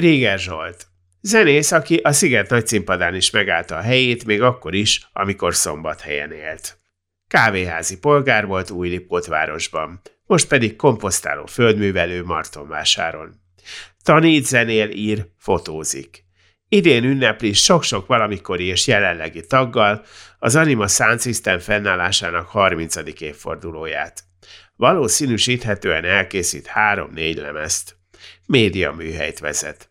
Réger 0.00 0.38
Zsolt. 0.38 0.86
Zenész, 1.20 1.72
aki 1.72 1.96
a 1.96 2.12
Sziget 2.12 2.50
nagy 2.50 2.66
színpadán 2.66 3.14
is 3.14 3.30
megállta 3.30 3.76
a 3.76 3.80
helyét, 3.80 4.24
még 4.24 4.42
akkor 4.42 4.74
is, 4.74 5.08
amikor 5.12 5.54
szombathelyen 5.54 6.32
élt. 6.32 6.78
Kávéházi 7.28 7.98
polgár 7.98 8.46
volt 8.46 8.70
Újlipótvárosban, 8.70 10.00
most 10.26 10.48
pedig 10.48 10.76
komposztáló 10.76 11.46
földművelő 11.46 12.24
Martonvásáron. 12.24 13.40
Tanít, 14.02 14.46
zenél, 14.46 14.90
ír, 14.90 15.26
fotózik. 15.38 16.24
Idén 16.68 17.04
ünnepli 17.04 17.52
sok-sok 17.52 18.06
valamikori 18.06 18.64
és 18.64 18.86
jelenlegi 18.86 19.46
taggal 19.46 20.04
az 20.38 20.56
Anima 20.56 20.86
Sound 20.86 21.20
System 21.20 21.58
fennállásának 21.58 22.46
30. 22.48 22.96
évfordulóját. 23.20 24.22
Valószínűsíthetően 24.76 26.04
elkészít 26.04 26.66
három-négy 26.66 27.36
lemezt. 27.36 27.96
Média 28.46 28.92
műhelyt 28.92 29.38
vezet. 29.38 29.89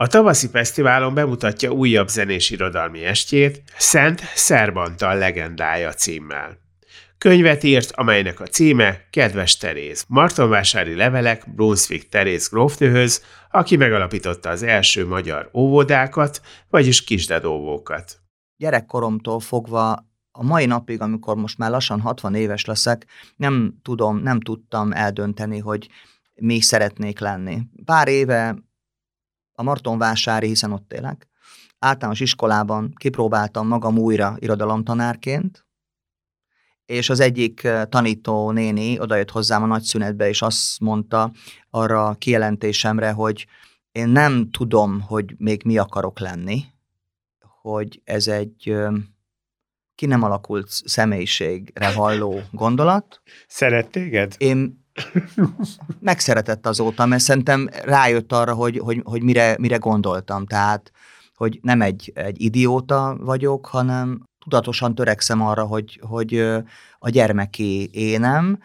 A 0.00 0.06
tavaszi 0.06 0.48
fesztiválon 0.48 1.14
bemutatja 1.14 1.70
újabb 1.70 2.08
zenés 2.08 2.50
irodalmi 2.50 3.04
estjét, 3.04 3.62
Szent 3.76 4.20
Szerbantal 4.34 5.18
legendája 5.18 5.92
címmel. 5.92 6.58
Könyvet 7.18 7.62
írt, 7.62 7.90
amelynek 7.92 8.40
a 8.40 8.46
címe 8.46 9.06
Kedves 9.10 9.56
Teréz, 9.56 10.04
Martonvásári 10.08 10.94
levelek 10.94 11.54
Brunswick 11.54 12.08
Teréz 12.08 12.48
grófnőhöz, 12.48 13.24
aki 13.50 13.76
megalapította 13.76 14.48
az 14.48 14.62
első 14.62 15.06
magyar 15.06 15.50
óvodákat, 15.54 16.40
vagyis 16.70 17.04
kisdedóvókat. 17.04 18.20
Gyerekkoromtól 18.56 19.40
fogva 19.40 19.92
a 20.30 20.42
mai 20.42 20.66
napig, 20.66 21.00
amikor 21.00 21.36
most 21.36 21.58
már 21.58 21.70
lassan 21.70 22.00
60 22.00 22.34
éves 22.34 22.64
leszek, 22.64 23.06
nem 23.36 23.74
tudom, 23.82 24.18
nem 24.18 24.40
tudtam 24.40 24.92
eldönteni, 24.92 25.58
hogy 25.58 25.88
mi 26.34 26.60
szeretnék 26.60 27.18
lenni. 27.18 27.58
Pár 27.84 28.08
éve 28.08 28.68
a 29.60 29.62
Martonvásári, 29.62 30.46
hiszen 30.46 30.72
ott 30.72 30.92
élek, 30.92 31.28
általános 31.78 32.20
iskolában 32.20 32.92
kipróbáltam 32.94 33.66
magam 33.66 33.98
újra 33.98 34.36
irodalomtanárként, 34.38 35.66
és 36.86 37.10
az 37.10 37.20
egyik 37.20 37.68
tanító 37.88 38.50
néni 38.50 39.00
odajött 39.00 39.30
hozzám 39.30 39.62
a 39.62 39.66
nagyszünetbe, 39.66 40.28
és 40.28 40.42
azt 40.42 40.80
mondta 40.80 41.32
arra 41.70 42.06
a 42.06 42.14
kijelentésemre, 42.14 43.10
hogy 43.10 43.46
én 43.92 44.08
nem 44.08 44.50
tudom, 44.50 45.00
hogy 45.00 45.34
még 45.38 45.62
mi 45.64 45.78
akarok 45.78 46.18
lenni, 46.18 46.64
hogy 47.60 48.00
ez 48.04 48.28
egy 48.28 48.74
ki 49.94 50.06
nem 50.06 50.22
alakult 50.22 50.68
személyiségre 50.68 51.92
halló 51.92 52.40
gondolat. 52.50 53.20
Szeret 53.46 53.90
téged? 53.90 54.34
Én 54.38 54.79
megszeretett 56.00 56.66
azóta, 56.66 57.06
mert 57.06 57.22
szerintem 57.22 57.68
rájött 57.84 58.32
arra, 58.32 58.54
hogy, 58.54 58.78
hogy, 58.78 59.00
hogy 59.04 59.22
mire, 59.22 59.56
mire 59.58 59.76
gondoltam. 59.76 60.46
Tehát, 60.46 60.92
hogy 61.34 61.58
nem 61.62 61.82
egy, 61.82 62.12
egy 62.14 62.42
idióta 62.42 63.16
vagyok, 63.20 63.66
hanem 63.66 64.22
tudatosan 64.38 64.94
törekszem 64.94 65.42
arra, 65.42 65.64
hogy, 65.64 66.00
hogy 66.02 66.34
a 66.98 67.08
gyermeki 67.08 67.90
énem, 67.92 68.58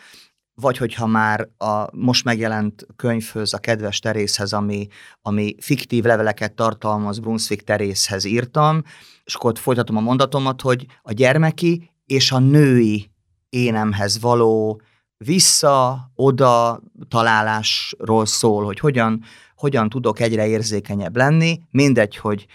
vagy 0.55 0.77
hogyha 0.77 1.05
már 1.05 1.47
a 1.57 1.95
most 1.95 2.23
megjelent 2.23 2.85
könyvhöz, 2.95 3.53
a 3.53 3.57
Kedves 3.57 3.99
Terészhez, 3.99 4.53
ami, 4.53 4.87
ami 5.21 5.55
fiktív 5.59 6.03
leveleket 6.03 6.53
tartalmaz, 6.53 7.19
Brunswick 7.19 7.63
Terészhez 7.63 8.25
írtam, 8.25 8.83
és 9.23 9.35
akkor 9.35 9.49
ott 9.49 9.57
folytatom 9.57 9.97
a 9.97 10.01
mondatomat, 10.01 10.61
hogy 10.61 10.85
a 11.01 11.11
gyermeki 11.11 11.89
és 12.05 12.31
a 12.31 12.39
női 12.39 13.11
énemhez 13.49 14.19
való 14.19 14.81
vissza-oda 15.17 16.81
találásról 17.07 18.25
szól, 18.25 18.65
hogy 18.65 18.79
hogyan, 18.79 19.23
hogyan 19.55 19.89
tudok 19.89 20.19
egyre 20.19 20.47
érzékenyebb 20.47 21.15
lenni, 21.15 21.59
mindegy, 21.71 22.17
hogy 22.17 22.45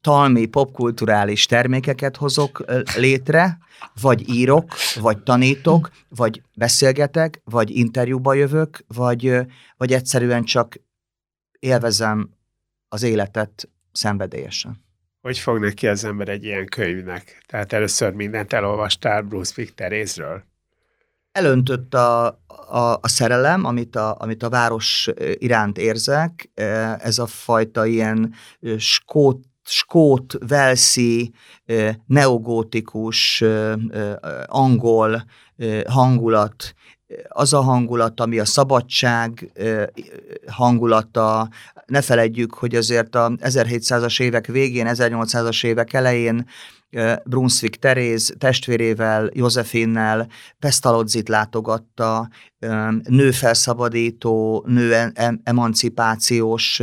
talmi, 0.00 0.46
popkulturális 0.46 1.46
termékeket 1.46 2.16
hozok 2.16 2.64
létre, 2.96 3.58
vagy 4.00 4.28
írok, 4.28 4.72
vagy 5.00 5.22
tanítok, 5.22 5.90
vagy 6.08 6.42
beszélgetek, 6.54 7.40
vagy 7.44 7.70
interjúba 7.70 8.34
jövök, 8.34 8.84
vagy, 8.86 9.36
vagy 9.76 9.92
egyszerűen 9.92 10.44
csak 10.44 10.76
élvezem 11.58 12.30
az 12.88 13.02
életet 13.02 13.68
szenvedélyesen. 13.92 14.86
Hogy 15.20 15.38
fog 15.38 15.58
neki 15.58 15.86
az 15.86 16.04
ember 16.04 16.28
egy 16.28 16.44
ilyen 16.44 16.66
könyvnek? 16.66 17.42
Tehát 17.46 17.72
először 17.72 18.12
mindent 18.12 18.52
elolvastál 18.52 19.22
Bruce 19.22 19.64
Terézről? 19.74 20.47
Elöntött 21.32 21.94
a, 21.94 22.26
a, 22.68 22.98
a 23.00 23.08
szerelem, 23.08 23.64
amit 23.64 23.96
a, 23.96 24.16
amit 24.18 24.42
a 24.42 24.48
város 24.48 25.08
iránt 25.34 25.78
érzek, 25.78 26.50
ez 26.98 27.18
a 27.18 27.26
fajta 27.26 27.86
ilyen 27.86 28.34
skót 28.78 29.48
skót, 29.68 30.36
velszi, 30.46 31.32
neogótikus, 32.06 33.44
angol 34.46 35.24
hangulat, 35.86 36.74
az 37.28 37.52
a 37.52 37.60
hangulat, 37.60 38.20
ami 38.20 38.38
a 38.38 38.44
szabadság 38.44 39.52
hangulata. 40.46 41.48
Ne 41.86 42.00
feledjük, 42.00 42.54
hogy 42.54 42.74
azért 42.74 43.14
a 43.14 43.28
1700-as 43.28 44.20
évek 44.20 44.46
végén, 44.46 44.86
1800-as 44.88 45.64
évek 45.64 45.92
elején 45.92 46.46
Brunswick 47.24 47.76
Teréz 47.76 48.34
testvérével, 48.38 49.30
Józefinnel 49.32 50.28
Pestalodzit 50.58 51.28
látogatta, 51.28 52.28
nőfelszabadító, 53.02 54.64
nő 54.66 55.12
emancipációs 55.42 56.82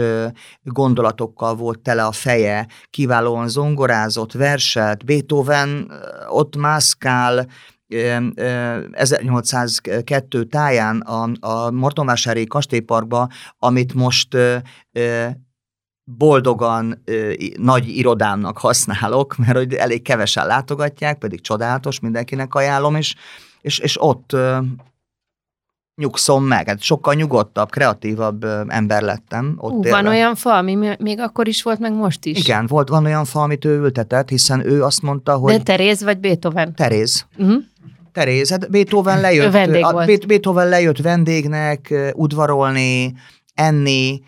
gondolatokkal 0.64 1.56
volt 1.56 1.80
tele 1.80 2.04
a 2.06 2.12
feje, 2.12 2.68
kiválóan 2.90 3.48
zongorázott, 3.48 4.32
verselt, 4.32 5.06
Beethoven 5.06 5.92
ott 6.30 6.56
mászkál, 6.56 7.48
1802 7.88 10.44
táján 10.44 11.00
a, 11.00 11.30
a 11.40 11.72
Martonvásári 11.72 12.46
kastélyparkba, 12.46 13.30
amit 13.60 13.94
most 13.94 14.38
boldogan 16.06 17.02
ö, 17.06 17.34
nagy 17.58 17.88
irodámnak 17.88 18.58
használok, 18.58 19.36
mert 19.38 19.58
hogy 19.58 19.74
elég 19.74 20.02
kevesen 20.02 20.48
látogatják, 20.48 21.18
pedig 21.18 21.42
csodálatos, 21.42 22.00
mindenkinek 22.00 22.54
ajánlom, 22.54 22.96
és, 22.96 23.16
és, 23.62 23.80
és 23.80 24.02
ott 24.02 24.34
ö, 24.34 24.58
nyugszom 25.96 26.44
meg. 26.44 26.68
Hát 26.68 26.82
sokkal 26.82 27.14
nyugodtabb, 27.14 27.70
kreatívabb 27.70 28.44
ö, 28.44 28.62
ember 28.68 29.02
lettem. 29.02 29.56
Ott 29.58 29.72
Ú, 29.72 29.90
van 29.90 30.08
olyan 30.08 30.36
fa, 30.36 30.58
ami 30.58 30.96
még 31.00 31.20
akkor 31.20 31.48
is 31.48 31.64
volt, 31.64 31.80
meg 31.80 31.94
most 31.94 32.26
is. 32.26 32.40
Igen, 32.40 32.68
volt, 32.68 32.90
van 32.90 33.06
olyan 33.06 33.26
fa, 33.26 33.42
amit 33.42 33.66
ő 33.66 33.80
ültetett, 33.80 34.30
hiszen 34.30 34.66
ő 34.66 34.84
azt 34.84 35.02
mondta, 35.02 35.36
hogy... 35.36 35.58
De 35.58 35.64
Teréz 35.64 36.04
vagy 36.04 36.20
Beethoven? 36.20 36.76
Teréz. 36.76 37.26
Uh-huh. 37.38 37.64
Teréz, 38.16 38.50
hát 38.50 38.72
Beethoven 38.72 39.22
lejött, 39.22 39.54
a, 39.84 40.06
Beethoven 40.28 40.70
lejött 40.70 40.98
vendégnek 40.98 41.94
udvarolni, 42.14 43.14
enni, 43.54 44.22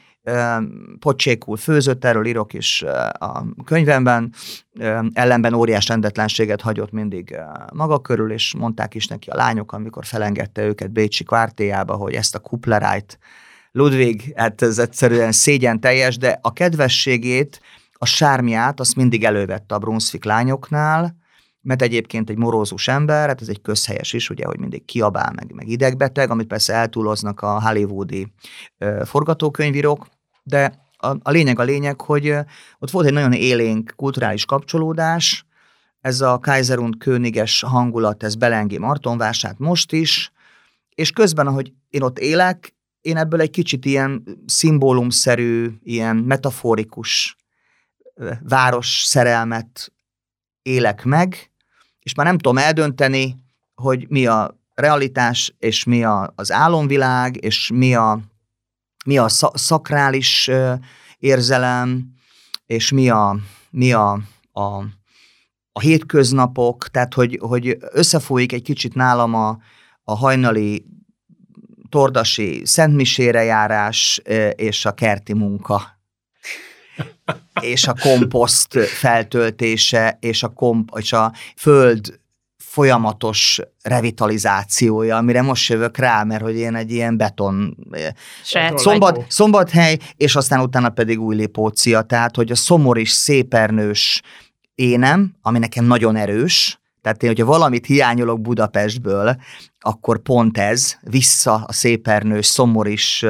pocsékul 1.00 1.58
főzött, 1.58 2.06
erről 2.06 2.26
írok 2.26 2.54
is 2.54 2.84
a 3.12 3.46
könyvemben, 3.66 4.34
ellenben 5.14 5.54
óriás 5.54 5.88
rendetlenséget 5.88 6.62
hagyott 6.62 6.92
mindig 6.92 7.36
maga 7.74 8.00
körül, 8.00 8.32
és 8.32 8.54
mondták 8.58 8.96
is 8.96 9.08
neki 9.08 9.30
a 9.30 9.36
lányok, 9.36 9.72
amikor 9.72 10.06
felengedte 10.06 10.64
őket 10.66 10.92
Bécsi 10.92 11.24
kvártéjába, 11.24 11.96
hogy 11.96 12.14
ezt 12.14 12.36
a 12.36 12.40
kuplerájt 12.40 13.20
Ludwig, 13.72 14.34
hát 14.36 14.62
ez 14.62 14.78
egyszerűen 14.78 15.32
szégyen 15.32 15.80
teljes, 15.80 16.18
de 16.18 16.40
a 16.42 16.54
kedvességét, 16.54 17.62
a 17.94 18.06
sármiát 18.06 18.80
azt 18.80 18.96
mindig 18.96 19.24
elővette 19.24 19.76
a 19.76 19.80
Brunswick 19.80 20.26
lányoknál, 20.26 21.16
mert 21.68 21.82
egyébként 21.82 22.30
egy 22.30 22.38
morózus 22.38 22.88
ember, 22.88 23.28
hát 23.28 23.42
ez 23.42 23.48
egy 23.48 23.62
közhelyes 23.62 24.14
is, 24.14 24.30
ugye, 24.30 24.46
hogy 24.46 24.60
mindig 24.60 24.86
kiabál, 24.86 25.32
meg, 25.36 25.52
meg 25.54 25.68
idegbeteg, 25.68 26.30
amit 26.30 26.48
persze 26.48 26.74
eltúloznak 26.74 27.42
a 27.42 27.62
hollywoodi 27.62 28.28
ö, 28.78 29.02
forgatókönyvírók, 29.06 30.08
de 30.44 30.86
a, 30.98 31.08
a 31.08 31.32
lényeg 31.32 31.60
a 31.60 31.64
lényeg, 31.64 32.02
hogy 32.02 32.34
ott 32.80 32.92
volt 32.92 33.06
egy 33.06 33.14
nagyon 33.14 33.34
élénk 33.34 33.94
kulturális 33.96 34.46
kapcsolódás, 34.46 35.46
ez 36.02 36.22
a 36.22 36.40
Kaiser 36.40 36.80
und 36.80 36.98
Königes 36.98 37.62
hangulat, 37.62 38.24
ez 38.24 38.36
belengi 38.36 38.78
Martonvását 38.78 39.60
most 39.60 39.92
is, 39.92 40.32
és 40.96 41.12
közben, 41.12 41.48
ahogy 41.48 41.74
én 41.90 42.02
ott 42.02 42.20
élek, 42.20 42.76
én 43.02 43.18
ebből 43.18 43.42
egy 43.42 43.50
kicsit 43.50 43.86
ilyen 43.86 44.24
szimbólumszerű, 44.46 45.72
ilyen 45.84 46.16
metaforikus 46.16 47.36
város 48.42 49.02
szerelmet 49.06 49.92
élek 50.62 51.04
meg, 51.04 51.52
és 52.08 52.16
már 52.16 52.26
nem 52.26 52.38
tudom 52.38 52.58
eldönteni, 52.58 53.36
hogy 53.76 54.06
mi 54.10 54.26
a 54.26 54.60
realitás, 54.74 55.56
és 55.60 55.84
mi 55.84 56.04
a, 56.04 56.34
az 56.36 56.52
álomvilág, 56.52 57.44
és 57.44 57.72
mi 57.74 57.96
a, 57.96 58.20
mi 59.06 59.18
a 59.18 59.28
szakrális 59.54 60.50
érzelem, 61.18 62.14
és 62.66 62.92
mi 62.92 63.10
a, 63.10 63.38
mi 63.70 63.94
a, 63.94 64.12
a, 64.52 64.62
a 65.72 65.80
hétköznapok, 65.80 66.88
tehát 66.88 67.14
hogy, 67.14 67.40
hogy 67.42 67.78
összefolyik 67.80 68.52
egy 68.52 68.64
kicsit 68.64 68.94
nálam 68.94 69.34
a, 69.34 69.58
a 70.04 70.16
hajnali 70.16 70.86
tordasi 71.90 72.62
szentmisére 72.66 73.44
járás 73.44 74.22
és 74.56 74.86
a 74.86 74.92
kerti 74.92 75.34
munka 75.34 75.97
és 77.60 77.88
a 77.88 77.96
komposzt 78.02 78.80
feltöltése, 78.80 80.18
és 80.22 80.44
a, 80.44 80.48
komp- 80.48 80.98
és 80.98 81.14
a 81.14 81.34
föld 81.56 82.20
folyamatos 82.58 83.60
revitalizációja, 83.82 85.18
amire 85.18 85.42
most 85.42 85.70
jövök 85.70 85.98
rá, 85.98 86.24
mert 86.24 86.42
hogy 86.42 86.56
én 86.56 86.76
egy 86.76 86.92
ilyen 86.92 87.18
beton 87.18 87.78
szombat, 88.76 89.26
szombathely, 89.30 89.98
és 90.18 90.36
aztán 90.36 90.60
utána 90.60 90.90
pedig 90.90 91.20
új 91.20 91.36
lépócia, 91.36 92.02
tehát 92.02 92.36
hogy 92.36 92.52
a 92.52 92.56
szomoris, 92.56 93.12
szépernős 93.12 94.22
énem, 94.76 95.36
ami 95.42 95.60
nekem 95.60 95.86
nagyon 95.86 96.16
erős, 96.16 96.80
tehát 97.02 97.24
én, 97.24 97.30
hogyha 97.30 97.46
valamit 97.46 97.86
hiányolok 97.86 98.42
Budapestből, 98.42 99.36
akkor 99.80 100.20
pont 100.20 100.58
ez, 100.58 100.98
vissza 101.02 101.54
a 101.54 101.74
szépernős, 101.74 102.46
szomoris, 102.46 103.26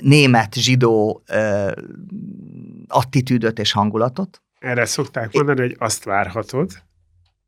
német, 0.00 0.54
zsidó 0.54 1.22
attitűdöt 2.88 3.58
és 3.58 3.72
hangulatot. 3.72 4.42
Erre 4.58 4.84
szokták 4.84 5.32
mondani, 5.32 5.60
hogy 5.60 5.76
azt 5.78 6.04
várhatod. 6.04 6.70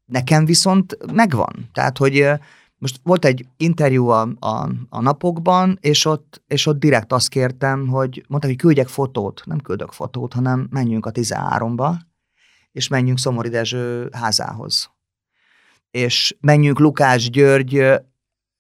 Nekem 0.07 0.45
viszont 0.45 1.13
megvan. 1.13 1.71
Tehát, 1.73 1.99
hogy 1.99 2.29
most 2.79 3.01
volt 3.03 3.25
egy 3.25 3.47
interjú 3.57 4.09
a, 4.09 4.29
a, 4.39 4.69
a 4.89 5.01
napokban, 5.01 5.79
és 5.81 6.05
ott, 6.05 6.43
és 6.47 6.67
ott 6.67 6.79
direkt 6.79 7.13
azt 7.13 7.29
kértem, 7.29 7.87
hogy 7.87 8.25
mondták, 8.29 8.51
hogy 8.51 8.61
küldjek 8.61 8.89
fotót. 8.89 9.43
Nem 9.45 9.61
küldök 9.61 9.93
fotót, 9.93 10.33
hanem 10.33 10.69
menjünk 10.71 11.07
a 11.07 11.11
13-ba, 11.11 11.95
és 12.73 12.89
menjünk 12.89 13.19
Szomori 13.19 13.49
Dezső 13.49 14.09
házához 14.13 14.91
és 15.91 16.37
menjünk 16.41 16.79
Lukás 16.79 17.31
György 17.31 17.93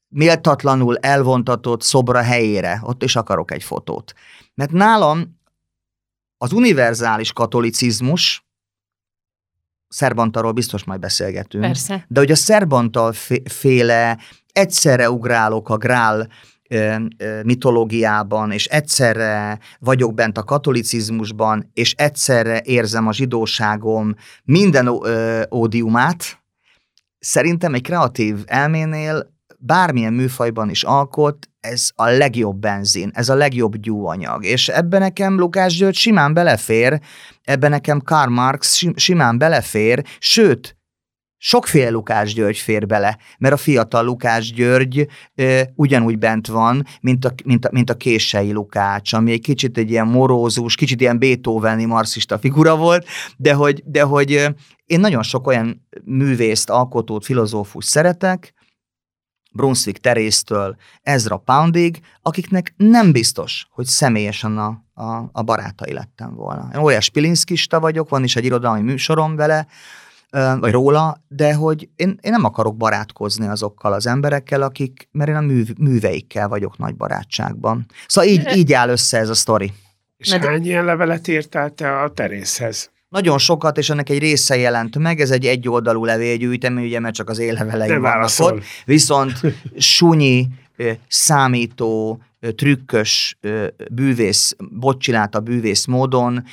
méltatlanul 0.08 0.96
elvontatott 0.96 1.82
szobra 1.82 2.22
helyére, 2.22 2.80
ott 2.82 3.02
is 3.02 3.16
akarok 3.16 3.50
egy 3.50 3.62
fotót. 3.62 4.12
Mert 4.54 4.70
nálam 4.70 5.38
az 6.38 6.52
univerzális 6.52 7.32
katolicizmus, 7.32 8.44
Szerbantarról 9.88 10.52
biztos 10.52 10.84
majd 10.84 11.00
beszélgetünk, 11.00 11.64
Persze. 11.64 12.04
de 12.08 12.20
hogy 12.20 12.30
a 12.30 12.36
Szerbantal 12.36 13.12
féle 13.44 14.18
egyszerre 14.52 15.10
ugrálok 15.10 15.68
a 15.68 15.76
grál 15.76 16.28
mitológiában, 17.44 18.50
és 18.50 18.66
egyszerre 18.66 19.58
vagyok 19.78 20.14
bent 20.14 20.38
a 20.38 20.44
katolicizmusban, 20.44 21.70
és 21.74 21.92
egyszerre 21.92 22.60
érzem 22.64 23.06
a 23.06 23.12
zsidóságom 23.12 24.14
minden 24.44 24.88
ódiumát, 25.54 26.40
szerintem 27.18 27.74
egy 27.74 27.82
kreatív 27.82 28.36
elménél 28.46 29.38
bármilyen 29.58 30.12
műfajban 30.12 30.70
is 30.70 30.82
alkot, 30.82 31.48
ez 31.60 31.90
a 31.94 32.04
legjobb 32.08 32.56
benzin, 32.56 33.10
ez 33.14 33.28
a 33.28 33.34
legjobb 33.34 33.76
gyúanyag. 33.76 34.44
És 34.44 34.68
ebben 34.68 35.00
nekem 35.00 35.38
Lukás 35.38 35.76
György 35.76 35.94
simán 35.94 36.34
belefér, 36.34 37.00
ebben 37.42 37.70
nekem 37.70 38.00
Karl 38.00 38.30
Marx 38.30 38.82
simán 38.94 39.38
belefér, 39.38 40.04
sőt, 40.18 40.76
Sokféle 41.42 41.90
Lukás 41.90 42.34
György 42.34 42.58
fér 42.58 42.86
bele, 42.86 43.18
mert 43.38 43.54
a 43.54 43.56
fiatal 43.56 44.04
Lukás 44.04 44.52
György 44.52 45.06
ö, 45.34 45.60
ugyanúgy 45.74 46.18
bent 46.18 46.46
van, 46.46 46.86
mint 47.00 47.24
a, 47.24 47.32
mint, 47.44 47.64
a, 47.64 47.68
mint 47.72 47.90
a 47.90 47.94
kései 47.94 48.52
Lukács, 48.52 49.12
ami 49.12 49.32
egy 49.32 49.40
kicsit 49.40 49.78
egy 49.78 49.90
ilyen 49.90 50.06
morózus, 50.06 50.74
kicsit 50.74 51.00
ilyen 51.00 51.18
Beethoveni 51.18 51.84
marxista 51.84 52.38
figura 52.38 52.76
volt, 52.76 53.06
de 53.36 53.52
hogy, 53.52 53.82
de 53.84 54.02
hogy 54.02 54.30
én 54.84 55.00
nagyon 55.00 55.22
sok 55.22 55.46
olyan 55.46 55.86
művészt, 56.04 56.70
alkotót, 56.70 57.24
filozófus 57.24 57.84
szeretek, 57.84 58.54
Brunswick 59.52 60.00
Terésztől 60.00 60.76
Ezra 61.02 61.36
Poundig, 61.36 62.00
akiknek 62.22 62.74
nem 62.76 63.12
biztos, 63.12 63.66
hogy 63.70 63.86
személyesen 63.86 64.58
a, 64.58 64.84
a, 64.94 65.28
a 65.32 65.42
barátai 65.42 65.92
lettem 65.92 66.34
volna. 66.34 66.68
Én 66.74 66.80
olyas 66.80 67.10
Pilinszkista 67.10 67.80
vagyok, 67.80 68.08
van 68.08 68.24
is 68.24 68.36
egy 68.36 68.44
irodalmi 68.44 68.82
műsorom 68.82 69.36
vele, 69.36 69.66
vagy 70.30 70.72
róla, 70.72 71.24
de 71.28 71.54
hogy 71.54 71.88
én, 71.96 72.18
én 72.20 72.30
nem 72.30 72.44
akarok 72.44 72.76
barátkozni 72.76 73.46
azokkal 73.46 73.92
az 73.92 74.06
emberekkel, 74.06 74.62
akik, 74.62 75.08
mert 75.12 75.30
én 75.30 75.36
a 75.36 75.40
műv, 75.40 75.68
műveikkel 75.78 76.48
vagyok 76.48 76.78
nagy 76.78 76.94
barátságban. 76.94 77.86
Szóval 78.06 78.30
így, 78.30 78.56
így 78.56 78.72
áll 78.72 78.88
össze 78.88 79.18
ez 79.18 79.28
a 79.28 79.34
sztori. 79.34 79.72
És 80.16 80.32
hány 80.32 80.66
ilyen 80.66 80.84
levelet 80.84 81.28
írtál 81.28 81.70
te 81.70 82.00
a 82.00 82.12
Terészhez? 82.12 82.90
Nagyon 83.08 83.38
sokat, 83.38 83.78
és 83.78 83.90
ennek 83.90 84.08
egy 84.08 84.18
része 84.18 84.56
jelent 84.56 84.98
meg, 84.98 85.20
ez 85.20 85.30
egy 85.30 85.46
egyoldalú 85.46 86.04
levélgyűjtemény, 86.04 86.84
ugye, 86.84 87.00
mert 87.00 87.14
csak 87.14 87.28
az 87.28 87.38
éllevelei 87.38 87.98
vannak 87.98 88.30
ott. 88.38 88.62
Viszont 88.84 89.40
sunyi, 89.76 90.48
számító, 91.08 92.20
trükkös 92.54 93.38
bűvész, 93.90 94.56
bocsinálta 94.70 95.40
bűvész 95.40 95.86
módon 95.86 96.44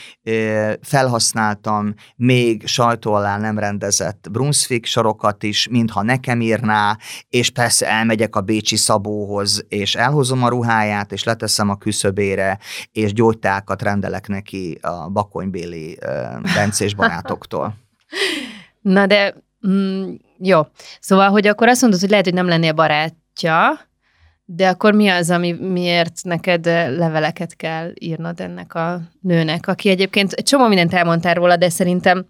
felhasználtam 0.81 1.93
még 2.15 2.67
sajtó 2.67 3.13
alá 3.13 3.37
nem 3.37 3.59
rendezett 3.59 4.27
Brunswick 4.31 4.85
sorokat 4.85 5.43
is, 5.43 5.67
mintha 5.67 6.01
nekem 6.01 6.41
írná, 6.41 6.97
és 7.29 7.49
persze 7.49 7.89
elmegyek 7.89 8.35
a 8.35 8.41
Bécsi 8.41 8.75
Szabóhoz, 8.75 9.65
és 9.67 9.95
elhozom 9.95 10.43
a 10.43 10.49
ruháját, 10.49 11.11
és 11.11 11.23
leteszem 11.23 11.69
a 11.69 11.77
küszöbére, 11.77 12.59
és 12.91 13.13
gyógytákat 13.13 13.81
rendelek 13.81 14.27
neki 14.27 14.77
a 14.81 15.09
bakonybéli 15.09 15.97
bencés 16.55 16.93
barátoktól. 16.93 17.73
Na 18.81 19.05
de, 19.05 19.35
mm, 19.67 20.13
jó. 20.37 20.61
Szóval, 20.99 21.29
hogy 21.29 21.47
akkor 21.47 21.67
azt 21.67 21.81
mondod, 21.81 21.99
hogy 21.99 22.09
lehet, 22.09 22.25
hogy 22.25 22.33
nem 22.33 22.47
lennél 22.47 22.73
barátja, 22.73 23.87
de 24.49 24.67
akkor 24.67 24.93
mi 24.93 25.07
az, 25.07 25.29
ami 25.29 25.51
miért 25.51 26.19
neked 26.23 26.65
leveleket 26.97 27.55
kell 27.55 27.91
írnod 27.99 28.39
ennek 28.39 28.73
a 28.73 29.01
nőnek, 29.21 29.67
aki 29.67 29.89
egyébként 29.89 30.31
egy 30.31 30.43
csomó 30.43 30.67
mindent 30.67 30.93
elmondtál 30.93 31.33
róla, 31.33 31.55
de 31.55 31.69
szerintem 31.69 32.25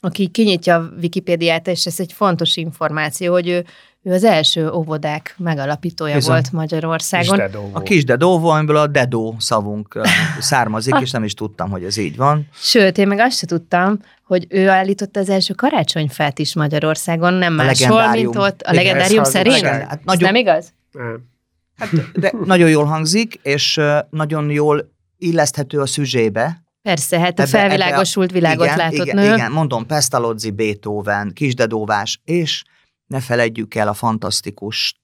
aki 0.00 0.28
kinyitja 0.28 0.74
a 0.74 0.90
Wikipédiát, 1.00 1.68
és 1.68 1.86
ez 1.86 2.00
egy 2.00 2.12
fontos 2.12 2.56
információ, 2.56 3.32
hogy 3.32 3.48
ő, 3.48 3.64
ő 4.02 4.12
az 4.12 4.24
első 4.24 4.70
óvodák 4.70 5.34
megalapítója 5.38 6.14
Bizony. 6.14 6.32
volt 6.32 6.52
Magyarországon. 6.52 7.40
A 7.72 7.82
kis 7.82 8.04
dedó, 8.04 8.48
amiből 8.48 8.76
a 8.76 8.86
dedó 8.86 9.34
szavunk 9.38 10.00
származik, 10.40 10.94
és 11.00 11.10
nem 11.10 11.24
is 11.24 11.34
tudtam, 11.34 11.70
hogy 11.70 11.84
ez 11.84 11.96
így 11.96 12.16
van. 12.16 12.48
Sőt, 12.52 12.98
én 12.98 13.06
meg 13.06 13.18
azt 13.18 13.36
se 13.36 13.46
tudtam, 13.46 13.98
hogy 14.24 14.46
ő 14.48 14.68
állította 14.68 15.20
az 15.20 15.28
első 15.28 15.54
karácsonyfát 15.54 16.38
is 16.38 16.54
Magyarországon, 16.54 17.34
nem 17.34 17.52
máshol, 17.52 18.10
mint 18.10 18.36
ott. 18.36 18.62
A 18.62 18.72
legendárium 18.72 19.24
szerint? 19.24 19.60
Hát 19.60 20.04
nagyon... 20.04 20.32
nem 20.32 20.34
igaz? 20.34 20.72
Nem. 20.92 21.32
Hát, 21.76 22.12
de 22.12 22.32
nagyon 22.44 22.68
jól 22.68 22.84
hangzik, 22.84 23.34
és 23.42 23.80
nagyon 24.10 24.50
jól 24.50 24.92
illeszthető 25.18 25.80
a 25.80 25.86
szüzsébe. 25.86 26.62
Persze, 26.82 27.20
hát 27.20 27.38
a 27.38 27.46
felvilágosult 27.46 28.30
ebbe 28.30 28.38
a, 28.38 28.40
világot 28.40 28.64
igen, 28.66 28.76
látott 28.76 29.06
igen, 29.06 29.16
nő. 29.16 29.34
Igen, 29.34 29.52
mondom, 29.52 29.86
Pestalozzi, 29.86 30.50
Beethoven, 30.50 31.32
Kisdedóvás, 31.32 32.20
és 32.24 32.64
ne 33.06 33.20
feledjük 33.20 33.74
el 33.74 33.88
a 33.88 33.94
fantasztikus, 33.94 35.02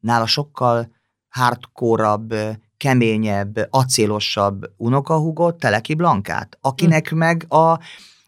nála 0.00 0.26
sokkal 0.26 0.92
hardcore 1.28 2.58
keményebb, 2.76 3.66
acélosabb 3.70 4.64
unokahugot, 4.76 5.58
Teleki 5.58 5.94
Blankát, 5.94 6.58
akinek 6.60 7.08
hm. 7.08 7.16
meg 7.16 7.44
a 7.48 7.78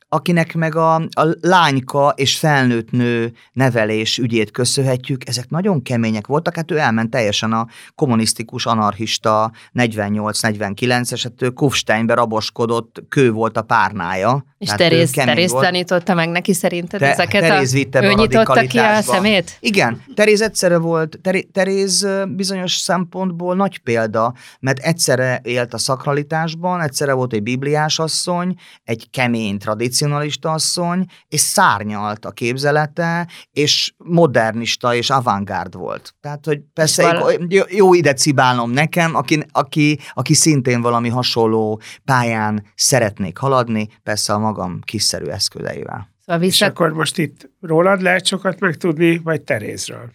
akinek 0.08 0.54
meg 0.54 0.74
a, 0.74 0.94
a 0.94 1.36
lányka 1.40 2.12
és 2.16 2.38
felnőtt 2.38 2.90
nő 2.90 3.32
nevelés 3.52 4.18
ügyét 4.18 4.50
köszönhetjük, 4.50 5.28
ezek 5.28 5.48
nagyon 5.48 5.82
kemények 5.82 6.26
voltak, 6.26 6.54
hát 6.54 6.70
ő 6.70 6.78
elment 6.78 7.10
teljesen 7.10 7.52
a 7.52 7.66
kommunisztikus, 7.94 8.66
anarchista 8.66 9.52
48-49-es, 9.74 11.20
hát 11.22 11.42
ő 11.42 11.50
Kufsteinbe 11.50 12.14
raboskodott, 12.14 13.02
kő 13.08 13.32
volt 13.32 13.56
a 13.56 13.62
párnája, 13.62 14.44
És 14.58 14.66
Tehát 14.66 14.82
Teréz, 14.82 15.10
Teréz 15.10 15.52
tanította 15.52 16.14
meg 16.14 16.28
neki 16.28 16.52
szerinted 16.52 17.00
Te- 17.00 17.10
ezeket 17.10 17.42
Teréz 17.42 17.72
a... 17.72 17.76
vitte 17.76 18.00
be 18.00 18.06
Ő 18.06 18.12
nyitotta 18.12 18.66
ki 18.66 18.78
a 18.78 19.02
szemét? 19.02 19.56
Igen, 19.60 20.02
Teréz 20.14 20.40
egyszerre 20.40 20.78
volt, 20.78 21.18
Ter- 21.22 21.46
Teréz 21.52 22.06
bizonyos 22.28 22.72
szempontból 22.76 23.54
nagy 23.54 23.78
példa, 23.78 24.34
mert 24.60 24.78
egyszerre 24.78 25.40
élt 25.44 25.74
a 25.74 25.78
szakralitásban, 25.78 26.80
egyszerre 26.80 27.12
volt 27.12 27.32
egy 27.32 27.42
bibliás 27.42 27.98
asszony, 27.98 28.54
egy 28.84 29.10
kemény 29.10 29.58
tradicionalista 29.58 30.52
asszony, 30.52 31.04
és 31.28 31.40
szárnyalt 31.40 32.24
a 32.24 32.30
képzelete, 32.30 33.28
és 33.52 33.92
modernista 33.96 34.94
és 34.94 35.10
avantgárd 35.10 35.76
volt. 35.76 36.14
Tehát, 36.20 36.44
hogy 36.44 36.60
persze 36.72 37.24
jó, 37.48 37.62
jó 37.68 37.94
ide 37.94 38.12
cibálnom 38.12 38.70
nekem, 38.70 39.14
aki, 39.14 39.42
aki, 39.52 39.98
aki 40.12 40.34
szintén 40.34 40.80
valami 40.80 41.08
hasonló 41.08 41.80
pályán 42.04 42.64
szeretnék 42.74 43.38
haladni, 43.38 43.88
persze 44.02 44.32
a 44.32 44.45
magam 44.46 44.80
kiszerű 44.80 45.26
eszközeivel. 45.26 46.08
Szóval 46.24 46.42
És 46.42 46.48
vissza... 46.48 46.66
akkor 46.66 46.92
most 46.92 47.18
itt 47.18 47.50
rólad 47.60 48.00
lehet 48.00 48.26
sokat 48.26 48.60
megtudni, 48.60 49.18
vagy 49.18 49.42
Terézről? 49.42 50.12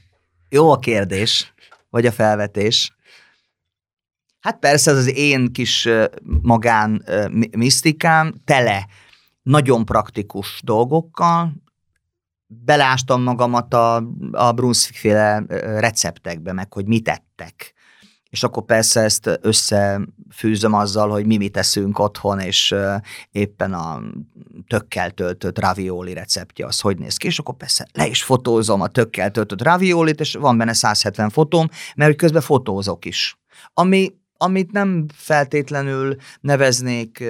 Jó 0.50 0.72
a 0.72 0.80
kérdés, 0.80 1.54
vagy 1.90 2.06
a 2.06 2.12
felvetés. 2.12 2.96
Hát 4.40 4.60
persze 4.60 4.92
ez 4.92 4.98
az 4.98 5.18
én 5.18 5.52
kis 5.52 5.90
magán 6.42 7.06
misztikám 7.58 8.34
tele 8.46 8.88
nagyon 9.42 9.86
praktikus 9.86 10.62
dolgokkal, 10.64 11.54
belástam 12.48 13.22
magamat 13.24 13.74
a, 13.74 13.96
a 14.32 14.52
Brunswick-féle 14.52 15.44
receptekbe, 15.80 16.54
meg 16.54 16.74
hogy 16.74 16.86
mit 16.86 17.08
ettek. 17.10 17.74
És 18.32 18.44
akkor 18.44 18.66
persze 18.66 19.02
ezt 19.02 19.40
összefűzöm 19.42 20.74
azzal, 20.74 21.10
hogy 21.10 21.26
mi 21.26 21.38
mit 21.38 21.58
eszünk 21.58 22.00
otthon, 22.00 22.40
és 22.40 22.76
éppen 23.32 23.74
a 23.74 24.02
tökkel 24.68 25.12
töltött 25.12 25.60
ravioli 25.60 26.14
receptje 26.14 26.66
az 26.66 26.80
hogy 26.80 26.98
néz 26.98 27.18
ki, 27.18 27.28
és 27.28 27.40
akkor 27.40 27.56
persze 27.56 27.88
le 27.94 28.08
is 28.08 28.24
fotózom 28.24 28.82
a 28.82 28.88
tökkel 28.88 29.32
töltött 29.32 29.62
raviolit, 29.62 30.20
és 30.20 30.34
van 30.34 30.58
benne 30.58 30.74
170 30.74 31.30
fotóm, 31.30 31.68
mert 31.96 32.16
közben 32.16 32.42
fotózok 32.42 33.06
is. 33.06 33.40
Ami 33.74 34.14
amit 34.42 34.72
nem 34.72 35.06
feltétlenül 35.14 36.16
neveznék 36.42 37.24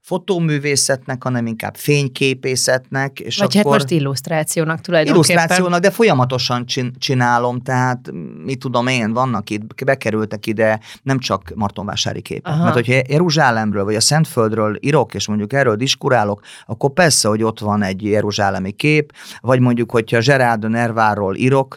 fotóművészetnek, 0.00 1.22
hanem 1.22 1.46
inkább 1.46 1.76
fényképészetnek. 1.76 3.20
És 3.20 3.38
Vagy 3.38 3.54
hát 3.54 3.64
akkor... 3.64 3.76
most 3.78 3.90
illusztrációnak 3.90 4.80
tulajdonképpen. 4.80 5.30
Illusztrációnak, 5.34 5.80
de 5.80 5.90
folyamatosan 5.90 6.66
csin- 6.66 6.98
csinálom, 6.98 7.60
tehát 7.60 8.10
mit 8.44 8.58
tudom 8.58 8.86
én, 8.86 9.12
vannak 9.12 9.50
itt, 9.50 9.84
bekerültek 9.84 10.46
ide 10.46 10.80
nem 11.02 11.18
csak 11.18 11.52
Martonvásári 11.54 12.20
képek. 12.20 12.52
Aha. 12.52 12.62
Mert 12.62 12.74
hogyha 12.74 13.02
Jeruzsálemről 13.08 13.84
vagy 13.84 13.94
a 13.94 14.00
Szentföldről 14.00 14.76
írok, 14.80 15.14
és 15.14 15.28
mondjuk 15.28 15.52
erről 15.52 15.76
diskurálok, 15.76 16.40
akkor 16.66 16.92
persze, 16.92 17.28
hogy 17.28 17.42
ott 17.42 17.60
van 17.60 17.82
egy 17.82 18.04
jeruzsálemi 18.04 18.72
kép, 18.72 19.12
vagy 19.40 19.60
mondjuk, 19.60 19.90
hogyha 19.90 20.18
Gerard 20.18 20.60
de 20.60 20.68
Nerváról 20.68 21.36
írok, 21.36 21.76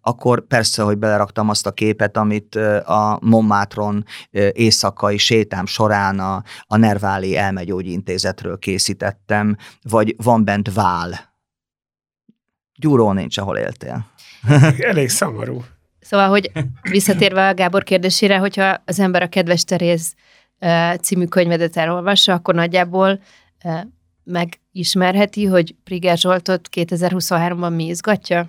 akkor 0.00 0.46
persze, 0.46 0.82
hogy 0.82 0.98
beleraktam 0.98 1.48
azt 1.48 1.66
a 1.66 1.70
képet, 1.70 2.16
amit 2.16 2.54
a 2.84 3.18
Montmartre-on 3.22 3.81
ö, 4.30 4.48
éjszakai 4.52 5.16
sétám 5.16 5.66
során 5.66 6.18
a, 6.18 6.42
a 6.66 6.76
Nerváli 6.76 7.36
elmegyógyintézetről 7.36 8.58
készítettem, 8.58 9.56
vagy 9.82 10.14
van 10.16 10.44
bent 10.44 10.72
Vál. 10.74 11.34
Gyúró 12.78 13.12
nincs, 13.12 13.38
ahol 13.38 13.56
éltél. 13.56 14.06
Elég 14.90 15.08
szomorú. 15.08 15.64
Szóval, 16.00 16.28
hogy 16.28 16.52
visszatérve 16.90 17.48
a 17.48 17.54
Gábor 17.54 17.82
kérdésére, 17.82 18.38
hogyha 18.38 18.82
az 18.84 18.98
ember 18.98 19.22
a 19.22 19.28
Kedves 19.28 19.64
Teréz 19.64 20.14
című 21.00 21.24
könyvedet 21.24 21.76
elolvassa, 21.76 22.32
akkor 22.32 22.54
nagyjából 22.54 23.20
megismerheti, 24.24 25.44
hogy 25.44 25.74
Priger 25.84 26.18
Zsoltot 26.18 26.68
2023-ban 26.76 27.74
mi 27.74 27.86
izgatja? 27.86 28.48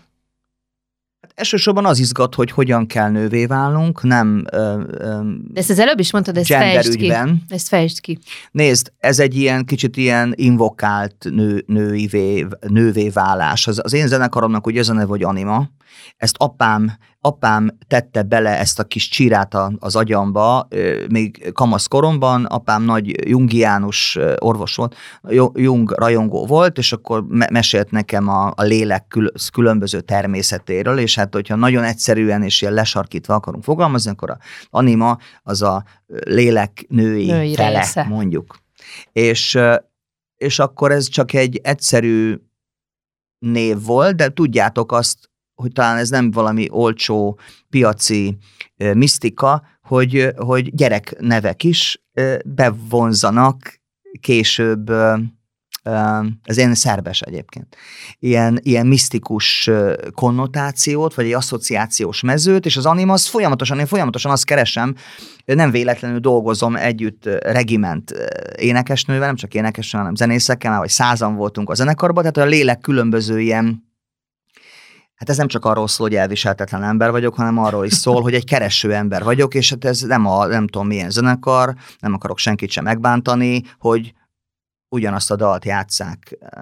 Elsősorban 1.35 1.85
az 1.85 1.99
izgat, 1.99 2.35
hogy 2.35 2.51
hogyan 2.51 2.87
kell 2.87 3.09
nővé 3.09 3.45
válnunk, 3.45 4.03
nem 4.03 4.45
ö, 4.51 4.81
ö, 4.89 5.19
ezt 5.53 5.69
az 5.69 5.79
előbb 5.79 5.99
is 5.99 6.11
mondtad, 6.11 6.37
ezt 6.37 6.47
fejtsd 6.47 6.95
ki. 6.95 7.13
Ezt 7.47 7.67
fejtsd 7.67 7.99
ki. 7.99 8.19
Nézd, 8.51 8.91
ez 8.97 9.19
egy 9.19 9.37
ilyen 9.37 9.65
kicsit 9.65 9.97
ilyen 9.97 10.33
invokált 10.35 11.15
nő, 11.29 11.63
nőivé, 11.67 12.47
nővé 12.67 13.09
válás. 13.09 13.67
Az, 13.67 13.79
az 13.83 13.93
én 13.93 14.07
zenekaromnak 14.07 14.67
ugye 14.67 14.79
ez 14.79 14.89
a 14.89 14.93
neve, 14.93 15.07
hogy 15.07 15.23
Anima. 15.23 15.69
Ezt 16.17 16.35
apám, 16.37 16.97
apám 17.25 17.77
tette 17.87 18.23
bele 18.23 18.59
ezt 18.59 18.79
a 18.79 18.83
kis 18.83 19.09
csírát 19.09 19.53
a- 19.53 19.71
az 19.79 19.95
agyamba, 19.95 20.67
még 21.09 21.51
kamasz 21.53 21.87
koromban, 21.87 22.45
apám 22.45 22.83
nagy 22.83 23.29
jungiánus 23.29 24.17
orvos 24.37 24.75
volt, 24.75 24.95
Ju- 25.27 25.57
Jung 25.59 25.91
rajongó 25.91 26.45
volt, 26.45 26.77
és 26.77 26.91
akkor 26.91 27.25
me- 27.27 27.49
mesélt 27.49 27.91
nekem 27.91 28.27
a, 28.27 28.53
a 28.55 28.61
lélek 28.63 29.07
kül- 29.07 29.49
különböző 29.51 30.01
természetéről, 30.01 30.97
és 30.99 31.15
hát 31.15 31.33
hogyha 31.33 31.55
nagyon 31.55 31.83
egyszerűen 31.83 32.43
és 32.43 32.61
ilyen 32.61 32.73
lesarkítva 32.73 33.33
akarunk 33.33 33.63
fogalmazni, 33.63 34.11
akkor 34.11 34.29
a 34.29 34.37
anima 34.69 35.17
az 35.43 35.61
a 35.61 35.83
lélek 36.25 36.85
női, 36.87 37.25
Női 37.31 37.55
fele, 37.55 37.79
része. 37.79 38.03
mondjuk. 38.03 38.55
És, 39.11 39.57
és 40.37 40.59
akkor 40.59 40.91
ez 40.91 41.07
csak 41.07 41.33
egy 41.33 41.59
egyszerű 41.63 42.35
név 43.39 43.83
volt, 43.85 44.15
de 44.15 44.29
tudjátok 44.29 44.91
azt, 44.91 45.31
hogy 45.63 45.71
talán 45.71 45.97
ez 45.97 46.09
nem 46.09 46.31
valami 46.31 46.67
olcsó 46.69 47.39
piaci 47.69 48.37
misztika, 48.93 49.63
hogy, 49.81 50.29
hogy 50.35 50.75
gyerek 50.75 51.15
nevek 51.19 51.63
is 51.63 52.03
bevonzanak 52.45 53.81
később, 54.19 54.91
ez 56.43 56.57
ilyen 56.57 56.73
szerbes 56.73 57.21
egyébként, 57.21 57.75
ilyen, 58.19 58.59
ilyen 58.61 58.87
misztikus 58.87 59.69
konnotációt, 60.13 61.13
vagy 61.13 61.25
egy 61.25 61.33
asszociációs 61.33 62.21
mezőt, 62.21 62.65
és 62.65 62.77
az 62.77 62.85
anima 62.85 63.13
az 63.13 63.27
folyamatosan, 63.27 63.79
én 63.79 63.85
folyamatosan 63.85 64.31
azt 64.31 64.45
keresem, 64.45 64.95
nem 65.45 65.71
véletlenül 65.71 66.19
dolgozom 66.19 66.75
együtt 66.75 67.25
regiment 67.25 68.13
énekesnővel, 68.55 69.25
nem 69.25 69.35
csak 69.35 69.53
énekesnővel, 69.53 70.07
hanem 70.07 70.15
zenészekkel, 70.15 70.79
vagy 70.79 70.89
százan 70.89 71.35
voltunk 71.35 71.69
a 71.69 71.73
zenekarban, 71.73 72.23
tehát 72.23 72.49
a 72.49 72.51
lélek 72.51 72.79
különböző 72.79 73.39
ilyen 73.39 73.92
Hát 75.23 75.31
ez 75.31 75.37
nem 75.37 75.47
csak 75.47 75.65
arról 75.65 75.87
szól, 75.87 76.07
hogy 76.07 76.17
elviseltetlen 76.17 76.83
ember 76.83 77.11
vagyok, 77.11 77.35
hanem 77.35 77.57
arról 77.57 77.85
is 77.85 77.93
szól, 77.93 78.21
hogy 78.21 78.33
egy 78.33 78.45
kereső 78.45 78.93
ember 78.93 79.23
vagyok, 79.23 79.53
és 79.53 79.69
hát 79.69 79.85
ez 79.85 80.01
nem 80.01 80.25
a 80.25 80.45
nem 80.45 80.67
tudom 80.67 80.87
milyen 80.87 81.09
zenekar, 81.09 81.73
nem 81.99 82.13
akarok 82.13 82.37
senkit 82.37 82.69
sem 82.69 82.83
megbántani, 82.83 83.61
hogy 83.79 84.13
ugyanazt 84.89 85.31
a 85.31 85.35
dalt 85.35 85.65
játszák, 85.65 86.37
eh, 86.39 86.61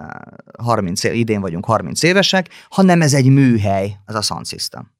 30 0.58 1.04
év, 1.04 1.14
idén 1.14 1.40
vagyunk 1.40 1.64
30 1.64 2.02
évesek, 2.02 2.48
hanem 2.68 3.02
ez 3.02 3.14
egy 3.14 3.28
műhely, 3.28 3.96
az 4.04 4.14
a 4.14 4.22
Sound 4.22 4.46
System. 4.46 4.90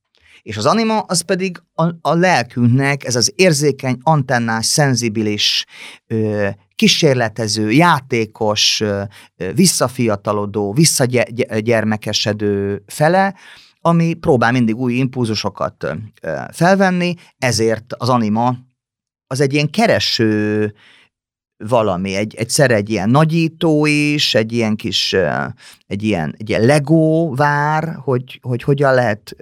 És 0.42 0.56
az 0.56 0.66
anima, 0.66 1.00
az 1.00 1.20
pedig 1.20 1.62
a, 1.74 1.84
a 2.00 2.14
lelkünknek, 2.14 3.04
ez 3.04 3.16
az 3.16 3.32
érzékeny, 3.36 3.98
antennás, 4.02 4.66
szenzibilis, 4.66 5.64
ö, 6.06 6.48
kísérletező, 6.82 7.70
játékos, 7.70 8.82
visszafiatalodó, 9.54 10.72
visszagyermekesedő 10.72 12.82
fele, 12.86 13.34
ami 13.80 14.14
próbál 14.14 14.52
mindig 14.52 14.76
új 14.76 14.94
impulzusokat 14.94 15.86
felvenni, 16.52 17.14
ezért 17.38 17.84
az 17.96 18.08
anima 18.08 18.56
az 19.26 19.40
egy 19.40 19.52
ilyen 19.52 19.70
kereső 19.70 20.74
valami, 21.68 22.14
egy, 22.14 22.34
egyszer 22.34 22.70
egy 22.70 22.90
ilyen 22.90 23.10
nagyító 23.10 23.86
is, 23.86 24.34
egy 24.34 24.52
ilyen 24.52 24.76
kis, 24.76 25.16
egy 25.86 26.02
ilyen, 26.02 26.34
egy 26.38 26.48
ilyen 26.48 26.64
Lego 26.64 27.34
vár, 27.34 27.96
hogy, 28.04 28.38
hogy 28.42 28.62
hogyan 28.62 28.94
lehet 28.94 29.36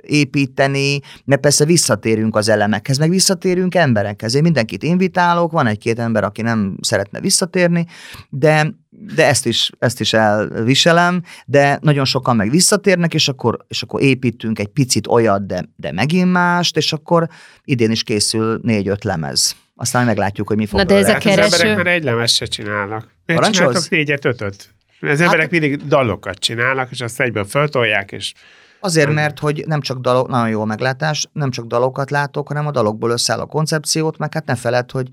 építeni, 0.00 1.00
mert 1.24 1.40
persze 1.40 1.64
visszatérünk 1.64 2.36
az 2.36 2.48
elemekhez, 2.48 2.98
meg 2.98 3.10
visszatérünk 3.10 3.74
emberekhez. 3.74 4.34
Én 4.34 4.42
mindenkit 4.42 4.82
invitálok, 4.82 5.52
van 5.52 5.66
egy-két 5.66 5.98
ember, 5.98 6.24
aki 6.24 6.42
nem 6.42 6.76
szeretne 6.80 7.20
visszatérni, 7.20 7.86
de, 8.30 8.74
de 9.14 9.26
ezt, 9.26 9.46
is, 9.46 9.70
ezt 9.78 10.00
is 10.00 10.12
elviselem, 10.12 11.22
de 11.46 11.78
nagyon 11.82 12.04
sokan 12.04 12.36
meg 12.36 12.50
visszatérnek, 12.50 13.14
és 13.14 13.28
akkor, 13.28 13.56
és 13.68 13.82
akkor 13.82 14.02
építünk 14.02 14.58
egy 14.58 14.68
picit 14.68 15.06
olyat, 15.06 15.46
de, 15.46 15.68
de 15.76 15.92
megint 15.92 16.32
mást, 16.32 16.76
és 16.76 16.92
akkor 16.92 17.28
idén 17.64 17.90
is 17.90 18.02
készül 18.02 18.60
négy-öt 18.62 19.04
lemez. 19.04 19.56
Aztán 19.80 20.04
meglátjuk, 20.04 20.48
hogy 20.48 20.56
mi 20.56 20.66
fog 20.66 20.78
Na 20.78 20.84
de 20.84 20.94
ez 20.94 21.08
a 21.08 21.12
belőle. 21.12 21.30
Hát 21.30 21.38
az 21.44 21.50
kereső- 21.50 21.68
emberek 21.68 21.84
már 21.84 21.94
egy 21.94 22.04
lemez 22.04 22.32
se 22.32 22.46
csinálnak. 22.46 23.08
Miért 23.26 23.50
csináltok 23.50 23.88
négyet, 23.88 24.24
ötöt? 24.24 24.74
Az 25.00 25.20
emberek 25.20 25.50
mindig 25.50 25.86
dalokat 25.86 26.38
csinálnak, 26.38 26.90
és 26.90 27.00
azt 27.00 27.20
egyből 27.20 27.44
föltolják, 27.44 28.12
és 28.12 28.32
Azért, 28.80 29.12
mert 29.12 29.38
hogy 29.38 29.64
nem 29.66 29.80
csak 29.80 29.98
dalok, 29.98 30.28
nagyon 30.28 30.48
jó 30.48 30.64
meglátás, 30.64 31.28
nem 31.32 31.50
csak 31.50 31.66
dalokat 31.66 32.10
látok, 32.10 32.48
hanem 32.48 32.66
a 32.66 32.70
dalokból 32.70 33.10
összeáll 33.10 33.40
a 33.40 33.46
koncepciót, 33.46 34.18
meg 34.18 34.34
hát 34.34 34.46
ne 34.46 34.54
feled, 34.56 34.90
hogy 34.90 35.08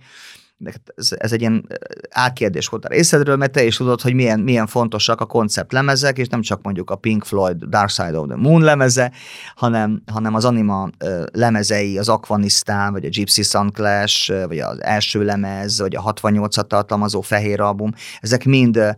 ez, 0.95 1.11
ez 1.17 1.31
egy 1.31 1.41
ilyen 1.41 1.67
álkérdés 2.09 2.67
volt 2.67 2.85
a 2.85 2.87
részedről, 2.87 3.35
mert 3.35 3.51
te 3.51 3.63
is 3.63 3.77
tudod, 3.77 4.01
hogy 4.01 4.13
milyen, 4.13 4.39
milyen 4.39 4.67
fontosak 4.67 5.21
a 5.21 5.25
konceptlemezek, 5.25 6.17
és 6.17 6.27
nem 6.27 6.41
csak 6.41 6.61
mondjuk 6.61 6.89
a 6.89 6.95
Pink 6.95 7.23
Floyd 7.23 7.63
Dark 7.63 7.89
Side 7.89 8.19
of 8.19 8.27
the 8.27 8.35
Moon 8.35 8.61
lemeze, 8.61 9.11
hanem, 9.55 10.03
hanem 10.11 10.33
az 10.33 10.45
anima 10.45 10.89
lemezei, 11.31 11.97
az 11.97 12.09
Aquanistán, 12.09 12.91
vagy 12.91 13.05
a 13.05 13.09
Gypsy 13.09 13.43
Sun 13.43 13.71
Clash, 13.71 14.45
vagy 14.47 14.59
az 14.59 14.83
első 14.83 15.23
lemez, 15.23 15.79
vagy 15.79 15.95
a 15.95 16.13
68-at 16.13 16.67
tartalmazó 16.67 17.21
fehér 17.21 17.59
album, 17.61 17.91
ezek 18.19 18.45
mind 18.45 18.95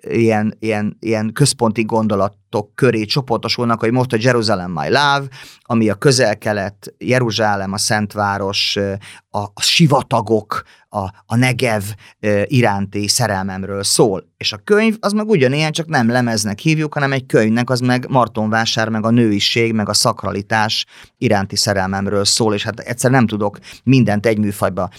ilyen, 0.00 0.56
ilyen, 0.58 0.96
ilyen 1.00 1.32
központi 1.32 1.82
gondolatok 2.50 2.74
köré 2.74 3.04
csoportosulnak, 3.04 3.80
hogy 3.80 3.92
most 3.92 4.12
a 4.12 4.16
Jerusalem 4.20 4.70
My 4.70 4.88
Love, 4.88 5.28
ami 5.62 5.88
a 5.88 5.94
közel-kelet, 5.94 6.94
Jeruzsálem, 6.98 7.72
a 7.72 7.78
Szentváros, 7.78 8.78
a, 9.30 9.38
a 9.38 9.60
sivatagok, 9.60 10.62
a, 10.88 10.98
a 11.26 11.36
Negev 11.36 11.82
iránti 12.44 13.08
szerelmemről 13.08 13.82
szól. 13.82 14.24
És 14.36 14.52
a 14.52 14.56
könyv 14.56 14.96
az 15.00 15.12
meg 15.12 15.28
ugyanilyen, 15.28 15.72
csak 15.72 15.86
nem 15.86 16.08
lemeznek 16.08 16.58
hívjuk, 16.58 16.94
hanem 16.94 17.12
egy 17.12 17.26
könyvnek 17.26 17.70
az 17.70 17.80
meg 17.80 18.06
Martonvásár, 18.08 18.88
meg 18.88 19.04
a 19.04 19.10
nőiség, 19.10 19.72
meg 19.72 19.88
a 19.88 19.94
szakralitás 19.94 20.86
iránti 21.18 21.56
szerelmemről 21.56 22.24
szól, 22.24 22.54
és 22.54 22.64
hát 22.64 22.80
egyszer 22.80 23.10
nem 23.10 23.26
tudok 23.26 23.58
mindent 23.84 24.26
egy 24.26 24.38
műfajba 24.38 24.90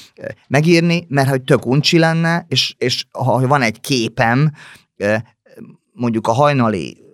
megírni, 0.47 1.05
mert 1.07 1.29
hogy 1.29 1.41
tök 1.41 1.65
uncsi 1.65 1.97
lenne, 1.97 2.45
és, 2.47 2.75
és 2.77 3.05
ha 3.11 3.47
van 3.47 3.61
egy 3.61 3.79
képem, 3.79 4.51
mondjuk 5.99 6.27
a 6.27 6.31
hajnali 6.31 7.08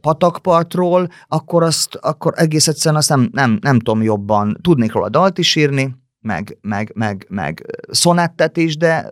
patakpartról, 0.00 1.08
akkor 1.28 1.62
azt, 1.62 1.94
akkor 1.94 2.32
egész 2.36 2.68
egyszerűen 2.68 3.00
azt 3.00 3.08
nem, 3.08 3.28
nem, 3.32 3.58
nem 3.60 3.78
tudom 3.78 4.02
jobban, 4.02 4.58
tudnék 4.62 4.92
róla 4.92 5.08
dalt 5.08 5.38
is 5.38 5.56
írni, 5.56 5.96
meg, 6.20 6.58
meg, 6.60 6.92
meg, 6.94 7.26
meg 7.28 7.66
szonettet 7.90 8.56
is, 8.56 8.76
de, 8.76 9.10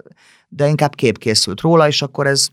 de 0.49 0.69
inkább 0.69 0.95
kép 0.95 1.19
készült 1.19 1.61
róla, 1.61 1.87
és 1.87 2.03
akkor 2.03 2.27
ez, 2.27 2.49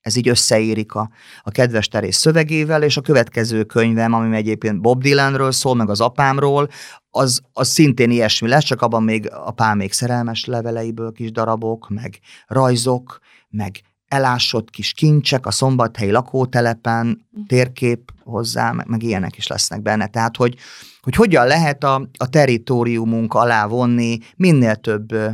ez 0.00 0.16
így 0.16 0.28
összeérik 0.28 0.94
a, 0.94 1.10
a 1.42 1.50
kedves 1.50 1.88
terész 1.88 2.16
szövegével, 2.16 2.82
és 2.82 2.96
a 2.96 3.00
következő 3.00 3.64
könyvem, 3.64 4.12
ami 4.12 4.36
egyébként 4.36 4.80
Bob 4.80 5.02
Dylanről 5.02 5.52
szól, 5.52 5.74
meg 5.74 5.90
az 5.90 6.00
apámról, 6.00 6.68
az, 7.10 7.40
az 7.52 7.68
szintén 7.68 8.10
ilyesmi 8.10 8.48
lesz, 8.48 8.64
csak 8.64 8.82
abban 8.82 9.02
még 9.02 9.30
apám 9.32 9.76
még 9.76 9.92
szerelmes 9.92 10.44
leveleiből 10.44 11.12
kis 11.12 11.32
darabok, 11.32 11.88
meg 11.88 12.18
rajzok, 12.46 13.18
meg 13.48 13.80
elásott 14.08 14.70
kis 14.70 14.92
kincsek 14.92 15.46
a 15.46 15.50
szombathelyi 15.50 16.10
lakótelepen, 16.10 17.28
térkép 17.46 18.12
hozzá, 18.24 18.72
meg, 18.72 18.86
meg 18.88 19.02
ilyenek 19.02 19.36
is 19.36 19.46
lesznek 19.46 19.82
benne. 19.82 20.06
Tehát, 20.06 20.36
hogy, 20.36 20.56
hogy 21.00 21.14
hogyan 21.14 21.46
lehet 21.46 21.84
a, 21.84 22.08
a 22.18 22.28
teritoriumunk 22.28 23.34
alá 23.34 23.66
vonni 23.66 24.18
minél 24.36 24.76
több 24.76 25.12
ö, 25.12 25.30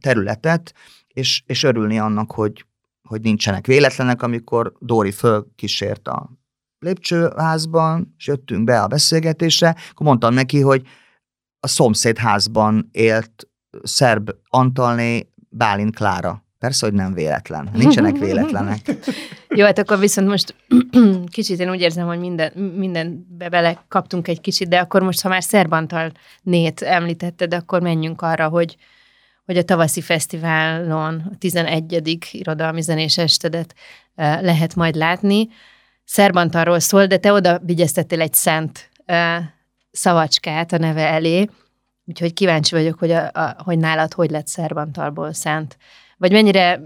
területet, 0.00 0.74
és, 1.08 1.42
és 1.46 1.62
örülni 1.62 1.98
annak, 1.98 2.32
hogy, 2.32 2.66
hogy 3.08 3.20
nincsenek 3.20 3.66
véletlenek, 3.66 4.22
amikor 4.22 4.72
Dóri 4.78 5.12
fölkísért 5.12 6.08
a 6.08 6.30
lépcsőházban, 6.78 8.14
és 8.18 8.26
jöttünk 8.26 8.64
be 8.64 8.82
a 8.82 8.86
beszélgetésre, 8.86 9.76
akkor 9.90 10.06
mondtam 10.06 10.34
neki, 10.34 10.60
hogy 10.60 10.82
a 11.60 11.68
szomszédházban 11.68 12.88
élt 12.92 13.48
szerb 13.82 14.30
Antalné 14.48 15.28
Bálint 15.48 15.96
Klára 15.96 16.43
Persze, 16.64 16.86
hogy 16.86 16.94
nem 16.94 17.14
véletlen. 17.14 17.68
Nincsenek 17.72 18.18
véletlenek. 18.18 18.80
Jó, 19.56 19.64
hát 19.64 19.78
akkor 19.78 19.98
viszont 19.98 20.28
most 20.28 20.54
kicsit 21.30 21.60
én 21.60 21.70
úgy 21.70 21.80
érzem, 21.80 22.06
hogy 22.06 22.18
minden, 22.18 22.52
mindenbe 22.52 23.48
bele 23.48 23.84
kaptunk 23.88 24.28
egy 24.28 24.40
kicsit, 24.40 24.68
de 24.68 24.78
akkor 24.78 25.02
most, 25.02 25.20
ha 25.20 25.28
már 25.28 25.42
Szerbantal 25.42 26.12
nét 26.42 26.82
említetted, 26.82 27.54
akkor 27.54 27.80
menjünk 27.80 28.22
arra, 28.22 28.48
hogy, 28.48 28.76
hogy 29.44 29.56
a 29.56 29.62
tavaszi 29.62 30.00
fesztiválon 30.00 31.30
a 31.32 31.36
11. 31.38 32.18
irodalmi 32.32 32.80
zenés 32.80 33.18
estedet 33.18 33.74
eh, 34.14 34.40
lehet 34.40 34.74
majd 34.74 34.94
látni. 34.94 35.48
Szerbantalról 36.04 36.78
szól, 36.78 37.06
de 37.06 37.16
te 37.16 37.32
oda 37.32 37.60
vigyeztettél 37.64 38.20
egy 38.20 38.34
szent 38.34 38.90
eh, 39.04 39.44
szavacskát 39.90 40.72
a 40.72 40.78
neve 40.78 41.08
elé, 41.08 41.48
úgyhogy 42.04 42.32
kíváncsi 42.32 42.74
vagyok, 42.74 42.98
hogy, 42.98 43.10
a, 43.10 43.30
a, 43.32 43.56
hogy 43.64 43.78
nálad 43.78 44.12
hogy 44.12 44.30
lett 44.30 44.46
Szerbantalból 44.46 45.32
szent 45.32 45.76
vagy 46.16 46.32
mennyire 46.32 46.80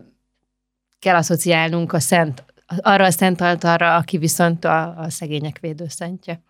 kell 0.99 1.17
asszociálnunk 1.17 1.93
a 1.93 2.01
szent, 2.01 2.45
arra 2.67 3.05
a 3.05 3.11
szent 3.11 3.41
altarra, 3.41 3.97
aki 3.97 4.19
viszont 4.19 4.65
a, 4.65 4.99
a 4.99 5.11
szegények 5.11 5.59
védőszentje. 5.59 6.43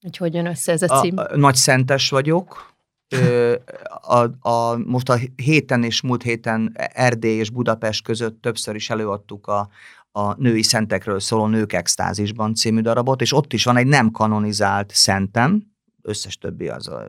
Hogy 0.00 0.16
hogy 0.16 0.34
jön 0.34 0.46
össze 0.46 0.72
ez 0.72 0.82
a 0.82 1.00
cím? 1.00 1.18
A, 1.18 1.32
a, 1.32 1.36
nagy 1.36 1.54
szentes 1.54 2.10
vagyok. 2.10 2.74
Ö, 3.08 3.56
a, 4.00 4.48
a, 4.48 4.76
most 4.76 5.08
a 5.08 5.18
héten 5.36 5.84
és 5.84 6.00
múlt 6.00 6.22
héten 6.22 6.72
Erdély 6.74 7.38
és 7.38 7.50
Budapest 7.50 8.04
között 8.04 8.42
többször 8.42 8.74
is 8.74 8.90
előadtuk 8.90 9.46
a, 9.46 9.68
a 10.12 10.34
női 10.40 10.62
szentekről 10.62 11.20
szóló 11.20 11.46
Nők 11.46 11.72
extázisban 11.72 12.54
című 12.54 12.80
darabot, 12.80 13.20
és 13.20 13.32
ott 13.32 13.52
is 13.52 13.64
van 13.64 13.76
egy 13.76 13.86
nem 13.86 14.10
kanonizált 14.10 14.90
szentem, 14.94 15.71
összes 16.02 16.38
többi 16.38 16.68
az 16.68 16.88
a 16.88 17.06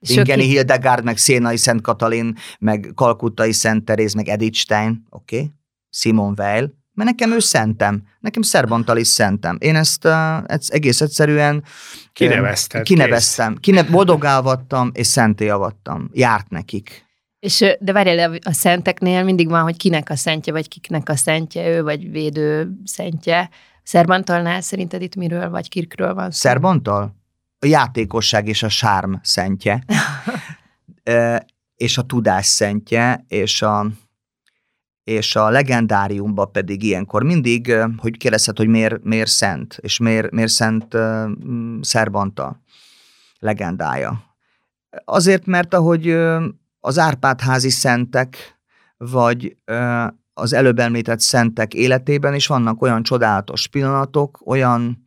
Ingeni 0.00 0.44
Hildegard, 0.44 1.04
meg 1.04 1.16
Szénai 1.16 1.56
Szent 1.56 1.80
Katalin, 1.80 2.36
meg 2.58 2.92
Kalkuttai 2.94 3.52
Szent 3.52 3.84
Teréz, 3.84 4.14
meg 4.14 4.28
Edith 4.28 4.56
Stein, 4.56 5.06
oké, 5.10 5.36
okay. 5.36 5.50
Simon 5.90 6.34
Weil, 6.36 6.80
mert 6.94 7.10
nekem 7.10 7.32
ő 7.32 7.38
szentem, 7.38 8.02
nekem 8.20 8.42
Szerbantalis 8.42 9.06
szentem. 9.06 9.56
Én 9.60 9.76
ezt, 9.76 10.08
ezt 10.46 10.72
egész 10.72 11.00
egyszerűen 11.00 11.64
Kinevezted, 12.12 12.82
kineveztem, 12.82 13.56
kine, 13.56 13.82
boldogálvattam 13.82 14.90
és 14.94 15.06
szenté 15.06 15.48
avattam. 15.48 16.10
Járt 16.12 16.50
nekik. 16.50 17.10
És, 17.38 17.76
de 17.80 17.92
várjál, 17.92 18.38
a 18.44 18.52
szenteknél 18.52 19.24
mindig 19.24 19.48
van, 19.48 19.62
hogy 19.62 19.76
kinek 19.76 20.10
a 20.10 20.16
szentje, 20.16 20.52
vagy 20.52 20.68
kiknek 20.68 21.08
a 21.08 21.16
szentje, 21.16 21.68
ő 21.68 21.82
vagy 21.82 22.10
védő 22.10 22.70
szentje. 22.84 23.50
Szerbantalnál 23.82 24.60
szerinted 24.60 25.02
itt 25.02 25.14
miről, 25.14 25.50
vagy 25.50 25.68
kirkről 25.68 26.14
van 26.14 26.30
szó? 26.30 26.48
Szerbantal? 26.48 27.21
A 27.62 27.66
játékosság 27.66 28.48
és 28.48 28.62
a 28.62 28.68
sárm 28.68 29.12
szentje, 29.22 29.84
és 31.76 31.98
a 31.98 32.02
tudás 32.02 32.46
szentje, 32.46 33.24
és 33.28 33.62
a, 33.62 33.86
és 35.04 35.36
a 35.36 35.48
legendáriumban 35.48 36.52
pedig 36.52 36.82
ilyenkor 36.82 37.22
mindig, 37.22 37.74
hogy 37.96 38.16
kérdezhet, 38.16 38.56
hogy 38.56 38.66
miért, 38.68 39.04
miért 39.04 39.30
szent, 39.30 39.78
és 39.80 39.98
miért, 39.98 40.30
miért 40.30 40.50
szent 40.50 40.94
uh, 40.94 41.30
Szerbanta 41.80 42.60
legendája. 43.38 44.22
Azért, 45.04 45.46
mert 45.46 45.74
ahogy 45.74 46.08
uh, 46.08 46.44
az 46.80 46.98
Árpádházi 46.98 47.70
szentek, 47.70 48.58
vagy 48.96 49.56
uh, 49.66 50.06
az 50.34 50.52
előbb 50.52 50.78
említett 50.78 51.20
szentek 51.20 51.74
életében 51.74 52.34
is 52.34 52.46
vannak 52.46 52.82
olyan 52.82 53.02
csodálatos 53.02 53.66
pillanatok, 53.66 54.40
olyan 54.44 55.01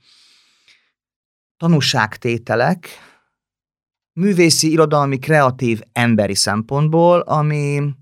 tanúságtételek, 1.57 2.87
művészi, 4.13 4.71
irodalmi, 4.71 5.17
kreatív, 5.19 5.81
emberi 5.91 6.35
szempontból, 6.35 7.19
ami, 7.19 7.93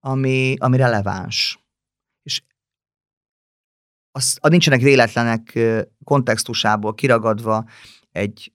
ami, 0.00 0.56
ami 0.58 0.76
releváns. 0.76 1.64
És 2.22 2.42
az, 4.12 4.38
az 4.40 4.50
nincsenek 4.50 4.80
véletlenek 4.80 5.58
kontextusából 6.04 6.94
kiragadva 6.94 7.64
egy 8.12 8.52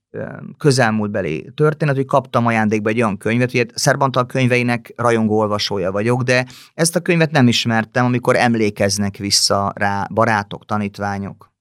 közelmúltbeli 0.57 1.51
történet, 1.55 1.95
hogy 1.95 2.05
kaptam 2.05 2.45
ajándékba 2.45 2.89
egy 2.89 2.97
olyan 2.97 3.17
könyvet, 3.17 3.51
hogy 3.51 3.71
Szerbantal 3.73 4.25
könyveinek 4.25 4.93
rajongó 4.95 5.37
olvasója 5.37 5.91
vagyok, 5.91 6.21
de 6.21 6.45
ezt 6.73 6.95
a 6.95 7.01
könyvet 7.01 7.31
nem 7.31 7.47
ismertem, 7.47 8.05
amikor 8.05 8.35
emlékeznek 8.35 9.17
vissza 9.17 9.71
rá 9.75 10.07
barátok, 10.13 10.65
tanítványok. 10.65 11.55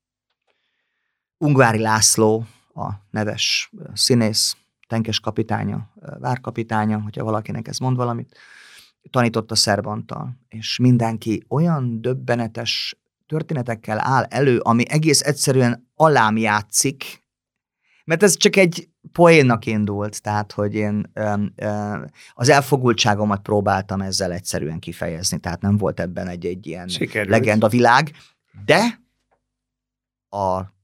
Ungvári 1.38 1.78
László, 1.78 2.46
a 2.74 2.90
neves 3.10 3.70
színész, 3.92 4.56
tenkes 4.88 5.20
kapitánya, 5.20 5.92
várkapitánya, 6.18 7.00
hogyha 7.00 7.24
valakinek 7.24 7.68
ez 7.68 7.78
mond 7.78 7.96
valamit, 7.96 8.38
tanított 9.10 9.50
a 9.50 9.54
Szerbantal, 9.54 10.36
és 10.48 10.78
mindenki 10.78 11.44
olyan 11.48 12.00
döbbenetes 12.00 12.96
történetekkel 13.26 13.98
áll 14.00 14.22
elő, 14.22 14.58
ami 14.58 14.88
egész 14.88 15.20
egyszerűen 15.20 15.88
alám 15.94 16.36
játszik, 16.36 17.24
mert 18.04 18.22
ez 18.22 18.36
csak 18.36 18.56
egy 18.56 18.88
poénnak 19.12 19.66
indult, 19.66 20.22
tehát, 20.22 20.52
hogy 20.52 20.74
én 20.74 21.10
ö, 21.12 21.34
ö, 21.56 21.94
az 22.32 22.48
elfogultságomat 22.48 23.42
próbáltam 23.42 24.00
ezzel 24.00 24.32
egyszerűen 24.32 24.78
kifejezni, 24.78 25.38
tehát 25.38 25.60
nem 25.60 25.76
volt 25.76 26.00
ebben 26.00 26.28
egy, 26.28 26.46
egy 26.46 26.66
ilyen 26.66 26.88
Sikerült. 26.88 27.30
legenda 27.30 27.68
világ, 27.68 28.12
de 28.64 29.00
a 30.28 30.75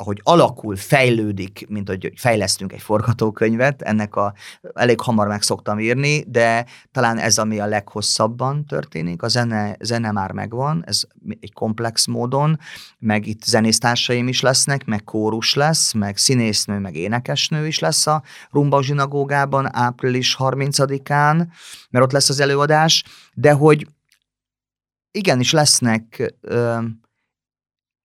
ahogy 0.00 0.20
alakul, 0.22 0.76
fejlődik, 0.76 1.66
mint 1.68 1.88
hogy 1.88 2.12
fejlesztünk 2.16 2.72
egy 2.72 2.80
forgatókönyvet, 2.80 3.82
ennek 3.82 4.16
a 4.16 4.34
elég 4.74 5.00
hamar 5.00 5.26
meg 5.26 5.42
szoktam 5.42 5.78
írni, 5.78 6.24
de 6.28 6.66
talán 6.92 7.18
ez, 7.18 7.38
ami 7.38 7.58
a 7.58 7.66
leghosszabban 7.66 8.64
történik, 8.66 9.22
a 9.22 9.28
zene, 9.28 9.76
zene 9.80 10.12
már 10.12 10.32
megvan, 10.32 10.82
ez 10.86 11.02
egy 11.40 11.52
komplex 11.52 12.06
módon, 12.06 12.58
meg 12.98 13.26
itt 13.26 13.44
zenésztársaim 13.44 14.28
is 14.28 14.40
lesznek, 14.40 14.84
meg 14.84 15.04
kórus 15.04 15.54
lesz, 15.54 15.92
meg 15.92 16.16
színésznő, 16.16 16.78
meg 16.78 16.96
énekesnő 16.96 17.66
is 17.66 17.78
lesz 17.78 18.06
a 18.06 18.22
Rumba 18.50 18.82
zsinagógában 18.82 19.76
április 19.76 20.36
30-án, 20.38 21.46
mert 21.90 22.04
ott 22.04 22.12
lesz 22.12 22.28
az 22.28 22.40
előadás, 22.40 23.04
de 23.34 23.52
hogy 23.52 23.86
igenis 25.10 25.52
lesznek 25.52 26.34
ö, 26.40 26.78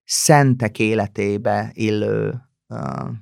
szentek 0.04 0.78
életébe 0.78 1.70
illő 1.74 2.34
uh, 2.68 2.78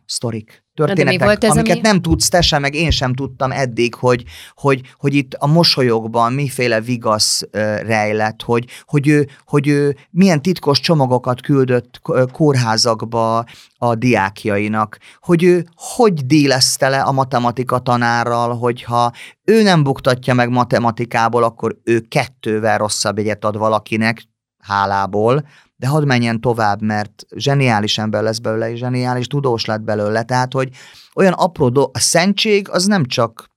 sztorik, 0.06 0.64
történetek, 0.74 1.40
amiket 1.50 1.76
ami... 1.76 1.80
nem 1.80 2.00
tudsz 2.00 2.28
te 2.28 2.40
sem, 2.40 2.60
meg 2.60 2.74
én 2.74 2.90
sem 2.90 3.14
tudtam 3.14 3.50
eddig, 3.52 3.94
hogy, 3.94 4.24
hogy, 4.54 4.80
hogy 4.96 5.14
itt 5.14 5.34
a 5.34 5.46
mosolyokban 5.46 6.32
miféle 6.32 6.80
vigasz 6.80 7.42
uh, 7.42 7.50
rejlett, 7.80 8.42
hogy, 8.42 8.66
hogy, 8.84 9.08
ő, 9.08 9.28
hogy 9.44 9.68
ő 9.68 9.96
milyen 10.10 10.42
titkos 10.42 10.80
csomagokat 10.80 11.40
küldött 11.40 12.00
kórházakba 12.32 13.44
a 13.76 13.94
diákjainak, 13.94 14.98
hogy 15.20 15.42
ő 15.42 15.66
hogy 15.74 16.26
dílezte 16.26 16.88
le 16.88 17.00
a 17.00 17.12
matematika 17.12 17.78
tanárral, 17.78 18.56
hogyha 18.56 19.12
ő 19.44 19.62
nem 19.62 19.82
buktatja 19.82 20.34
meg 20.34 20.48
matematikából, 20.48 21.42
akkor 21.42 21.76
ő 21.84 22.00
kettővel 22.00 22.78
rosszabb 22.78 23.18
egyet 23.18 23.44
ad 23.44 23.56
valakinek, 23.56 24.30
hálából, 24.58 25.44
de 25.82 25.88
hadd 25.88 26.06
menjen 26.06 26.40
tovább, 26.40 26.82
mert 26.82 27.26
zseniális 27.36 27.98
ember 27.98 28.22
lesz 28.22 28.38
belőle, 28.38 28.70
és 28.70 28.78
zseniális 28.78 29.26
tudós 29.26 29.64
lett 29.64 29.80
belőle. 29.80 30.22
Tehát, 30.22 30.52
hogy 30.52 30.76
olyan 31.14 31.32
apró 31.32 31.68
do- 31.68 31.96
a 31.96 31.98
szentség 31.98 32.68
az 32.68 32.86
nem 32.86 33.04
csak 33.04 33.50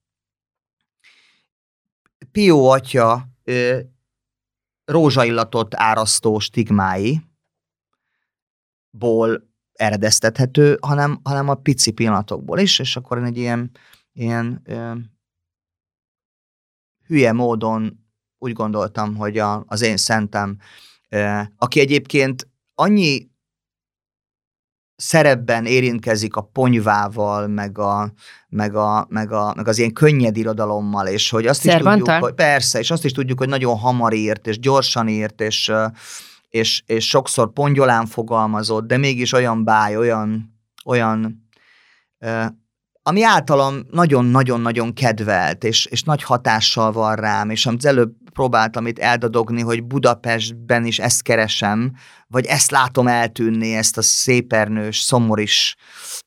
Pió 2.31 2.69
atya 2.69 3.27
ö, 3.43 3.79
rózsaillatot 4.85 5.75
árasztó 5.75 6.39
stigmái, 6.39 7.21
ból 8.89 9.47
eredeztethető, 9.73 10.77
hanem, 10.81 11.19
hanem 11.23 11.49
a 11.49 11.55
pici 11.55 11.91
pillanatokból 11.91 12.59
is, 12.59 12.79
és 12.79 12.95
akkor 12.95 13.23
egy 13.23 13.37
ilyen, 13.37 13.71
ilyen 14.13 14.61
ö, 14.63 14.93
hülye 17.07 17.31
módon 17.31 18.05
úgy 18.37 18.53
gondoltam, 18.53 19.15
hogy 19.15 19.37
a, 19.37 19.63
az 19.67 19.81
én 19.81 19.97
szentem 19.97 20.57
aki 21.57 21.79
egyébként 21.79 22.47
annyi 22.75 23.33
szerepben 24.95 25.65
érintkezik 25.65 26.35
a 26.35 26.41
ponyvával, 26.41 27.47
meg, 27.47 27.77
a, 27.77 28.13
meg, 28.49 28.75
a, 28.75 29.05
meg, 29.09 29.31
a, 29.31 29.53
meg 29.55 29.67
az 29.67 29.77
ilyen 29.77 29.93
könnyed 29.93 30.37
irodalommal, 30.37 31.07
és 31.07 31.29
hogy 31.29 31.47
azt 31.47 31.61
Szervantal? 31.61 31.95
is 31.97 32.03
tudjuk, 32.03 32.23
hogy 32.23 32.33
persze, 32.33 32.79
és 32.79 32.91
azt 32.91 33.05
is 33.05 33.11
tudjuk, 33.11 33.37
hogy 33.37 33.49
nagyon 33.49 33.77
hamar 33.77 34.13
írt, 34.13 34.47
és 34.47 34.59
gyorsan 34.59 35.07
írt, 35.07 35.41
és, 35.41 35.71
és, 36.49 36.83
és 36.85 37.07
sokszor 37.07 37.53
pongyolán 37.53 38.05
fogalmazott, 38.05 38.87
de 38.87 38.97
mégis 38.97 39.33
olyan 39.33 39.63
báj, 39.63 39.97
olyan, 39.97 40.55
olyan 40.85 41.47
ami 43.07 43.23
általam 43.23 43.85
nagyon-nagyon-nagyon 43.91 44.93
kedvelt, 44.93 45.63
és, 45.63 45.85
és 45.85 46.03
nagy 46.03 46.23
hatással 46.23 46.91
van 46.91 47.15
rám, 47.15 47.49
és 47.49 47.65
amit 47.65 47.85
előbb 47.85 48.13
próbáltam 48.33 48.87
itt 48.87 48.99
eldadogni, 48.99 49.61
hogy 49.61 49.83
Budapestben 49.83 50.85
is 50.85 50.99
ezt 50.99 51.21
keresem, 51.21 51.93
vagy 52.27 52.45
ezt 52.45 52.71
látom 52.71 53.07
eltűnni, 53.07 53.75
ezt 53.75 53.97
a 53.97 54.01
szépernős, 54.01 54.99
szomoris, 54.99 55.75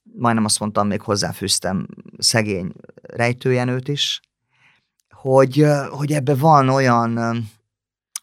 majdnem 0.03 0.45
azt 0.45 0.61
mondtam, 0.61 0.87
még 0.87 1.01
hozzáfűztem 1.01 1.87
szegény 2.19 2.73
rejtőjenőt 3.03 3.89
is, 3.89 4.21
hogy, 5.15 5.67
hogy 5.91 6.13
ebbe 6.13 6.35
van 6.35 6.69
olyan, 6.69 7.19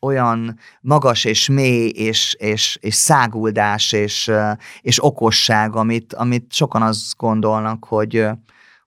olyan 0.05 0.59
magas 0.81 1.25
és 1.25 1.47
mély 1.47 1.87
és, 1.87 2.35
és, 2.39 2.77
és 2.81 2.95
száguldás 2.95 3.91
és, 3.91 4.31
és 4.81 5.03
okosság, 5.03 5.75
amit, 5.75 6.13
amit 6.13 6.53
sokan 6.53 6.81
azt 6.81 7.17
gondolnak, 7.17 7.85
hogy, 7.85 8.27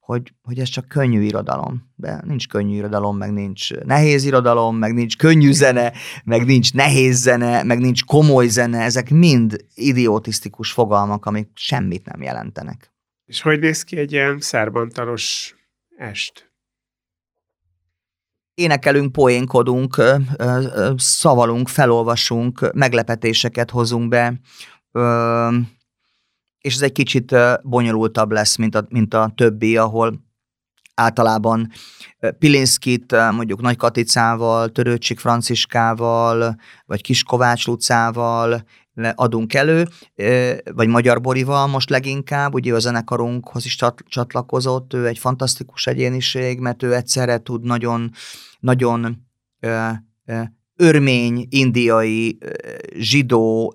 hogy, 0.01 0.33
hogy 0.43 0.59
ez 0.59 0.69
csak 0.69 0.89
könnyű 0.89 1.21
irodalom. 1.21 1.91
De 1.95 2.21
nincs 2.25 2.49
könnyű 2.49 2.75
irodalom, 2.75 3.17
meg 3.17 3.33
nincs 3.33 3.71
nehéz 3.75 4.25
irodalom, 4.25 4.77
meg 4.77 4.95
nincs 4.95 5.17
könnyű 5.17 5.53
zene, 5.53 5.93
meg 6.25 6.45
nincs 6.45 6.73
nehéz 6.73 7.17
zene, 7.17 7.63
meg 7.63 7.79
nincs 7.79 8.05
komoly 8.05 8.47
zene. 8.47 8.83
Ezek 8.83 9.11
mind 9.11 9.65
idiotisztikus 9.75 10.73
fogalmak, 10.73 11.27
amik 11.27 11.49
semmit 11.55 12.05
nem 12.05 12.23
jelentenek. 12.23 12.93
És 13.25 13.43
hogy 13.43 13.59
néz 13.59 13.83
ki 13.83 13.97
egy 13.97 14.13
ilyen 14.13 14.41
szerbantalos 14.41 15.55
est? 15.97 16.48
Énekelünk, 18.59 19.13
poénkodunk, 19.13 20.03
szavalunk, 20.97 21.69
felolvasunk, 21.69 22.71
meglepetéseket 22.75 23.71
hozunk 23.71 24.09
be, 24.09 24.41
és 26.59 26.75
ez 26.75 26.83
egy 26.83 26.93
kicsit 26.93 27.35
bonyolultabb 27.63 28.33
lesz, 28.33 28.57
mint 28.57 28.75
a, 28.75 28.87
mint 28.89 29.15
a 29.15 29.33
többi, 29.35 29.77
ahol 29.77 30.21
általában 30.95 31.71
Pilinszkit 32.39 33.13
mondjuk 33.13 33.61
Nagy 33.61 33.77
Katicával, 33.77 34.69
Törőcsik 34.69 35.19
Franciskával, 35.19 36.57
vagy 36.87 37.03
Kis 37.03 37.23
Kovács 37.23 37.67
Lucával 37.67 38.63
adunk 39.15 39.55
elő, 39.55 39.89
vagy 40.75 40.89
Magyar 40.89 41.21
Borival 41.21 41.67
most 41.67 41.91
leginkább, 41.91 42.55
ugye 42.55 42.75
a 42.75 42.79
zenekarunkhoz 42.79 43.65
is 43.65 43.79
csatlakozott, 44.09 44.95
ő 44.95 45.07
egy 45.07 45.19
fantasztikus 45.19 45.87
egyéniség, 45.87 46.59
mert 46.59 46.83
ő 46.83 46.95
egyszerre 46.95 47.39
tud 47.39 47.65
nagyon, 47.65 48.11
nagyon 48.61 49.27
örmény, 50.77 51.47
indiai, 51.51 52.39
zsidó, 52.99 53.75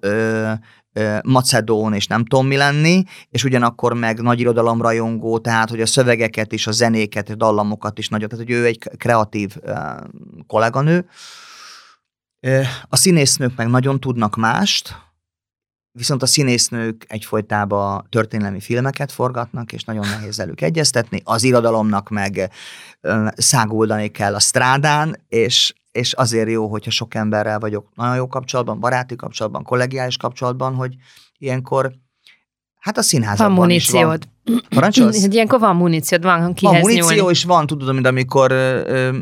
macedón, 1.23 1.93
és 1.93 2.07
nem 2.07 2.25
tudom 2.25 2.47
mi 2.47 2.55
lenni, 2.55 3.03
és 3.29 3.43
ugyanakkor 3.43 3.93
meg 3.93 4.21
nagy 4.21 4.39
irodalomrajongó, 4.39 5.39
tehát 5.39 5.69
hogy 5.69 5.81
a 5.81 5.85
szövegeket 5.85 6.51
is, 6.51 6.67
a 6.67 6.71
zenéket, 6.71 7.29
a 7.29 7.35
dallamokat 7.35 7.97
is 7.97 8.07
nagyon, 8.07 8.29
tehát 8.29 8.45
hogy 8.45 8.55
ő 8.55 8.65
egy 8.65 8.77
kreatív 8.97 9.55
kolléganő. 10.47 11.05
A 12.89 12.95
színésznők 12.95 13.55
meg 13.55 13.67
nagyon 13.67 13.99
tudnak 13.99 14.35
mást, 14.35 14.95
viszont 15.93 16.21
a 16.21 16.25
színésznők 16.25 17.05
egyfolytában 17.07 18.07
történelmi 18.09 18.59
filmeket 18.59 19.11
forgatnak, 19.11 19.71
és 19.71 19.83
nagyon 19.83 20.07
nehéz 20.07 20.37
velük 20.37 20.61
egyeztetni. 20.61 21.21
Az 21.23 21.43
irodalomnak 21.43 22.09
meg 22.09 22.51
száguldani 23.35 24.07
kell 24.07 24.35
a 24.35 24.39
strádán, 24.39 25.17
és 25.27 25.73
és 25.91 26.13
azért 26.13 26.49
jó, 26.49 26.67
hogyha 26.67 26.91
sok 26.91 27.15
emberrel 27.15 27.59
vagyok 27.59 27.89
nagyon 27.95 28.15
jó 28.15 28.27
kapcsolatban, 28.27 28.79
baráti 28.79 29.15
kapcsolatban, 29.15 29.63
kollegiális 29.63 30.17
kapcsolatban, 30.17 30.75
hogy 30.75 30.95
ilyenkor 31.37 31.93
Hát 32.79 32.97
a 32.97 33.01
színházban 33.01 33.55
van 33.55 33.69
is 33.69 33.89
van. 33.89 34.19
Parancsolsz? 34.69 35.25
Ilyenkor 35.25 35.59
van 35.59 35.75
muníciód, 35.75 36.23
van 36.23 36.53
kihez 36.53 36.73
Van 36.73 36.81
muníció, 36.81 37.15
nyúlni. 37.15 37.31
és 37.31 37.43
van, 37.43 37.67
tudod, 37.67 37.93
mint 37.93 38.07
amikor 38.07 38.51
ö, 38.51 38.81
ö, 38.87 39.17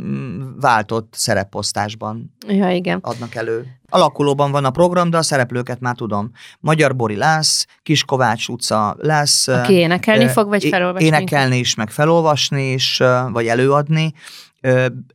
váltott 0.59 1.13
szerepposztásban 1.17 2.35
ja, 2.47 2.69
igen. 2.69 2.99
adnak 3.01 3.35
elő. 3.35 3.65
Alakulóban 3.89 4.51
van 4.51 4.65
a 4.65 4.69
program, 4.69 5.09
de 5.09 5.17
a 5.17 5.21
szereplőket 5.21 5.79
már 5.79 5.95
tudom. 5.95 6.31
Magyar 6.59 6.95
Bori 6.95 7.15
lesz, 7.15 7.65
Kiskovács 7.83 8.47
utca 8.47 8.95
lesz. 8.99 9.47
Aki 9.47 9.73
énekelni 9.73 10.27
fog, 10.27 10.47
vagy 10.47 10.67
felolvasni? 10.67 11.05
Énekelni 11.07 11.57
is, 11.57 11.75
meg 11.75 11.89
felolvasni 11.89 12.71
is, 12.71 13.01
vagy 13.31 13.47
előadni. 13.47 14.13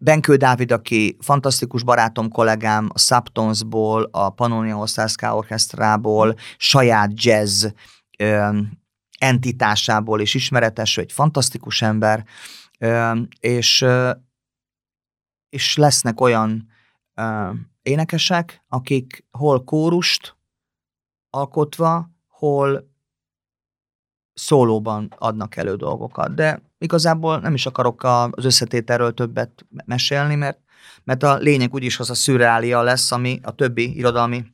Benkő 0.01 0.37
Dávid, 0.37 0.73
aki 0.73 1.17
fantasztikus 1.21 1.83
barátom, 1.83 2.29
kollégám 2.29 2.89
a 2.93 2.99
Subtonsból, 2.99 4.09
a 4.13 4.31
Pannonia 4.31 4.77
Osztászká 4.77 5.33
Orchestrából, 5.33 6.35
saját 6.57 7.25
jazz 7.25 7.67
entitásából 9.19 10.21
is 10.21 10.35
ismeretes, 10.35 10.99
egy 10.99 11.13
fantasztikus 11.13 11.83
ember, 11.83 12.25
és, 13.41 13.85
és 15.49 15.77
lesznek 15.77 16.21
olyan 16.21 16.69
énekesek, 17.83 18.65
akik 18.69 19.25
hol 19.31 19.65
kórust 19.65 20.37
alkotva, 21.31 22.11
hol 22.29 22.95
szólóban 24.33 25.15
adnak 25.19 25.57
elő 25.57 25.77
dolgokat. 25.77 26.35
De 26.35 26.63
igazából 26.79 27.39
nem 27.39 27.55
is 27.55 27.67
akarok 27.67 28.03
az 28.05 28.45
összetételről 28.45 29.15
többet 29.15 29.67
mesélni, 29.85 30.35
mert, 30.35 30.59
mert 31.05 31.23
a 31.23 31.37
lényeg 31.37 31.75
úgyis 31.75 31.99
az 31.99 32.11
a 32.11 32.15
szürreália 32.15 32.83
lesz, 32.83 33.13
ami 33.13 33.41
a 33.43 33.55
többi 33.55 33.97
irodalmi 33.97 34.45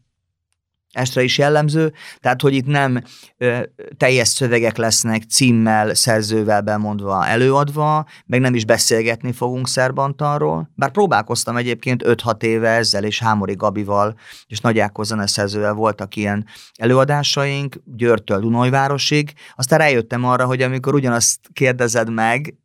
estre 0.92 1.22
is 1.22 1.38
jellemző, 1.38 1.92
tehát 2.20 2.40
hogy 2.40 2.54
itt 2.54 2.66
nem 2.66 3.02
ö, 3.38 3.60
teljes 3.96 4.28
szövegek 4.28 4.76
lesznek 4.76 5.22
címmel, 5.22 5.94
szerzővel 5.94 6.60
bemondva, 6.60 7.26
előadva, 7.26 8.06
meg 8.26 8.40
nem 8.40 8.54
is 8.54 8.64
beszélgetni 8.64 9.32
fogunk 9.32 9.68
Szerbantanról, 9.68 10.70
bár 10.74 10.90
próbálkoztam 10.90 11.56
egyébként 11.56 12.02
5-6 12.06 12.42
éve 12.42 12.68
ezzel, 12.68 13.04
és 13.04 13.18
Hámori 13.18 13.54
Gabival, 13.54 14.14
és 14.46 14.60
Nagy 14.60 14.78
Ákos 14.78 15.06
zeneszerzővel 15.06 15.72
voltak 15.72 16.16
ilyen 16.16 16.46
előadásaink, 16.78 17.76
Győrtől 17.84 18.40
Dunajvárosig, 18.40 19.32
aztán 19.54 19.78
rájöttem 19.78 20.24
arra, 20.24 20.46
hogy 20.46 20.62
amikor 20.62 20.94
ugyanazt 20.94 21.40
kérdezed 21.52 22.10
meg, 22.10 22.56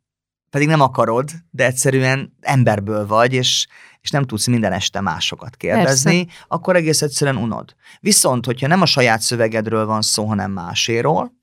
pedig 0.50 0.68
nem 0.68 0.80
akarod, 0.80 1.30
de 1.50 1.64
egyszerűen 1.64 2.36
emberből 2.40 3.06
vagy, 3.06 3.32
és, 3.32 3.66
és 4.00 4.10
nem 4.10 4.24
tudsz 4.24 4.46
minden 4.46 4.72
este 4.72 5.00
másokat 5.00 5.56
kérdezni, 5.56 6.24
Persze. 6.24 6.44
akkor 6.48 6.76
egész 6.76 7.02
egyszerűen 7.02 7.36
unod. 7.36 7.74
Viszont, 8.00 8.46
hogyha 8.46 8.66
nem 8.66 8.80
a 8.80 8.86
saját 8.86 9.20
szövegedről 9.20 9.86
van 9.86 10.02
szó, 10.02 10.24
hanem 10.24 10.50
máséról, 10.50 11.36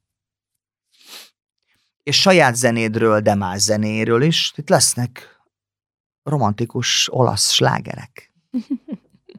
és 2.04 2.22
saját 2.22 2.56
zenédről, 2.56 3.20
de 3.20 3.36
más 3.36 3.62
zenéről 3.62 4.22
is, 4.22 4.54
itt 4.56 4.70
lesznek 4.70 5.40
romantikus 6.24 7.08
olasz 7.12 7.52
slágerek. 7.52 8.32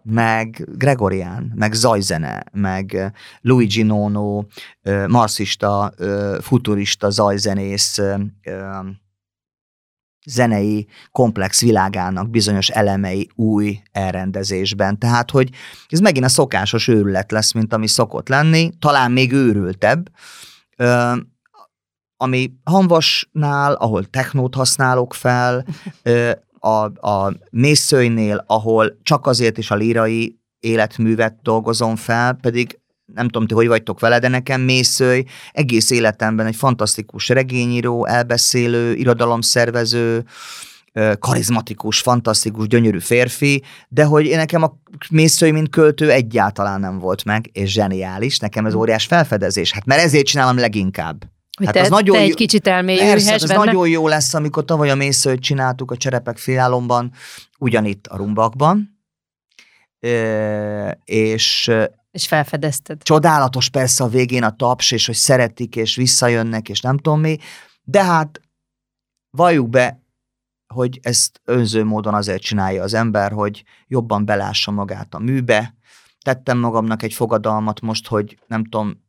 meg 0.02 0.64
Gregorián, 0.76 1.52
meg 1.54 1.72
zajzene, 1.72 2.44
meg 2.52 3.12
Luigi 3.40 3.82
Nono, 3.82 4.44
marxista, 5.06 5.92
futurista 6.40 7.10
zajzenész, 7.10 8.00
zenei 10.26 10.86
komplex 11.12 11.60
világának 11.60 12.30
bizonyos 12.30 12.68
elemei 12.68 13.28
új 13.34 13.78
elrendezésben. 13.92 14.98
Tehát, 14.98 15.30
hogy 15.30 15.50
ez 15.88 16.00
megint 16.00 16.24
a 16.24 16.28
szokásos 16.28 16.88
őrület 16.88 17.32
lesz, 17.32 17.52
mint 17.52 17.72
ami 17.72 17.86
szokott 17.86 18.28
lenni, 18.28 18.70
talán 18.78 19.12
még 19.12 19.32
őrültebb, 19.32 20.10
ami 22.16 22.52
Hanvasnál, 22.64 23.72
ahol 23.72 24.04
technót 24.04 24.54
használok 24.54 25.14
fel, 25.14 25.64
a, 26.58 27.08
a 27.08 27.32
mészőinél, 27.50 28.44
ahol 28.46 28.98
csak 29.02 29.26
azért 29.26 29.58
is 29.58 29.70
a 29.70 29.74
lírai 29.74 30.38
életművet 30.60 31.38
dolgozom 31.42 31.96
fel, 31.96 32.34
pedig 32.34 32.78
nem 33.16 33.28
tudom, 33.28 33.46
ti 33.46 33.54
hogy 33.54 33.66
vagytok 33.66 34.00
vele, 34.00 34.18
de 34.18 34.28
nekem 34.28 34.60
Mészőj 34.60 35.24
egész 35.52 35.90
életemben 35.90 36.46
egy 36.46 36.56
fantasztikus 36.56 37.28
regényíró, 37.28 38.06
elbeszélő, 38.06 38.94
irodalomszervező, 38.94 40.24
karizmatikus, 41.18 42.00
fantasztikus, 42.00 42.66
gyönyörű 42.66 42.98
férfi, 42.98 43.62
de 43.88 44.04
hogy 44.04 44.28
nekem 44.28 44.62
a 44.62 44.76
Mészői, 45.10 45.50
mint 45.50 45.68
költő 45.68 46.10
egyáltalán 46.10 46.80
nem 46.80 46.98
volt 46.98 47.24
meg, 47.24 47.50
és 47.52 47.72
zseniális, 47.72 48.38
nekem 48.38 48.66
ez 48.66 48.72
hm. 48.72 48.78
óriás 48.78 49.06
felfedezés, 49.06 49.72
hát 49.72 49.84
mert 49.84 50.02
ezért 50.02 50.26
csinálom 50.26 50.58
leginkább. 50.58 51.24
Hogy 51.56 51.66
hát 51.66 51.74
te, 51.74 51.80
az 51.80 51.88
nagyon 51.88 52.16
te 52.16 52.22
egy 52.22 52.34
kicsit 52.34 52.66
elmélyülhess 52.66 53.42
ez 53.42 53.48
benne. 53.48 53.64
nagyon 53.64 53.88
jó 53.88 54.08
lesz, 54.08 54.34
amikor 54.34 54.64
tavaly 54.64 54.90
a 54.90 54.94
Mészőt 54.94 55.40
csináltuk 55.40 55.90
a 55.90 55.96
Cserepek 55.96 56.38
félálomban, 56.38 57.12
ugyanitt 57.58 58.06
a 58.06 58.16
Rumbakban, 58.16 58.98
és 61.04 61.70
és 62.16 62.26
felfedezted. 62.26 63.02
Csodálatos 63.02 63.68
persze 63.68 64.04
a 64.04 64.08
végén 64.08 64.42
a 64.42 64.56
taps, 64.56 64.90
és 64.90 65.06
hogy 65.06 65.14
szeretik, 65.14 65.76
és 65.76 65.96
visszajönnek, 65.96 66.68
és 66.68 66.80
nem 66.80 66.96
tudom 66.96 67.20
mi, 67.20 67.36
de 67.82 68.04
hát 68.04 68.40
valljuk 69.30 69.68
be, 69.68 70.00
hogy 70.74 71.00
ezt 71.02 71.40
önző 71.44 71.84
módon 71.84 72.14
azért 72.14 72.42
csinálja 72.42 72.82
az 72.82 72.94
ember, 72.94 73.32
hogy 73.32 73.64
jobban 73.86 74.24
belássa 74.24 74.70
magát 74.70 75.14
a 75.14 75.18
műbe. 75.18 75.74
Tettem 76.24 76.58
magamnak 76.58 77.02
egy 77.02 77.12
fogadalmat 77.12 77.80
most, 77.80 78.06
hogy 78.06 78.38
nem 78.46 78.64
tudom, 78.64 79.04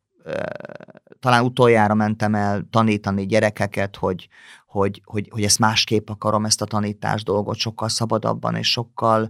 talán 1.20 1.43
utoljára 1.43 1.93
mentem 1.93 2.36
el 2.36 2.67
tanítani 2.70 3.26
gyerekeket, 3.26 3.96
hogy, 3.96 4.28
hogy, 4.67 5.02
hogy, 5.06 5.30
hogy 5.32 5.43
ezt 5.43 5.60
másképp 5.60 6.10
akarom, 6.10 6.46
ezt 6.46 6.62
a 6.62 6.65
tanítás 6.65 7.24
dolgot, 7.24 7.58
sokkal 7.58 7.89
szabadabban 7.89 8.56
és 8.56 8.72
sokkal 8.72 9.30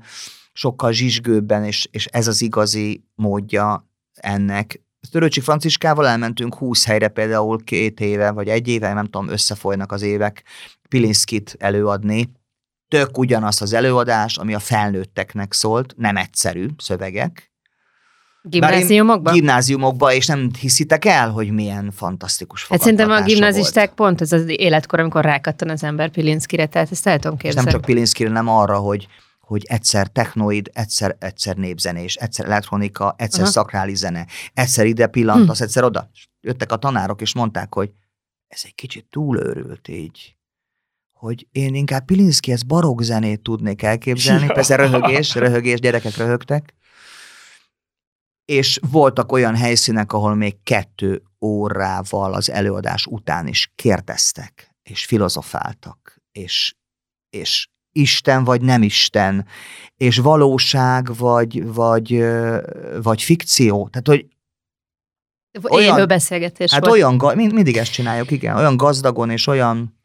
sokkal 0.58 0.92
zsizsgőbben, 0.92 1.64
és, 1.64 1.88
és 1.92 2.06
ez 2.06 2.28
az 2.28 2.42
igazi 2.42 3.04
módja 3.16 3.90
ennek. 4.14 4.82
Törőcsik 5.12 5.44
Franciskával 5.44 6.08
elmentünk 6.08 6.56
20 6.56 6.86
helyre 6.86 7.08
például 7.08 7.64
két 7.64 8.00
éve, 8.00 8.32
vagy 8.32 8.48
egy 8.48 8.68
éve, 8.68 8.94
nem 8.94 9.06
tudom, 9.06 9.30
összefolynak 9.30 9.92
az 9.92 10.02
évek, 10.02 10.44
Pilinszkit 10.90 11.56
előadni. 11.60 12.32
Tök 12.88 13.18
ugyanazt 13.18 13.62
az 13.62 13.74
előadást, 13.74 14.38
ami 14.38 14.54
a 14.54 14.60
felnőtteknek 14.60 15.54
szólt, 15.54 15.94
nem 15.98 16.18
egyszerű 16.18 16.68
szövegek, 16.78 17.52
Gimnáziumokban? 18.42 19.34
Gimnáziumokban, 19.34 20.12
és 20.12 20.26
nem 20.26 20.50
hiszitek 20.60 21.06
el, 21.06 21.30
hogy 21.30 21.52
milyen 21.52 21.92
fantasztikus 21.92 22.68
Hát 22.68 22.80
szerintem 22.80 23.10
a 23.10 23.22
gimnazisták 23.22 23.86
volt. 23.86 23.96
pont 23.96 24.22
ez 24.22 24.32
az 24.32 24.44
életkor, 24.48 25.00
amikor 25.00 25.24
rákattan 25.24 25.70
az 25.70 25.84
ember 25.84 26.10
Pilinszkire, 26.10 26.66
tehát 26.66 26.92
ezt 26.92 27.08
el 27.08 27.20
tudom 27.20 27.38
képzelni. 27.38 27.68
És 27.68 27.74
nem 27.74 27.82
csak 27.82 27.90
Pilinszkire, 27.90 28.30
nem 28.30 28.48
arra, 28.48 28.78
hogy 28.78 29.08
hogy 29.48 29.66
egyszer 29.66 30.08
technoid, 30.08 30.70
egyszer, 30.74 31.16
egyszer 31.20 31.56
népzenés, 31.56 32.16
egyszer 32.16 32.46
elektronika, 32.46 33.16
egyszer 33.18 33.42
Aha. 33.42 33.52
szakráli 33.52 33.96
zene, 33.96 34.28
egyszer 34.54 34.86
ide 34.86 35.08
pillantasz, 35.08 35.58
hm. 35.58 35.64
egyszer 35.64 35.84
oda. 35.84 36.10
Jöttek 36.42 36.72
a 36.72 36.78
tanárok, 36.78 37.22
és 37.22 37.34
mondták, 37.34 37.74
hogy 37.74 37.92
ez 38.48 38.62
egy 38.64 38.76
kicsit 38.76 39.06
túlőrült 39.10 39.88
így 39.88 40.38
hogy 41.18 41.48
én 41.52 41.76
inkább 41.76 42.06
Pilinszkihez 42.06 42.64
barokk 42.64 43.02
zenét 43.02 43.42
tudnék 43.42 43.82
elképzelni, 43.82 44.46
ja. 44.46 44.54
persze 44.54 44.76
röhögés, 44.76 45.36
röhögés, 45.36 45.80
gyerekek 45.80 46.16
röhögtek, 46.16 46.74
és 48.46 48.80
voltak 48.90 49.32
olyan 49.32 49.56
helyszínek, 49.56 50.14
ahol 50.14 50.36
még 50.36 50.64
kettő 50.64 51.24
órával 51.42 52.34
az 52.34 52.50
előadás 52.50 53.06
után 53.06 53.48
is 53.48 53.72
kérdeztek, 53.76 54.76
és 54.84 55.06
filozofáltak, 55.06 56.22
és, 56.32 56.76
és 57.30 57.70
Isten 57.98 58.44
vagy 58.44 58.62
nem 58.62 58.82
Isten, 58.82 59.46
és 59.98 60.18
valóság 60.18 61.16
vagy, 61.16 61.74
vagy, 61.74 62.24
vagy 63.02 63.22
fikció. 63.22 63.90
Tehát, 63.92 64.08
hogy 64.08 64.26
olyan, 65.70 65.98
Élő 65.98 66.06
beszélgetés 66.06 66.72
hát 66.72 66.86
volt. 66.86 66.94
olyan, 66.94 67.36
mind, 67.36 67.54
mindig 67.54 67.78
ezt 67.78 67.92
csináljuk, 67.92 68.32
igen, 68.32 68.56
olyan 68.56 68.78
gazdagon 68.78 69.30
és 69.30 69.48
olyan 69.48 69.98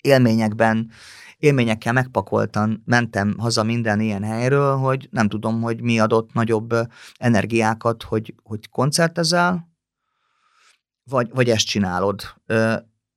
élményekben, 0.00 0.90
élményekkel 1.38 1.92
megpakoltan 1.92 2.82
mentem 2.86 3.34
haza 3.38 3.62
minden 3.62 4.00
ilyen 4.00 4.22
helyről, 4.22 4.76
hogy 4.76 5.08
nem 5.10 5.28
tudom, 5.28 5.60
hogy 5.62 5.80
mi 5.80 6.00
adott 6.00 6.32
nagyobb 6.32 6.74
energiákat, 7.18 8.02
hogy, 8.02 8.34
hogy 8.42 8.68
koncertezel, 8.68 9.68
vagy, 11.04 11.28
vagy 11.34 11.50
ezt 11.50 11.66
csinálod 11.66 12.22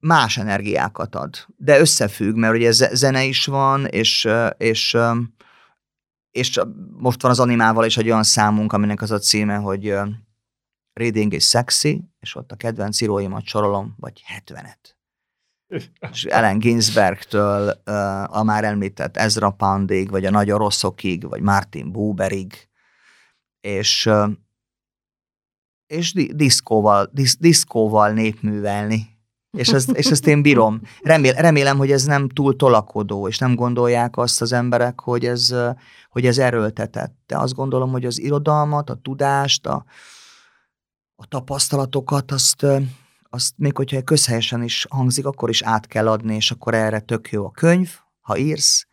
más 0.03 0.37
energiákat 0.37 1.15
ad. 1.15 1.45
De 1.57 1.79
összefügg, 1.79 2.35
mert 2.35 2.55
ugye 2.55 2.71
zene 2.71 3.23
is 3.23 3.45
van, 3.45 3.85
és, 3.85 4.29
és, 4.57 4.97
és 6.31 6.59
most 6.97 7.21
van 7.21 7.31
az 7.31 7.39
animával 7.39 7.85
is 7.85 7.97
egy 7.97 8.05
olyan 8.05 8.23
számunk, 8.23 8.73
aminek 8.73 9.01
az 9.01 9.11
a 9.11 9.19
címe, 9.19 9.55
hogy 9.55 9.95
Reading 10.93 11.33
is 11.33 11.47
sexy, 11.47 12.03
és 12.19 12.35
ott 12.35 12.51
a 12.51 12.55
kedvenc 12.55 13.01
íróimat 13.01 13.45
sorolom, 13.45 13.95
vagy 13.97 14.23
70-et. 14.37 14.95
És 16.11 16.23
Ellen 16.23 16.59
Ginsbergtől 16.59 17.69
a 18.25 18.43
már 18.43 18.63
említett 18.63 19.17
Ezra 19.17 19.51
Poundig, 19.51 20.09
vagy 20.09 20.25
a 20.25 20.29
Nagy 20.29 20.51
Oroszokig, 20.51 21.27
vagy 21.27 21.41
Martin 21.41 21.91
Buberig, 21.91 22.69
és 23.59 24.09
és 25.85 26.13
diszkóval, 26.13 27.09
disz, 27.11 27.37
diszkóval 27.37 28.11
népművelni 28.11 29.12
és 29.57 29.69
ezt, 29.69 29.89
és 29.89 30.11
ezt 30.11 30.27
én 30.27 30.41
bírom. 30.41 30.81
Remél, 31.01 31.33
remélem, 31.33 31.77
hogy 31.77 31.91
ez 31.91 32.03
nem 32.03 32.29
túl 32.29 32.55
tolakodó, 32.55 33.27
és 33.27 33.37
nem 33.37 33.55
gondolják 33.55 34.17
azt 34.17 34.41
az 34.41 34.51
emberek, 34.51 34.99
hogy 34.99 35.25
ez, 35.25 35.55
hogy 36.09 36.25
ez 36.25 36.37
erőltetett. 36.37 37.15
De 37.25 37.37
azt 37.37 37.53
gondolom, 37.53 37.91
hogy 37.91 38.05
az 38.05 38.19
irodalmat, 38.19 38.89
a 38.89 38.99
tudást, 39.01 39.67
a, 39.67 39.85
a 41.15 41.25
tapasztalatokat, 41.27 42.31
azt, 42.31 42.65
azt 43.29 43.53
még 43.57 43.75
hogyha 43.77 44.01
közhelyesen 44.01 44.63
is 44.63 44.85
hangzik, 44.89 45.25
akkor 45.25 45.49
is 45.49 45.61
át 45.61 45.87
kell 45.87 46.07
adni, 46.07 46.35
és 46.35 46.51
akkor 46.51 46.73
erre 46.73 46.99
tök 46.99 47.29
jó 47.29 47.45
a 47.45 47.51
könyv, 47.51 47.89
ha 48.21 48.37
írsz. 48.37 48.87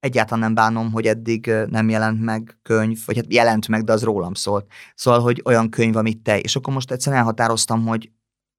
Egyáltalán 0.00 0.40
nem 0.40 0.54
bánom, 0.54 0.92
hogy 0.92 1.06
eddig 1.06 1.52
nem 1.66 1.88
jelent 1.88 2.20
meg 2.20 2.58
könyv, 2.62 2.98
vagy 3.06 3.16
hát 3.16 3.32
jelent 3.32 3.68
meg, 3.68 3.84
de 3.84 3.92
az 3.92 4.02
rólam 4.02 4.34
szólt. 4.34 4.66
Szóval, 4.94 5.20
hogy 5.20 5.42
olyan 5.44 5.70
könyv, 5.70 5.96
amit 5.96 6.22
te, 6.22 6.38
és 6.40 6.56
akkor 6.56 6.72
most 6.72 6.90
egyszerűen 6.90 7.20
elhatároztam, 7.20 7.86
hogy 7.86 8.10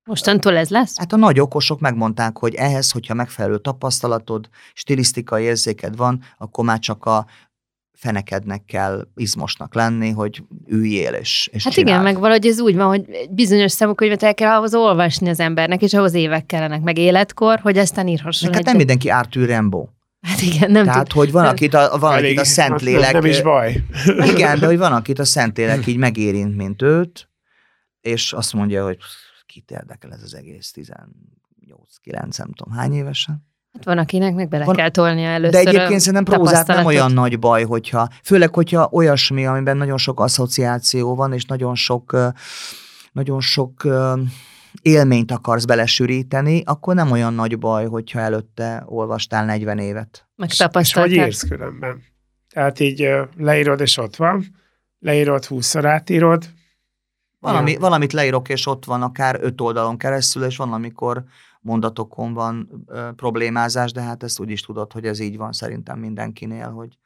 Mostantól 0.05 0.57
ez 0.57 0.69
lesz? 0.69 0.97
Hát 0.97 1.13
a 1.13 1.15
nagy 1.15 1.39
okosok 1.39 1.79
megmondták, 1.79 2.37
hogy 2.37 2.53
ehhez, 2.55 2.91
hogyha 2.91 3.13
megfelelő 3.13 3.57
tapasztalatod, 3.57 4.49
stilisztikai 4.73 5.43
érzéked 5.43 5.95
van, 5.95 6.21
akkor 6.37 6.65
már 6.65 6.79
csak 6.79 7.05
a 7.05 7.25
fenekednek 7.93 8.65
kell 8.65 9.07
izmosnak 9.15 9.73
lenni, 9.73 10.09
hogy 10.11 10.43
üljél 10.67 11.13
és, 11.13 11.49
és 11.51 11.63
Hát 11.63 11.73
csináld. 11.73 11.89
igen, 11.91 12.03
meg 12.03 12.19
valahogy 12.21 12.45
ez 12.45 12.59
úgy 12.59 12.75
van, 12.75 12.87
hogy 12.87 13.05
bizonyos 13.29 13.71
szemukönyvet 13.71 14.23
el 14.23 14.33
kell 14.33 14.55
ahhoz 14.55 14.75
olvasni 14.75 15.29
az 15.29 15.39
embernek, 15.39 15.81
és 15.81 15.93
ahhoz 15.93 16.13
évek 16.13 16.45
kellenek, 16.45 16.81
meg 16.81 16.97
életkor, 16.97 17.59
hogy 17.59 17.77
aztán 17.77 18.07
írhasson. 18.07 18.53
Hát 18.53 18.63
nem 18.63 18.75
mindenki 18.75 19.09
Arthur 19.09 19.47
Rimbaud. 19.47 19.87
Hát 20.21 20.41
igen, 20.41 20.71
nem 20.71 20.85
Tehát, 20.85 21.07
tud. 21.07 21.17
hogy 21.17 21.31
van, 21.31 21.45
akit 21.45 21.73
a, 21.73 21.97
van, 21.99 22.13
Elég- 22.13 22.25
akit 22.25 22.39
a 22.39 22.43
Szentlélek... 22.45 23.13
Nem 23.13 23.25
is 23.25 23.41
baj. 23.41 23.83
Igen, 24.33 24.59
de 24.59 24.65
hogy 24.65 24.77
van, 24.77 24.93
akit 24.93 25.19
a 25.19 25.25
Szentlélek 25.25 25.87
így 25.87 25.97
megérint, 25.97 26.55
mint 26.55 26.81
őt, 26.81 27.29
és 28.01 28.33
azt 28.33 28.53
mondja, 28.53 28.83
hogy 28.85 28.97
kit 29.45 29.71
érdekel 29.71 30.11
ez 30.11 30.21
az 30.23 30.35
egész 30.35 30.73
18-9, 30.75 32.37
nem 32.37 32.51
tudom 32.53 32.73
hány 32.73 32.93
évesen. 32.93 33.45
Hát 33.73 33.83
van, 33.83 33.97
akinek 33.97 34.35
meg 34.35 34.47
bele 34.47 34.65
Van- 34.65 34.75
kell 34.75 34.89
tolnia 34.89 35.29
először 35.29 35.63
De 35.63 35.69
egyébként 35.69 35.99
szerintem 35.99 36.33
prózát 36.33 36.67
nem 36.67 36.85
olyan 36.85 37.11
nagy 37.11 37.39
baj, 37.39 37.63
hogyha, 37.63 38.09
főleg, 38.23 38.53
hogyha 38.53 38.89
olyasmi, 38.91 39.45
amiben 39.45 39.77
nagyon 39.77 39.97
sok 39.97 40.19
asszociáció 40.19 41.15
van, 41.15 41.33
és 41.33 41.45
nagyon 41.45 41.75
sok, 41.75 42.17
nagyon 43.11 43.41
sok 43.41 43.83
élményt 44.81 45.31
akarsz 45.31 45.65
belesűríteni, 45.65 46.61
akkor 46.65 46.95
nem 46.95 47.11
olyan 47.11 47.33
nagy 47.33 47.59
baj, 47.59 47.85
hogyha 47.85 48.19
előtte 48.19 48.83
olvastál 48.85 49.45
40 49.45 49.77
évet. 49.77 50.27
Meg 50.35 50.49
És 50.79 50.93
hogy 50.93 51.11
írsz 51.11 51.47
különben? 51.47 52.03
Tehát 52.49 52.79
így 52.79 53.09
leírod, 53.37 53.79
és 53.79 53.97
ott 53.97 54.15
van. 54.15 54.45
Leírod, 54.99 55.45
húszszor 55.45 55.85
átírod. 55.85 56.49
Valami, 57.45 57.71
Ja. 57.71 57.79
Valamit 57.79 58.13
leírok, 58.13 58.49
és 58.49 58.67
ott 58.67 58.85
van 58.85 59.01
akár 59.01 59.39
öt 59.41 59.61
oldalon 59.61 59.97
keresztül, 59.97 60.43
és 60.43 60.57
van, 60.57 60.73
amikor 60.73 61.23
mondatokon 61.61 62.33
van 62.33 62.83
ö, 62.87 63.09
problémázás, 63.15 63.91
de 63.91 64.01
hát 64.01 64.23
ezt 64.23 64.39
úgy 64.39 64.49
is 64.49 64.61
tudod, 64.61 64.91
hogy 64.91 65.05
ez 65.05 65.19
így 65.19 65.37
van 65.37 65.51
szerintem 65.51 65.99
mindenkinél, 65.99 66.71
hogy, 66.71 66.97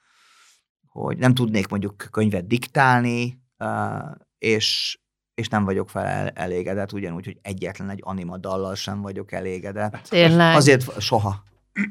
hogy 0.88 1.18
nem 1.18 1.34
tudnék 1.34 1.68
mondjuk 1.68 2.08
könyvet 2.12 2.48
diktálni, 2.48 3.40
ö, 3.58 3.96
és, 4.38 5.00
és 5.34 5.48
nem 5.48 5.66
vagyok 5.66 5.90
fel 5.90 6.06
el, 6.06 6.28
elégedett, 6.28 6.94
ugyanúgy, 6.94 7.26
hogy 7.26 7.38
egyetlen 7.42 7.90
egy 7.90 8.02
anima 8.04 8.38
dallal 8.38 8.76
sem 8.76 9.02
vagyok 9.02 9.32
elégedett. 9.32 10.08
Tényleg. 10.10 10.56
Azért 10.56 11.02
soha. 11.02 11.44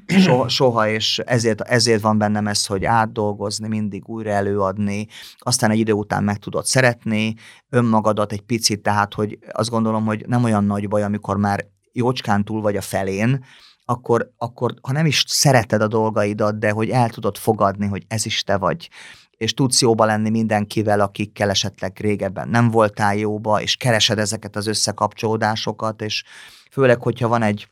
Soha, 0.06 0.48
soha, 0.48 0.88
és 0.88 1.18
ezért, 1.18 1.60
ezért 1.60 2.00
van 2.00 2.18
bennem 2.18 2.46
ez, 2.46 2.66
hogy 2.66 2.84
átdolgozni, 2.84 3.68
mindig 3.68 4.08
újra 4.08 4.30
előadni, 4.30 5.06
aztán 5.38 5.70
egy 5.70 5.78
idő 5.78 5.92
után 5.92 6.24
meg 6.24 6.36
tudod 6.36 6.64
szeretni 6.64 7.34
önmagadat 7.70 8.32
egy 8.32 8.40
picit, 8.40 8.82
tehát, 8.82 9.14
hogy 9.14 9.38
azt 9.52 9.70
gondolom, 9.70 10.04
hogy 10.04 10.24
nem 10.26 10.44
olyan 10.44 10.64
nagy 10.64 10.88
baj, 10.88 11.02
amikor 11.02 11.36
már 11.36 11.66
jócskán 11.92 12.44
túl 12.44 12.60
vagy 12.60 12.76
a 12.76 12.80
felén, 12.80 13.44
akkor, 13.84 14.30
akkor 14.36 14.74
ha 14.82 14.92
nem 14.92 15.06
is 15.06 15.24
szereted 15.26 15.82
a 15.82 15.88
dolgaidat, 15.88 16.58
de 16.58 16.70
hogy 16.70 16.90
el 16.90 17.08
tudod 17.08 17.36
fogadni, 17.36 17.86
hogy 17.86 18.04
ez 18.08 18.26
is 18.26 18.42
te 18.42 18.56
vagy, 18.56 18.88
és 19.30 19.54
tudsz 19.54 19.80
jóba 19.80 20.04
lenni 20.04 20.30
mindenkivel, 20.30 21.00
akikkel 21.00 21.50
esetleg 21.50 21.96
régebben 22.00 22.48
nem 22.48 22.70
voltál 22.70 23.16
jóba, 23.16 23.60
és 23.60 23.76
keresed 23.76 24.18
ezeket 24.18 24.56
az 24.56 24.66
összekapcsolódásokat, 24.66 26.02
és 26.02 26.24
főleg, 26.70 27.02
hogyha 27.02 27.28
van 27.28 27.42
egy 27.42 27.68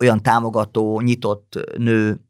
olyan 0.00 0.22
támogató, 0.22 1.00
nyitott 1.00 1.58
nő 1.76 2.20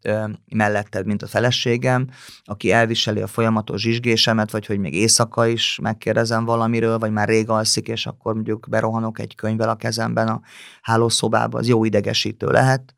melletted, 0.55 1.07
mint 1.07 1.23
a 1.23 1.27
feleségem, 1.27 2.09
aki 2.45 2.71
elviseli 2.71 3.21
a 3.21 3.27
folyamatos 3.27 3.81
zsizsgésemet, 3.81 4.51
vagy 4.51 4.67
hogy 4.67 4.79
még 4.79 4.95
éjszaka 4.95 5.47
is 5.47 5.79
megkérdezem 5.83 6.45
valamiről, 6.45 6.99
vagy 6.99 7.11
már 7.11 7.29
rég 7.29 7.49
alszik, 7.49 7.89
és 7.89 8.07
akkor 8.07 8.35
mondjuk 8.35 8.67
berohanok 8.69 9.19
egy 9.19 9.35
könyvvel 9.35 9.69
a 9.69 9.77
kezemben 9.77 10.29
a 10.29 10.41
hálószobába, 10.83 11.59
az 11.59 11.69
jó 11.69 11.85
idegesítő 11.85 12.47
lehet. 12.47 12.95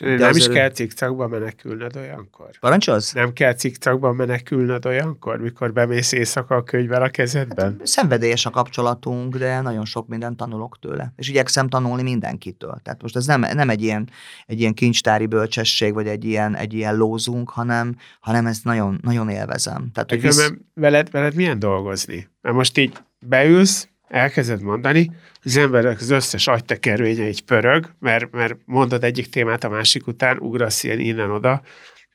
És 0.00 0.18
nem 0.18 0.28
azért 0.28 0.48
is 0.48 0.54
kell 0.54 0.70
cikcakba 0.70 1.28
menekülnöd 1.28 1.96
olyankor. 1.96 2.50
Parancsolsz? 2.60 3.12
Nem 3.12 3.32
kell 3.32 3.54
cikcakban 3.54 4.14
menekülnöd 4.14 4.86
olyankor, 4.86 5.40
mikor 5.40 5.72
bemész 5.72 6.12
éjszaka 6.12 6.54
a 6.54 6.62
könyvvel 6.62 7.02
a 7.02 7.08
kezedben? 7.08 7.80
Szenvedélyes 7.82 8.46
a 8.46 8.50
kapcsolatunk, 8.50 9.36
de 9.36 9.60
nagyon 9.60 9.84
sok 9.84 10.08
mindent 10.08 10.36
tanulok 10.36 10.78
tőle. 10.78 11.12
És 11.16 11.28
igyekszem 11.28 11.68
tanulni 11.68 12.02
mindenkitől. 12.02 12.80
Tehát 12.82 13.02
most 13.02 13.16
ez 13.16 13.26
nem, 13.26 13.40
nem 13.40 13.70
egy, 13.70 13.82
ilyen, 13.82 14.08
egy 14.46 14.60
ilyen 14.60 14.74
kincstári 14.74 15.26
bölcsesség, 15.26 15.94
vagy 15.94 16.06
egy 16.06 16.24
ilyen, 16.24 16.56
egy 16.56 16.72
ilyen 16.72 16.96
lózunk, 16.96 17.50
hanem, 17.50 17.96
hanem 18.20 18.46
ezt 18.46 18.64
nagyon, 18.64 18.98
nagyon 19.02 19.28
élvezem. 19.28 19.90
Tehát, 19.92 20.10
hogy. 20.10 20.20
Visz... 20.20 20.52
Veled, 20.74 21.10
veled 21.10 21.34
milyen 21.34 21.58
dolgozni? 21.58 22.28
Mert 22.40 22.56
most 22.56 22.78
így 22.78 22.92
beülsz, 23.26 23.88
elkezded 24.08 24.62
mondani, 24.62 25.10
az 25.42 25.56
emberek 25.56 26.00
az 26.00 26.10
összes 26.10 26.46
agytekervénye 26.46 27.28
így 27.28 27.42
pörög, 27.42 27.94
mert, 27.98 28.32
mert 28.32 28.56
mondod 28.64 29.04
egyik 29.04 29.28
témát 29.28 29.64
a 29.64 29.68
másik 29.68 30.06
után, 30.06 30.38
ugrasz 30.38 30.84
ilyen 30.84 31.00
innen-oda. 31.00 31.62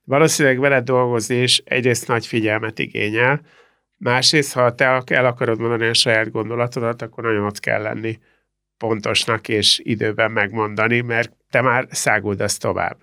Valószínűleg 0.03 0.59
veled 0.59 0.83
dolgozni 0.83 1.35
is 1.35 1.61
egyrészt 1.65 2.07
nagy 2.07 2.25
figyelmet 2.25 2.79
igényel, 2.79 3.41
másrészt, 3.97 4.53
ha 4.53 4.75
te 4.75 5.03
el 5.05 5.25
akarod 5.25 5.59
mondani 5.59 5.87
a 5.87 5.93
saját 5.93 6.31
gondolatodat, 6.31 7.01
akkor 7.01 7.23
nagyon 7.23 7.45
ott 7.45 7.59
kell 7.59 7.81
lenni 7.81 8.19
pontosnak 8.77 9.47
és 9.47 9.79
időben 9.83 10.31
megmondani, 10.31 11.01
mert 11.01 11.31
te 11.49 11.61
már 11.61 11.87
száguldasz 11.89 12.57
tovább. 12.57 12.97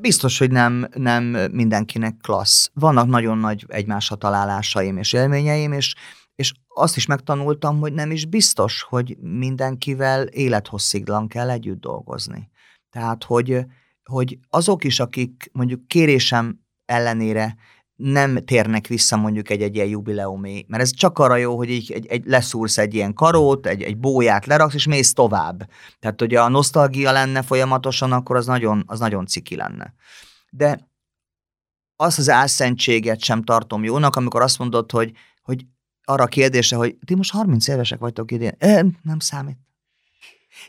Biztos, 0.00 0.38
hogy 0.38 0.50
nem, 0.50 0.88
nem 0.94 1.24
mindenkinek 1.52 2.14
klassz. 2.22 2.70
Vannak 2.74 3.06
nagyon 3.06 3.38
nagy 3.38 3.64
egymásra 3.68 4.16
találásaim 4.16 4.96
és 4.96 5.12
élményeim, 5.12 5.72
és, 5.72 5.94
és 6.40 6.52
azt 6.68 6.96
is 6.96 7.06
megtanultam, 7.06 7.80
hogy 7.80 7.92
nem 7.92 8.10
is 8.10 8.24
biztos, 8.24 8.82
hogy 8.82 9.16
mindenkivel 9.20 10.22
élethossziglan 10.22 11.28
kell 11.28 11.50
együtt 11.50 11.80
dolgozni. 11.80 12.50
Tehát, 12.90 13.24
hogy, 13.24 13.64
hogy 14.04 14.38
azok 14.48 14.84
is, 14.84 15.00
akik 15.00 15.50
mondjuk 15.52 15.86
kérésem 15.86 16.60
ellenére 16.84 17.56
nem 17.94 18.44
térnek 18.44 18.86
vissza 18.86 19.16
mondjuk 19.16 19.50
egy, 19.50 19.62
egy 19.62 19.74
ilyen 19.74 19.86
jubileumé, 19.86 20.64
mert 20.68 20.82
ez 20.82 20.90
csak 20.90 21.18
arra 21.18 21.36
jó, 21.36 21.56
hogy 21.56 21.70
így, 21.70 21.92
egy, 21.92 22.06
egy, 22.06 22.24
leszúrsz 22.26 22.78
egy 22.78 22.94
ilyen 22.94 23.14
karót, 23.14 23.66
egy, 23.66 23.82
egy 23.82 23.96
bóját 23.96 24.46
leraksz, 24.46 24.74
és 24.74 24.86
mész 24.86 25.12
tovább. 25.12 25.68
Tehát, 25.98 26.20
hogy 26.20 26.34
a 26.34 26.48
nosztalgia 26.48 27.12
lenne 27.12 27.42
folyamatosan, 27.42 28.12
akkor 28.12 28.36
az 28.36 28.46
nagyon, 28.46 28.82
az 28.86 28.98
nagyon 28.98 29.26
ciki 29.26 29.56
lenne. 29.56 29.94
De 30.50 30.88
azt 31.96 32.18
az 32.18 32.28
álszentséget 32.28 33.20
sem 33.20 33.42
tartom 33.42 33.84
jónak, 33.84 34.16
amikor 34.16 34.42
azt 34.42 34.58
mondod, 34.58 34.90
hogy, 34.90 35.12
hogy 35.42 35.64
arra 36.04 36.26
kérdése, 36.26 36.76
hogy 36.76 36.96
ti 37.04 37.14
most 37.14 37.30
30 37.30 37.68
évesek 37.68 37.98
vagytok 37.98 38.30
idén. 38.30 38.54
E, 38.58 38.84
nem 39.02 39.18
számít. 39.18 39.58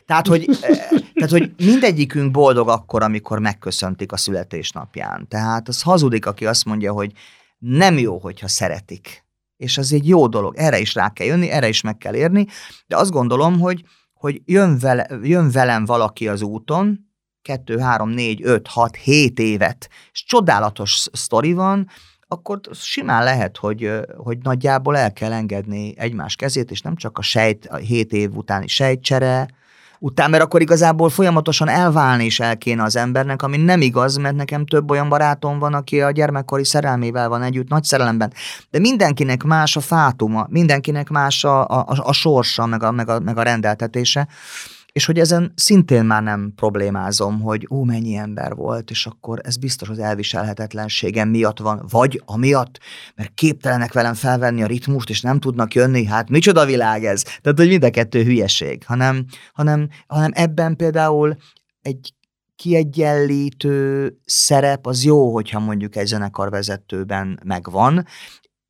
Tehát 0.06 0.26
hogy, 0.26 0.58
eh, 0.60 0.78
tehát, 1.14 1.30
hogy 1.30 1.52
mindegyikünk 1.56 2.30
boldog 2.30 2.68
akkor, 2.68 3.02
amikor 3.02 3.38
megköszöntik 3.38 4.12
a 4.12 4.16
születésnapján. 4.16 5.28
Tehát 5.28 5.68
az 5.68 5.82
hazudik, 5.82 6.26
aki 6.26 6.46
azt 6.46 6.64
mondja, 6.64 6.92
hogy 6.92 7.12
nem 7.58 7.98
jó, 7.98 8.18
hogyha 8.18 8.48
szeretik. 8.48 9.24
És 9.56 9.78
az 9.78 9.92
egy 9.92 10.08
jó 10.08 10.26
dolog. 10.26 10.56
Erre 10.56 10.78
is 10.78 10.94
rá 10.94 11.12
kell 11.12 11.26
jönni, 11.26 11.50
erre 11.50 11.68
is 11.68 11.80
meg 11.80 11.98
kell 11.98 12.14
érni. 12.14 12.46
De 12.86 12.96
azt 12.96 13.10
gondolom, 13.10 13.60
hogy, 13.60 13.84
hogy 14.12 14.42
jön, 14.44 14.78
vele, 14.78 15.08
jön 15.22 15.50
velem 15.50 15.84
valaki 15.84 16.28
az 16.28 16.42
úton, 16.42 17.10
kettő, 17.42 17.78
három, 17.78 18.08
négy, 18.08 18.40
öt, 18.42 18.66
hat, 18.66 18.96
hét 18.96 19.38
évet, 19.38 19.88
és 20.12 20.24
csodálatos 20.24 21.06
sztori 21.12 21.52
van, 21.52 21.88
akkor 22.32 22.60
simán 22.72 23.24
lehet, 23.24 23.56
hogy, 23.56 23.90
hogy 24.16 24.38
nagyjából 24.42 24.96
el 24.96 25.12
kell 25.12 25.32
engedni 25.32 25.94
egymás 25.96 26.36
kezét, 26.36 26.70
és 26.70 26.80
nem 26.80 26.96
csak 26.96 27.18
a 27.18 27.22
sejt, 27.22 27.66
a 27.66 27.76
hét 27.76 28.12
év 28.12 28.36
utáni 28.36 28.66
sejtcsere, 28.66 29.48
után, 29.98 30.30
mert 30.30 30.42
akkor 30.42 30.60
igazából 30.60 31.10
folyamatosan 31.10 31.68
elválni 31.68 32.24
is 32.24 32.40
el 32.40 32.58
kéne 32.58 32.82
az 32.82 32.96
embernek, 32.96 33.42
ami 33.42 33.56
nem 33.56 33.80
igaz, 33.80 34.16
mert 34.16 34.34
nekem 34.34 34.66
több 34.66 34.90
olyan 34.90 35.08
barátom 35.08 35.58
van, 35.58 35.74
aki 35.74 36.00
a 36.00 36.10
gyermekkori 36.10 36.64
szerelmével 36.64 37.28
van 37.28 37.42
együtt, 37.42 37.68
nagy 37.68 37.84
szerelemben. 37.84 38.32
De 38.70 38.78
mindenkinek 38.78 39.42
más 39.42 39.76
a 39.76 39.80
fátuma, 39.80 40.46
mindenkinek 40.50 41.08
más 41.08 41.44
a, 41.44 41.68
a, 41.68 41.86
a 41.86 42.12
sorsa, 42.12 42.66
meg 42.66 42.82
a, 42.82 42.90
meg, 42.90 43.08
a, 43.08 43.20
meg 43.20 43.38
a 43.38 43.42
rendeltetése, 43.42 44.28
és 44.92 45.04
hogy 45.04 45.18
ezen 45.18 45.52
szintén 45.56 46.04
már 46.04 46.22
nem 46.22 46.52
problémázom, 46.56 47.40
hogy 47.40 47.66
ó, 47.70 47.84
mennyi 47.84 48.14
ember 48.14 48.54
volt, 48.54 48.90
és 48.90 49.06
akkor 49.06 49.40
ez 49.42 49.56
biztos 49.56 49.88
az 49.88 49.98
elviselhetetlenségem 49.98 51.28
miatt 51.28 51.58
van, 51.58 51.86
vagy 51.90 52.22
amiatt, 52.24 52.78
mert 53.14 53.34
képtelenek 53.34 53.92
velem 53.92 54.14
felvenni 54.14 54.62
a 54.62 54.66
ritmust, 54.66 55.10
és 55.10 55.20
nem 55.20 55.40
tudnak 55.40 55.74
jönni, 55.74 56.04
hát 56.04 56.28
micsoda 56.28 56.64
világ 56.64 57.04
ez. 57.04 57.22
Tehát, 57.22 57.58
hogy 57.58 57.68
mind 57.68 57.84
a 57.84 57.90
kettő 57.90 58.22
hülyeség, 58.22 58.84
hanem, 58.84 59.24
hanem, 59.52 59.88
hanem 60.06 60.30
ebben 60.34 60.76
például 60.76 61.36
egy 61.82 62.14
kiegyenlítő 62.56 64.12
szerep 64.24 64.86
az 64.86 65.04
jó, 65.04 65.32
hogyha 65.32 65.58
mondjuk 65.58 65.96
egy 65.96 66.06
zenekarvezetőben 66.06 67.40
megvan, 67.44 68.06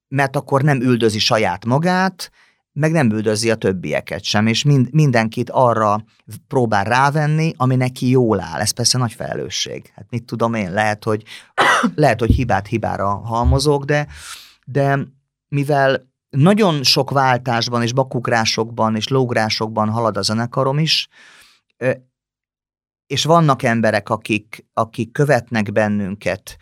mert 0.08 0.36
akkor 0.36 0.62
nem 0.62 0.80
üldözi 0.80 1.18
saját 1.18 1.64
magát, 1.64 2.30
meg 2.72 2.92
nem 2.92 3.10
üldözi 3.10 3.50
a 3.50 3.54
többieket 3.54 4.22
sem, 4.22 4.46
és 4.46 4.62
mind, 4.62 4.92
mindenkit 4.92 5.50
arra 5.50 6.04
próbál 6.48 6.84
rávenni, 6.84 7.52
ami 7.56 7.76
neki 7.76 8.08
jól 8.08 8.40
áll. 8.40 8.60
Ez 8.60 8.70
persze 8.70 8.98
nagy 8.98 9.12
felelősség. 9.12 9.92
Hát 9.94 10.06
mit 10.10 10.24
tudom 10.24 10.54
én, 10.54 10.72
lehet, 10.72 11.04
hogy, 11.04 11.22
lehet, 11.94 12.20
hogy 12.20 12.30
hibát 12.30 12.66
hibára 12.66 13.08
halmozok, 13.08 13.84
de, 13.84 14.06
de 14.64 14.98
mivel 15.48 16.10
nagyon 16.30 16.82
sok 16.82 17.10
váltásban 17.10 17.82
és 17.82 17.92
bakugrásokban 17.92 18.96
és 18.96 19.08
lógrásokban 19.08 19.88
halad 19.88 20.16
a 20.16 20.22
zenekarom 20.22 20.78
is, 20.78 21.08
és 23.06 23.24
vannak 23.24 23.62
emberek, 23.62 24.08
akik, 24.08 24.66
akik 24.72 25.12
követnek 25.12 25.72
bennünket, 25.72 26.56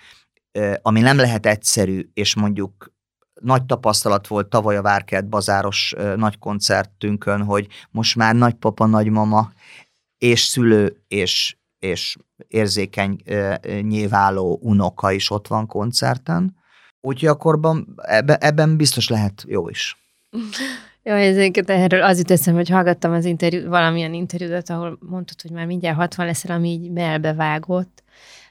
ami 0.83 1.01
nem 1.01 1.17
lehet 1.17 1.47
egyszerű, 1.47 2.11
és 2.15 2.35
mondjuk 2.35 2.93
nagy 3.41 3.65
tapasztalat 3.65 4.27
volt 4.27 4.47
tavaly 4.47 4.77
a 4.77 4.83
Várkert 4.83 5.29
bazáros 5.29 5.95
nagy 6.17 6.39
koncertünkön, 6.39 7.43
hogy 7.43 7.67
most 7.91 8.17
már 8.17 8.35
nagypapa, 8.35 8.87
nagymama 8.87 9.53
és 10.19 10.41
szülő 10.41 11.03
és 11.09 11.55
és 11.79 12.17
érzékeny 12.49 13.23
nyilváló 13.81 14.59
unoka 14.63 15.13
is 15.13 15.31
ott 15.31 15.47
van 15.47 15.67
koncerten. 15.67 16.57
Úgyhogy 17.01 17.29
akkorban 17.29 17.95
ebben, 17.97 18.37
ebben 18.41 18.77
biztos 18.77 19.09
lehet 19.09 19.45
jó 19.47 19.69
is. 19.69 19.97
Jó, 21.03 21.15
ezeket 21.15 21.71
erről 21.71 22.03
az 22.03 22.19
jut 22.19 22.31
eszembe, 22.31 22.59
hogy 22.59 22.69
hallgattam 22.69 23.13
az 23.13 23.25
interjú, 23.25 23.69
valamilyen 23.69 24.15
interjúdat, 24.15 24.71
ahol 24.71 24.99
mondtad, 25.01 25.41
hogy 25.41 25.51
már 25.51 25.67
mindjárt 25.67 25.97
60 25.97 26.27
leszel, 26.27 26.57
ami 26.57 26.69
így 26.69 26.91
melbevágott, 26.91 28.03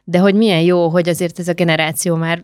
de 0.03 0.19
hogy 0.19 0.35
milyen 0.35 0.61
jó, 0.61 0.87
hogy 0.87 1.09
azért 1.09 1.39
ez 1.39 1.47
a 1.47 1.53
generáció 1.53 2.15
már 2.15 2.43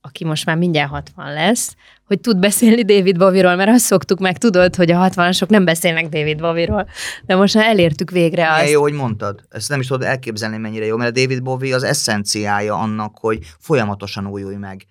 aki 0.00 0.24
most 0.24 0.46
már 0.46 0.56
mindjárt 0.56 0.90
60 0.90 1.32
lesz, 1.32 1.74
hogy 2.06 2.20
tud 2.20 2.38
beszélni 2.38 2.82
David 2.82 3.18
Bowie-ról, 3.18 3.54
mert 3.54 3.70
azt 3.70 3.84
szoktuk 3.84 4.18
meg, 4.18 4.38
tudod, 4.38 4.74
hogy 4.74 4.90
a 4.90 5.08
60-asok 5.08 5.48
nem 5.48 5.64
beszélnek 5.64 6.08
David 6.08 6.40
Bowie-ról, 6.40 6.88
de 7.26 7.36
most 7.36 7.54
már 7.54 7.66
elértük 7.66 8.10
végre 8.10 8.48
azt. 8.48 8.56
Milyen 8.56 8.72
jó, 8.72 8.80
hogy 8.80 8.92
mondtad. 8.92 9.40
Ezt 9.48 9.68
nem 9.68 9.80
is 9.80 9.86
tudod 9.86 10.02
elképzelni, 10.02 10.56
mennyire 10.56 10.84
jó, 10.84 10.96
mert 10.96 11.10
a 11.10 11.20
David 11.20 11.42
Bowie 11.42 11.74
az 11.74 11.82
eszenciája 11.82 12.74
annak, 12.74 13.18
hogy 13.20 13.38
folyamatosan 13.58 14.26
újulj 14.26 14.56
meg. 14.56 14.86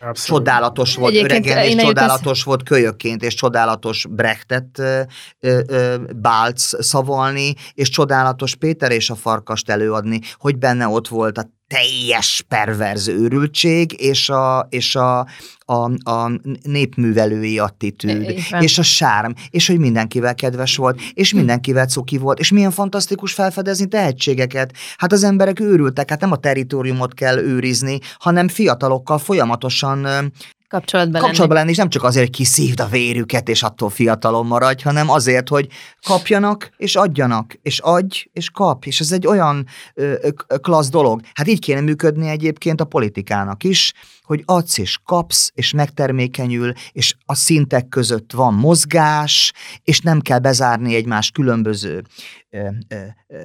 Abszolút. 0.00 0.44
Csodálatos 0.44 0.94
volt 0.94 1.14
Egyébként 1.14 1.46
öregen, 1.46 1.78
és 1.78 1.84
csodálatos 1.84 2.38
az... 2.38 2.44
volt 2.44 2.62
kölyökként, 2.62 3.22
és 3.22 3.34
csodálatos 3.34 4.06
Brechtet 4.10 4.78
ö, 4.78 5.00
ö, 5.40 5.96
Bálc 6.16 6.84
szavalni, 6.84 7.54
és 7.74 7.88
csodálatos 7.88 8.54
Péter 8.54 8.90
és 8.90 9.10
a 9.10 9.14
farkast 9.14 9.70
előadni, 9.70 10.20
hogy 10.38 10.58
benne 10.58 10.88
ott 10.88 11.08
volt 11.08 11.38
a 11.38 11.50
teljes 11.74 12.44
perverz 12.48 13.08
őrültség, 13.08 14.00
és 14.00 14.28
a, 14.28 14.66
és 14.70 14.96
a, 14.96 15.18
a, 15.58 16.10
a 16.10 16.40
népművelői 16.62 17.58
attitűd, 17.58 18.22
Éppen. 18.22 18.62
és 18.62 18.78
a 18.78 18.82
sárm, 18.82 19.32
és 19.50 19.66
hogy 19.66 19.78
mindenkivel 19.78 20.34
kedves 20.34 20.76
volt, 20.76 21.00
és 21.14 21.30
hm. 21.30 21.36
mindenkivel 21.36 21.86
cuki 21.86 22.18
volt, 22.18 22.38
és 22.38 22.50
milyen 22.50 22.70
fantasztikus 22.70 23.32
felfedezni 23.32 23.86
tehetségeket. 23.86 24.72
Hát 24.96 25.12
az 25.12 25.24
emberek 25.24 25.60
őrültek, 25.60 26.10
hát 26.10 26.20
nem 26.20 26.32
a 26.32 26.36
teritoriumot 26.36 27.14
kell 27.14 27.38
őrizni, 27.38 27.98
hanem 28.18 28.48
fiatalokkal 28.48 29.18
folyamatosan 29.18 30.32
kapcsolatban, 30.68 31.20
kapcsolatban 31.20 31.58
lenni. 31.58 31.70
és 31.70 31.76
nem 31.76 31.88
csak 31.88 32.02
azért, 32.02 32.26
hogy 32.26 32.36
kiszívd 32.36 32.80
a 32.80 32.86
vérüket, 32.86 33.48
és 33.48 33.62
attól 33.62 33.90
fiatalon 33.90 34.46
maradj, 34.46 34.82
hanem 34.82 35.10
azért, 35.10 35.48
hogy 35.48 35.68
kapjanak, 36.06 36.70
és 36.76 36.96
adjanak, 36.96 37.58
és 37.62 37.78
adj, 37.78 38.24
és 38.32 38.50
kap, 38.50 38.84
és 38.84 39.00
ez 39.00 39.12
egy 39.12 39.26
olyan 39.26 39.66
ö, 39.94 40.28
klassz 40.60 40.88
dolog. 40.88 41.20
Hát 41.34 41.48
így 41.48 41.60
kéne 41.60 41.80
működni 41.80 42.28
egyébként 42.28 42.80
a 42.80 42.84
politikának 42.84 43.64
is, 43.64 43.92
hogy 44.22 44.42
adsz 44.44 44.78
és 44.78 44.98
kapsz, 45.04 45.50
és 45.54 45.72
megtermékenyül, 45.72 46.72
és 46.92 47.14
a 47.24 47.34
szintek 47.34 47.88
között 47.88 48.32
van 48.32 48.54
mozgás, 48.54 49.52
és 49.82 50.00
nem 50.00 50.20
kell 50.20 50.38
bezárni 50.38 50.94
egymás 50.94 51.30
különböző 51.30 52.02
ö, 52.50 52.68
ö, 52.88 52.96
ö, 53.26 53.42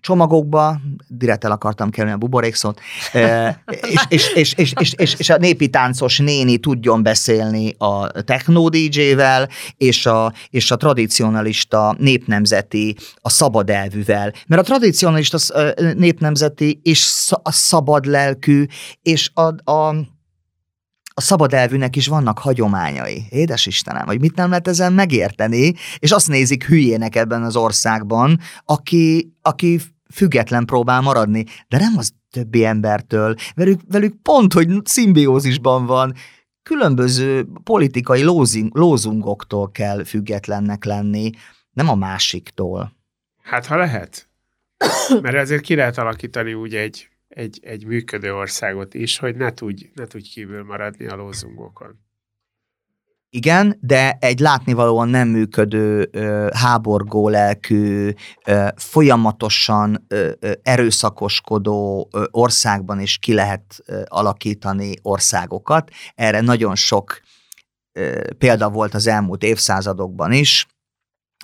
csomagokba, 0.00 0.80
direkt 1.08 1.44
el 1.44 1.50
akartam 1.50 1.90
kerülni 1.90 2.14
a 2.14 2.18
buborékszót, 2.18 2.80
és, 3.88 4.06
és, 4.08 4.32
és, 4.34 4.52
és, 4.56 4.72
és, 4.78 4.92
és, 4.96 5.14
és 5.18 5.30
a 5.30 5.36
népi 5.36 5.68
táncos 5.68 6.18
néni 6.18 6.58
tudjon 6.58 7.02
beszélni 7.02 7.74
a 7.78 8.06
techno 8.22 8.68
DJ-vel, 8.68 9.48
és 9.76 10.06
a, 10.06 10.32
és 10.50 10.70
a 10.70 10.76
tradicionalista 10.76 11.94
népnemzeti 11.98 12.96
a 13.14 13.30
szabad 13.30 13.70
elvűvel. 13.70 14.32
Mert 14.46 14.62
a 14.62 14.64
tradicionalista 14.64 15.38
népnemzeti 15.96 16.80
és 16.82 17.30
a 17.42 17.52
szabad 17.52 18.04
lelkű, 18.04 18.66
és 19.02 19.30
a, 19.34 19.70
a 19.72 19.94
a 21.20 21.22
szabad 21.22 21.54
elvűnek 21.54 21.96
is 21.96 22.06
vannak 22.06 22.38
hagyományai. 22.38 23.24
Édes 23.30 23.66
Istenem, 23.66 24.06
hogy 24.06 24.20
mit 24.20 24.34
nem 24.34 24.48
lehet 24.48 24.68
ezen 24.68 24.92
megérteni, 24.92 25.74
és 25.98 26.10
azt 26.10 26.28
nézik 26.28 26.64
hülyének 26.64 27.16
ebben 27.16 27.42
az 27.42 27.56
országban, 27.56 28.38
aki, 28.64 29.34
aki 29.42 29.80
független 30.14 30.64
próbál 30.64 31.00
maradni, 31.00 31.44
de 31.68 31.78
nem 31.78 31.94
az 31.96 32.12
többi 32.30 32.64
embertől, 32.64 33.34
velük, 33.54 33.80
velük 33.88 34.22
pont, 34.22 34.52
hogy 34.52 34.68
szimbiózisban 34.84 35.86
van, 35.86 36.14
különböző 36.62 37.46
politikai 37.64 38.22
lózing, 38.22 38.76
lózungoktól 38.76 39.70
kell 39.70 40.04
függetlennek 40.04 40.84
lenni, 40.84 41.30
nem 41.70 41.88
a 41.88 41.94
másiktól. 41.94 42.92
Hát 43.42 43.66
ha 43.66 43.76
lehet. 43.76 44.28
Mert 45.22 45.36
azért 45.36 45.62
ki 45.62 45.74
lehet 45.74 45.98
alakítani 45.98 46.54
úgy 46.54 46.74
egy 46.74 47.09
egy, 47.34 47.60
egy 47.62 47.86
működő 47.86 48.34
országot 48.34 48.94
is, 48.94 49.18
hogy 49.18 49.36
ne 49.36 49.52
tudj, 49.52 49.90
ne 49.94 50.06
tudj 50.06 50.28
kívül 50.28 50.64
maradni 50.64 51.06
a 51.06 51.16
lózungokon. 51.16 51.98
Igen, 53.32 53.78
de 53.80 54.16
egy 54.20 54.38
látnivalóan 54.38 55.08
nem 55.08 55.28
működő, 55.28 56.08
ö, 56.12 56.48
háborgó 56.54 57.28
lelkű, 57.28 58.10
ö, 58.46 58.68
folyamatosan 58.76 60.04
ö, 60.08 60.32
erőszakoskodó 60.62 62.10
országban 62.30 63.00
is 63.00 63.18
ki 63.18 63.34
lehet 63.34 63.84
alakítani 64.04 64.94
országokat. 65.02 65.90
Erre 66.14 66.40
nagyon 66.40 66.74
sok 66.74 67.20
példa 68.38 68.70
volt 68.70 68.94
az 68.94 69.06
elmúlt 69.06 69.42
évszázadokban 69.42 70.32
is 70.32 70.66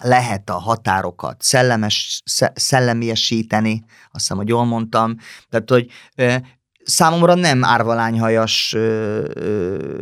lehet 0.02 0.50
a 0.50 0.58
határokat 0.58 1.42
szellemes, 1.42 2.22
szellemiesíteni, 2.54 3.84
azt 3.86 4.10
hiszem, 4.12 4.36
hogy 4.36 4.48
jól 4.48 4.64
mondtam, 4.64 5.16
tehát, 5.48 5.70
hogy 5.70 5.86
számomra 6.84 7.34
nem 7.34 7.64
árvalányhajas 7.64 8.76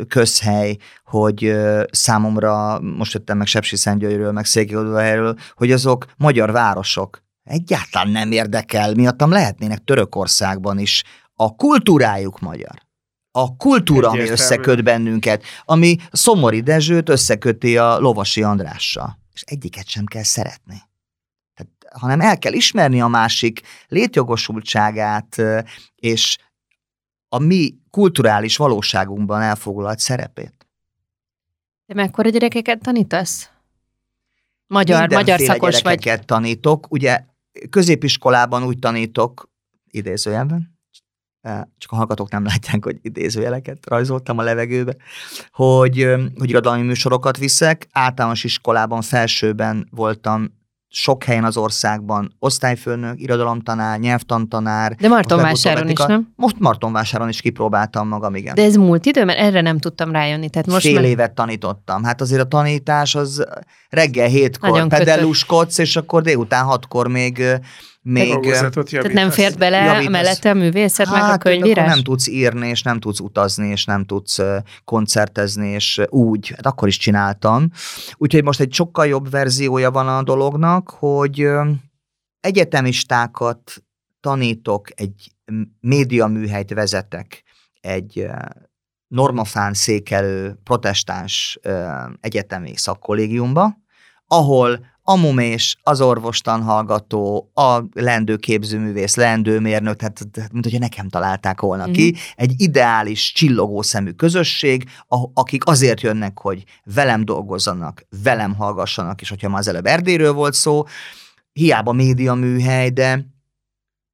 közhely, 0.08 0.76
hogy 1.04 1.56
számomra, 1.90 2.80
most 2.80 3.12
jöttem 3.12 3.38
meg 3.38 3.46
Sepsi 3.46 3.76
Szentgyörgyről, 3.76 4.32
meg 4.32 4.44
Székelyudvarhelyről, 4.44 5.36
hogy 5.54 5.72
azok 5.72 6.06
magyar 6.16 6.52
városok. 6.52 7.22
Egyáltalán 7.44 8.08
nem 8.08 8.32
érdekel, 8.32 8.94
miattam 8.94 9.30
lehetnének 9.30 9.84
Törökországban 9.84 10.78
is. 10.78 11.02
A 11.34 11.54
kultúrájuk 11.54 12.40
magyar. 12.40 12.82
A 13.30 13.56
kultúra, 13.56 14.08
ami 14.08 14.28
összeköt 14.28 14.84
bennünket, 14.84 15.42
ami 15.64 15.96
Szomori 16.12 16.60
Dezsőt 16.60 17.08
összeköti 17.08 17.78
a 17.78 17.98
Lovasi 17.98 18.42
Andrással 18.42 19.22
és 19.34 19.42
egyiket 19.42 19.88
sem 19.88 20.04
kell 20.04 20.22
szeretni. 20.22 20.82
Tehát, 21.54 21.72
hanem 22.00 22.20
el 22.20 22.38
kell 22.38 22.52
ismerni 22.52 23.00
a 23.00 23.06
másik 23.06 23.60
létjogosultságát, 23.88 25.42
és 25.94 26.36
a 27.28 27.38
mi 27.38 27.74
kulturális 27.90 28.56
valóságunkban 28.56 29.42
elfoglalt 29.42 29.98
szerepét. 29.98 30.66
De 31.86 31.94
mekkora 31.94 32.28
gyerekeket 32.28 32.80
tanítasz? 32.80 33.50
Magyar, 34.66 35.10
magyar 35.10 35.40
szakos 35.40 35.82
vagy. 35.82 36.20
tanítok. 36.24 36.86
Ugye 36.90 37.24
középiskolában 37.70 38.64
úgy 38.64 38.78
tanítok, 38.78 39.50
idézőjelben, 39.90 40.73
csak 41.78 41.92
a 41.92 41.96
hallgatók 41.96 42.30
nem 42.30 42.44
látják, 42.44 42.84
hogy 42.84 42.98
idézőjeleket 43.02 43.78
rajzoltam 43.86 44.38
a 44.38 44.42
levegőbe, 44.42 44.96
hogy, 45.52 46.14
hogy 46.38 46.48
irodalmi 46.48 46.82
műsorokat 46.82 47.38
viszek. 47.38 47.88
Általános 47.92 48.44
iskolában, 48.44 49.02
felsőben 49.02 49.88
voltam 49.90 50.62
sok 50.96 51.24
helyen 51.24 51.44
az 51.44 51.56
országban 51.56 52.36
osztályfőnök, 52.38 53.20
irodalomtanár, 53.20 53.98
nyelvtantanár. 53.98 54.94
De 54.94 55.08
Martonvásáron 55.08 55.88
is, 55.88 55.98
nem? 55.98 56.32
Most 56.36 56.58
Martonvásáron 56.58 57.28
is 57.28 57.40
kipróbáltam 57.40 58.08
magam, 58.08 58.34
igen. 58.34 58.54
De 58.54 58.62
ez 58.62 58.74
múlt 58.74 59.06
idő, 59.06 59.24
mert 59.24 59.38
erre 59.38 59.60
nem 59.60 59.78
tudtam 59.78 60.12
rájönni. 60.12 60.50
Tehát 60.50 60.66
most 60.66 60.86
Fél 60.86 60.94
már... 60.94 61.04
évet 61.04 61.32
tanítottam. 61.32 62.04
Hát 62.04 62.20
azért 62.20 62.40
a 62.40 62.44
tanítás 62.44 63.14
az 63.14 63.44
reggel 63.88 64.28
hétkor 64.28 64.86
pedelluskodsz, 64.86 65.78
és 65.78 65.96
akkor 65.96 66.22
délután 66.22 66.64
hatkor 66.64 67.08
még 67.08 67.42
még... 68.06 68.40
Tehát 68.40 69.12
nem 69.12 69.30
fért 69.30 69.58
bele 69.58 69.84
javítasz. 69.84 70.12
mellette 70.12 70.50
a 70.50 70.54
művészet, 70.54 71.06
hát, 71.06 71.14
meg 71.14 71.24
a 71.24 71.26
hát, 71.26 71.42
könyvírás? 71.42 71.88
nem 71.88 72.02
tudsz 72.02 72.28
írni, 72.28 72.68
és 72.68 72.82
nem 72.82 73.00
tudsz 73.00 73.20
utazni, 73.20 73.68
és 73.68 73.84
nem 73.84 74.04
tudsz 74.04 74.40
koncertezni, 74.84 75.68
és 75.68 76.00
úgy, 76.08 76.48
hát 76.48 76.66
akkor 76.66 76.88
is 76.88 76.96
csináltam. 76.96 77.70
Úgyhogy 78.16 78.42
most 78.42 78.60
egy 78.60 78.72
sokkal 78.72 79.06
jobb 79.06 79.30
verziója 79.30 79.90
van 79.90 80.08
a 80.08 80.22
dolognak, 80.22 80.90
hogy 80.90 81.48
egyetemistákat 82.40 83.84
tanítok, 84.20 85.00
egy 85.00 85.32
médiaműhelyt 85.80 86.72
vezetek, 86.72 87.42
egy 87.80 88.26
normafán 89.06 89.74
székelő 89.74 90.58
protestáns 90.64 91.58
egyetemi 92.20 92.76
szakkollégiumba, 92.76 93.76
ahol 94.26 94.86
a 95.06 95.16
mumés, 95.16 95.76
az 95.82 96.00
orvostan 96.00 96.62
hallgató, 96.62 97.50
a 97.54 97.82
lendő 97.92 98.36
képzőművész, 98.36 99.16
lendőmérnök, 99.16 99.96
tehát, 99.96 100.20
tehát 100.32 100.52
mint 100.52 100.64
hogyha 100.64 100.78
nekem 100.78 101.08
találták 101.08 101.60
volna 101.60 101.82
mm-hmm. 101.82 101.92
ki, 101.92 102.14
egy 102.34 102.54
ideális, 102.56 103.32
csillogó 103.32 103.82
szemű 103.82 104.10
közösség, 104.10 104.84
akik 105.34 105.66
azért 105.66 106.00
jönnek, 106.00 106.38
hogy 106.38 106.64
velem 106.84 107.24
dolgozzanak, 107.24 108.06
velem 108.22 108.54
hallgassanak, 108.54 109.20
és 109.20 109.28
hogyha 109.28 109.48
már 109.48 109.58
az 109.58 109.68
előbb 109.68 109.86
Erdélyről 109.86 110.32
volt 110.32 110.54
szó, 110.54 110.84
hiába 111.52 111.92
média 111.92 112.34
műhely, 112.34 112.90
de 112.90 113.26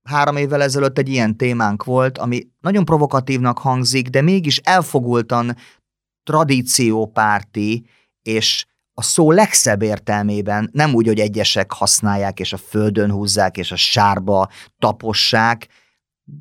három 0.02 0.36
évvel 0.36 0.62
ezelőtt 0.62 0.98
egy 0.98 1.08
ilyen 1.08 1.36
témánk 1.36 1.84
volt, 1.84 2.18
ami 2.18 2.48
nagyon 2.60 2.84
provokatívnak 2.84 3.58
hangzik, 3.58 4.08
de 4.08 4.20
mégis 4.20 4.58
elfogultan 4.58 5.56
tradíciópárti 6.22 7.86
és 8.22 8.66
a 8.94 9.02
szó 9.02 9.30
legszebb 9.30 9.82
értelmében, 9.82 10.70
nem 10.72 10.94
úgy, 10.94 11.06
hogy 11.06 11.20
egyesek 11.20 11.72
használják, 11.72 12.40
és 12.40 12.52
a 12.52 12.56
földön 12.56 13.10
húzzák, 13.10 13.56
és 13.56 13.72
a 13.72 13.76
sárba 13.76 14.48
tapossák, 14.78 15.68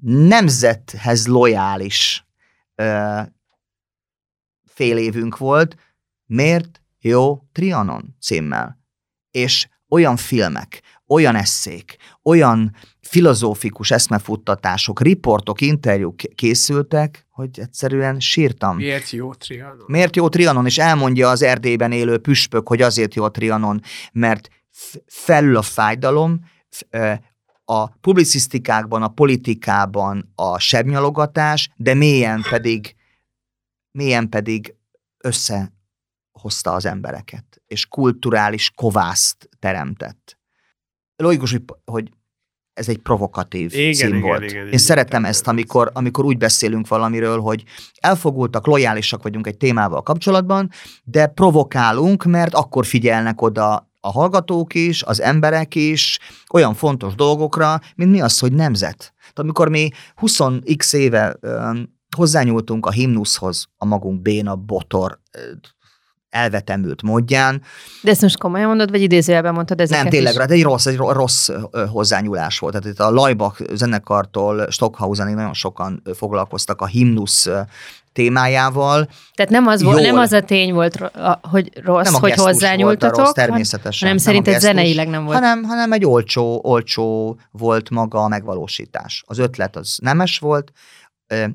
nemzethez 0.02 1.28
lojális 1.28 2.28
ö, 2.76 3.22
fél 4.66 4.98
évünk 4.98 5.38
volt, 5.38 5.76
miért 6.26 6.82
jó 7.00 7.40
Trianon 7.52 8.16
címmel. 8.22 8.80
És 9.32 9.68
olyan 9.90 10.18
filmek, 10.18 10.82
olyan 11.10 11.36
eszék, 11.36 11.96
olyan 12.24 12.76
filozófikus 13.02 13.92
eszmefuttatások, 13.92 15.02
riportok, 15.02 15.62
interjúk 15.62 16.16
készültek, 16.36 17.28
hogy 17.30 17.60
egyszerűen 17.60 18.20
sírtam. 18.20 18.76
Miért 18.76 19.10
jó 19.10 19.34
Trianon? 19.34 19.86
Miért 19.88 20.16
jó 20.16 20.30
Trianon? 20.30 20.66
És 20.66 20.78
elmondja 20.78 21.30
az 21.30 21.42
Erdélyben 21.42 21.92
élő 21.92 22.18
püspök, 22.18 22.68
hogy 22.68 22.82
azért 22.82 23.16
jó 23.16 23.28
Trianon, 23.28 23.82
mert 24.12 24.50
felül 25.06 25.58
a 25.58 25.62
fájdalom, 25.62 26.40
a 27.66 27.88
publicisztikákban, 27.88 29.04
a 29.04 29.08
politikában 29.08 30.32
a 30.36 30.60
sebnyalogatás, 30.60 31.70
de 31.76 31.94
mélyen 31.94 32.46
pedig, 32.50 32.96
mélyen 33.92 34.30
pedig 34.30 34.76
összehozta 35.18 36.72
az 36.72 36.86
embereket, 36.86 37.62
és 37.68 37.86
kulturális 37.86 38.72
kovászt 38.76 39.50
teremtett. 39.60 40.39
Logikus, 41.24 41.52
hogy, 41.52 41.64
hogy 41.86 42.10
ez 42.74 42.90
egy 42.90 42.98
provokatív 42.98 43.74
igen, 43.74 43.94
cím 43.94 44.08
igen, 44.08 44.22
volt. 44.22 44.42
igen, 44.42 44.56
igen, 44.56 44.72
Én 44.72 44.78
szeretem 44.78 45.20
igen, 45.20 45.32
ezt, 45.32 45.48
amikor, 45.48 45.90
amikor 45.94 46.26
úgy 46.26 46.38
beszélünk 46.38 46.88
valamiről, 46.88 47.40
hogy 47.40 47.64
elfogultak, 48.00 48.68
lojálisak 48.68 49.24
vagyunk 49.24 49.48
egy 49.48 49.58
témával 49.58 50.02
kapcsolatban, 50.02 50.70
de 51.04 51.28
provokálunk, 51.28 52.24
mert 52.24 52.54
akkor 52.54 52.86
figyelnek 52.86 53.42
oda 53.42 53.90
a 54.02 54.12
hallgatók 54.12 54.74
is, 54.74 55.04
az 55.04 55.22
emberek 55.22 55.76
is 55.76 56.20
olyan 56.54 56.74
fontos 56.74 57.16
dolgokra, 57.16 57.80
mint 57.96 58.12
mi 58.12 58.22
az, 58.22 58.40
hogy 58.40 58.54
nemzet. 58.54 58.98
Tehát 59.20 59.40
amikor 59.40 59.70
mi 59.70 59.90
20x 60.22 60.96
éve 60.96 61.40
hozzányúltunk 62.16 62.86
a 62.86 62.92
himnuszhoz 62.92 63.68
a 63.78 63.86
magunk 63.86 64.22
béna, 64.22 64.56
botor, 64.56 65.20
elvetemült 66.30 67.02
módján. 67.02 67.62
De 68.02 68.12
ezt 68.12 68.22
most 68.22 68.38
komolyan 68.38 68.68
mondod, 68.68 68.92
vagy 68.92 69.02
idézőjelben 69.02 69.54
mondtad 69.54 69.82
ezeket 69.82 70.02
Nem, 70.04 70.12
tényleg, 70.12 70.34
is? 70.34 70.40
hát 70.40 70.52
egy 70.52 70.64
rossz, 70.64 70.86
egy 70.86 70.98
rossz 70.98 71.50
hozzányúlás 71.92 72.60
volt. 72.60 72.74
Tehát 72.74 72.88
itt 72.88 73.00
a 73.00 73.12
Laibach 73.12 73.62
zenekartól 73.74 74.72
Stockhausenig 74.72 75.36
nagyon 75.36 75.54
sokan 75.54 76.02
foglalkoztak 76.16 76.82
a 76.82 76.86
himnusz 76.86 77.50
témájával. 78.14 79.08
Tehát 79.36 79.52
nem 79.52 79.68
az, 79.68 79.84
volt, 79.84 80.02
nem 80.02 80.18
az 80.18 80.32
a 80.32 80.42
tény 80.42 80.74
volt, 80.74 81.12
hogy 81.42 81.72
rossz, 81.84 82.06
Nem 82.06 82.16
a 82.16 82.20
hogy 82.20 82.34
hozzányúltatok, 82.34 83.16
volt 83.16 83.18
a 83.18 83.22
rossz, 83.22 83.32
természetesen. 83.32 84.08
hanem 84.08 84.16
Nem 84.16 84.16
a 84.16 84.20
szerinted 84.20 84.62
zeneileg 84.62 85.08
nem 85.08 85.24
volt. 85.24 85.38
Hanem, 85.38 85.64
hanem 85.64 85.92
egy 85.92 86.06
olcsó, 86.06 86.60
olcsó 86.64 87.38
volt 87.52 87.90
maga 87.90 88.24
a 88.24 88.28
megvalósítás. 88.28 89.24
Az 89.28 89.38
ötlet 89.38 89.76
az 89.76 89.98
nemes 90.02 90.40
volt, 90.40 90.72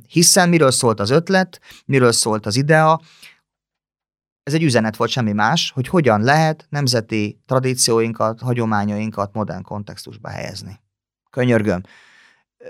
hiszen 0.09 0.49
miről 0.49 0.71
szólt 0.71 1.01
az 1.01 1.11
ötlet, 1.11 1.61
miről 1.85 2.13
szólt 2.13 2.47
az 2.47 2.57
idea, 2.57 3.01
ez 4.45 4.55
egy 4.55 4.63
üzenet 4.63 4.97
volt, 4.97 5.11
semmi 5.11 5.33
más, 5.33 5.71
hogy 5.71 5.89
hogyan 5.89 6.23
lehet 6.23 6.67
nemzeti 6.69 7.41
tradícióinkat, 7.47 8.41
hagyományainkat 8.41 9.33
modern 9.33 9.63
kontextusba 9.63 10.29
helyezni. 10.29 10.81
Könyörgöm. 11.31 11.81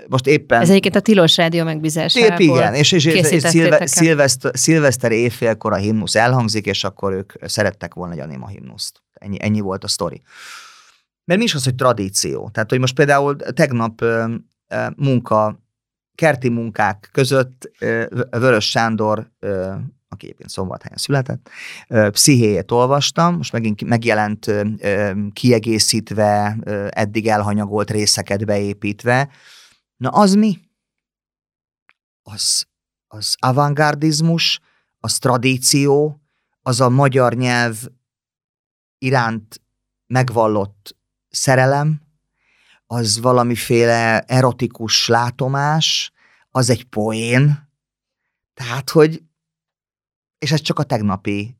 Most 0.07 0.27
éppen... 0.27 0.61
Ez 0.61 0.69
egyébként 0.69 0.95
a 0.95 0.99
Tilos 0.99 1.37
Rádió 1.37 1.63
megbízásából. 1.63 2.31
Épp 2.31 2.39
igen, 2.39 2.73
és, 2.73 2.91
és, 2.91 3.05
és, 3.05 3.25
szilve, 3.43 3.85
szilveszter, 3.85 4.51
szilveszter 4.57 5.11
éjfélkor 5.11 5.73
a 5.73 5.75
himnusz 5.75 6.15
elhangzik, 6.15 6.65
és 6.65 6.83
akkor 6.83 7.13
ők 7.13 7.33
szerettek 7.41 7.93
volna 7.93 8.13
egy 8.13 8.19
anima 8.19 8.47
himnuszt. 8.47 9.03
Ennyi, 9.13 9.37
ennyi 9.39 9.59
volt 9.59 9.83
a 9.83 9.87
sztori. 9.87 10.21
Mert 11.25 11.39
mi 11.39 11.45
is 11.45 11.53
az, 11.53 11.63
hogy 11.63 11.75
tradíció? 11.75 12.49
Tehát, 12.49 12.69
hogy 12.69 12.79
most 12.79 12.95
például 12.95 13.35
tegnap 13.35 14.05
munka, 14.95 15.59
kerti 16.15 16.49
munkák 16.49 17.09
között 17.11 17.71
Vörös 18.29 18.69
Sándor, 18.69 19.31
aki 20.15 20.25
egyébként 20.25 20.49
szombathelyen 20.49 20.97
született, 20.97 21.49
pszichéjét 22.11 22.71
olvastam, 22.71 23.35
most 23.35 23.51
megint 23.51 23.83
megjelent 23.83 24.51
kiegészítve, 25.33 26.57
eddig 26.89 27.27
elhanyagolt 27.27 27.91
részeket 27.91 28.45
beépítve. 28.45 29.29
Na 29.97 30.09
az 30.09 30.33
mi? 30.33 30.59
Az, 32.23 32.65
az 33.07 33.35
avantgardizmus, 33.39 34.59
az 34.99 35.17
tradíció, 35.17 36.21
az 36.61 36.81
a 36.81 36.89
magyar 36.89 37.33
nyelv 37.33 37.77
iránt 38.97 39.61
megvallott 40.07 40.95
szerelem, 41.29 42.01
az 42.87 43.19
valamiféle 43.19 44.21
erotikus 44.21 45.07
látomás, 45.07 46.11
az 46.49 46.69
egy 46.69 46.83
poén, 46.83 47.63
tehát, 48.53 48.89
hogy 48.89 49.23
és 50.45 50.51
ez 50.51 50.61
csak 50.61 50.79
a 50.79 50.83
tegnapi 50.83 51.57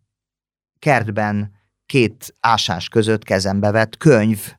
kertben 0.79 1.51
két 1.85 2.35
ásás 2.39 2.87
között 2.87 3.23
kezembe 3.23 3.71
vett 3.71 3.97
könyv 3.97 4.53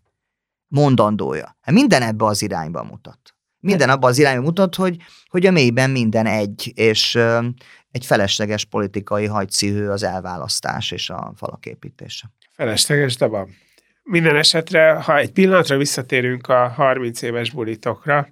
mondandója. 0.66 1.57
Hát 1.61 1.74
Minden 1.74 2.03
ebbe 2.03 2.24
az 2.24 2.43
irányba 2.43 2.83
mutat. 2.83 3.18
Minden 3.61 3.91
abba 3.91 4.09
az 4.09 4.18
irányba 4.18 4.43
mutat, 4.43 4.74
hogy, 4.74 4.97
hogy 5.29 5.47
a 5.47 5.51
mélyben 5.51 5.91
minden 5.91 6.27
egy, 6.27 6.72
és 6.74 7.14
ö, 7.14 7.47
egy 7.91 8.07
felesleges 8.07 8.64
politikai 8.64 9.27
hajcihő 9.27 9.91
az 9.91 10.03
elválasztás 10.03 10.91
és 10.91 11.11
a 11.11 11.33
falak 11.37 11.66
építése. 11.66 12.31
Felesleges, 12.53 13.16
de 13.16 13.27
van. 13.27 13.57
Minden 14.03 14.37
esetre, 14.37 14.93
ha 14.93 15.16
egy 15.16 15.33
pillanatra 15.33 15.77
visszatérünk 15.77 16.49
a 16.49 16.68
30 16.68 17.22
éves 17.22 17.51
bulitokra, 17.51 18.29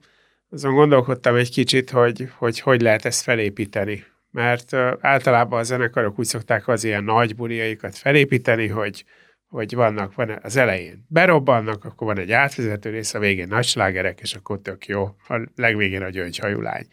azon 0.51 0.75
gondolkodtam 0.75 1.35
egy 1.35 1.51
kicsit, 1.51 1.91
hogy 1.91 2.29
hogy, 2.39 2.61
hogy 2.61 2.81
lehet 2.81 3.05
ezt 3.05 3.23
felépíteni. 3.23 4.05
Mert 4.35 4.73
általában 5.01 5.59
a 5.59 5.63
zenekarok 5.63 6.19
úgy 6.19 6.25
szokták 6.25 6.69
az 6.69 6.85
ilyen 6.85 7.05
nagy 7.05 7.37
buliaikat 7.37 7.99
felépíteni, 7.99 8.69
hogy 8.69 9.05
hogy 9.49 9.75
vannak, 9.75 10.15
van 10.15 10.39
az 10.43 10.57
elején 10.57 11.07
berobbannak, 11.09 11.85
akkor 11.85 12.07
van 12.07 12.19
egy 12.19 12.33
átvezető 12.33 12.91
rész, 12.91 13.15
a 13.15 13.19
végén 13.19 13.49
nagy 13.49 13.65
slágerek, 13.65 14.21
és 14.21 14.35
akkor 14.35 14.61
tök 14.61 14.87
jó, 14.87 15.05
a 15.29 15.49
legvégén 15.57 16.03
a 16.03 16.09
gyöngyhajú 16.09 16.61
lány. 16.61 16.87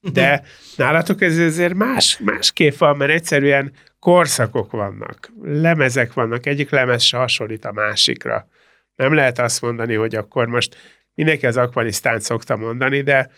De 0.00 0.42
nálatok 0.76 1.22
ez 1.22 1.38
azért 1.38 1.74
más, 1.74 2.18
másképp 2.18 2.76
van, 2.76 2.96
mert 2.96 3.10
egyszerűen 3.10 3.72
korszakok 3.98 4.70
vannak, 4.70 5.32
lemezek 5.42 6.12
vannak, 6.12 6.46
egyik 6.46 6.70
lemez 6.70 7.02
se 7.02 7.16
hasonlít 7.16 7.64
a 7.64 7.72
másikra. 7.72 8.48
Nem 8.94 9.14
lehet 9.14 9.38
azt 9.38 9.62
mondani, 9.62 9.94
hogy 9.94 10.14
akkor 10.14 10.46
most 10.46 10.76
mindenki 11.14 11.46
az 11.46 11.56
Afganisztánt 11.56 12.22
szokta 12.22 12.56
mondani, 12.56 13.00
de 13.00 13.30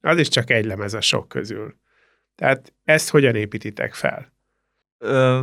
az 0.00 0.18
is 0.18 0.28
csak 0.28 0.50
egy 0.50 0.64
lemez 0.64 0.94
a 0.94 1.00
sok 1.00 1.28
közül. 1.28 1.82
Tehát 2.34 2.72
ezt 2.84 3.10
hogyan 3.10 3.34
építitek 3.34 3.94
fel? 3.94 4.32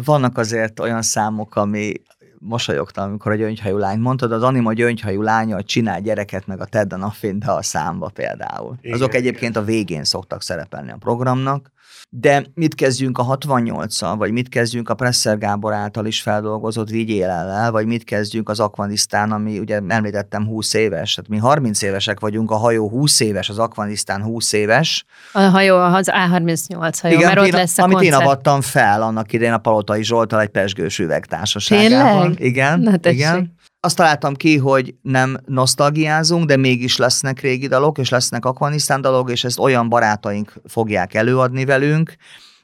Vannak 0.03 0.37
azért 0.37 0.79
olyan 0.79 1.01
számok, 1.01 1.55
ami 1.55 1.93
mosolyogtam, 2.39 3.09
amikor 3.09 3.31
a 3.31 3.35
gyöngyhajú 3.35 3.77
lány 3.77 3.99
mondtad, 3.99 4.31
az 4.31 4.43
anima 4.43 4.73
gyöngyhajú 4.73 5.21
lánya, 5.21 5.55
hogy 5.55 5.65
csinál 5.65 6.01
gyereket, 6.01 6.47
meg 6.47 6.59
a 6.59 6.65
Ted 6.65 6.93
a 6.93 7.13
de 7.21 7.51
a 7.51 7.61
számba 7.61 8.09
például. 8.09 8.77
Igen, 8.81 8.93
Azok 8.93 9.13
egyébként 9.13 9.55
a 9.55 9.63
végén 9.63 10.03
szoktak 10.03 10.41
szerepelni 10.41 10.91
a 10.91 10.97
programnak. 10.97 11.71
De 12.13 12.43
mit 12.53 12.75
kezdjünk 12.75 13.17
a 13.17 13.37
68-szal, 13.37 14.13
vagy 14.17 14.31
mit 14.31 14.49
kezdjünk 14.49 14.89
a 14.89 14.93
Presser 14.93 15.37
Gábor 15.37 15.73
által 15.73 16.05
is 16.05 16.21
feldolgozott 16.21 16.89
vigyélellel, 16.89 17.71
vagy 17.71 17.85
mit 17.85 18.03
kezdjünk 18.03 18.49
az 18.49 18.59
Akvanisztán, 18.59 19.31
ami 19.31 19.59
ugye 19.59 19.79
említettem 19.87 20.45
20 20.45 20.73
éves, 20.73 21.13
tehát 21.13 21.29
mi 21.29 21.37
30 21.37 21.81
évesek 21.81 22.19
vagyunk, 22.19 22.51
a 22.51 22.55
hajó 22.55 22.89
20 22.89 23.19
éves, 23.19 23.49
az 23.49 23.59
Akvanisztán 23.59 24.23
20 24.23 24.53
éves. 24.53 25.05
A 25.31 25.39
hajó, 25.39 25.77
az 25.77 26.09
A38 26.11 26.97
hajó, 27.01 27.19
mert 27.19 27.39
ott 27.39 27.45
én, 27.45 27.53
lesz 27.53 27.77
a 27.77 27.83
amit 27.83 27.95
koncert. 27.95 28.15
én 28.21 28.21
avattam 28.21 28.61
fel 28.61 29.01
annak 29.01 29.33
idején 29.33 29.53
a 29.53 29.57
Palotai 29.57 30.03
Zsoltal 30.03 30.41
egy 30.41 30.49
pesgős 30.49 30.99
üvegtársaságában. 30.99 32.21
Tényleg? 32.21 32.39
Igen, 32.39 32.79
Na, 32.79 32.97
tessék. 32.97 33.19
igen. 33.19 33.59
Azt 33.83 33.95
találtam 33.95 34.35
ki, 34.35 34.57
hogy 34.57 34.95
nem 35.01 35.37
nosztalgiázunk, 35.45 36.45
de 36.45 36.57
mégis 36.57 36.97
lesznek 36.97 37.39
régi 37.39 37.67
dalok, 37.67 37.97
és 37.97 38.09
lesznek 38.09 38.45
Afganisztán 38.45 39.01
dalok, 39.01 39.31
és 39.31 39.43
ezt 39.43 39.59
olyan 39.59 39.89
barátaink 39.89 40.53
fogják 40.65 41.13
előadni 41.13 41.65
velünk, 41.65 42.15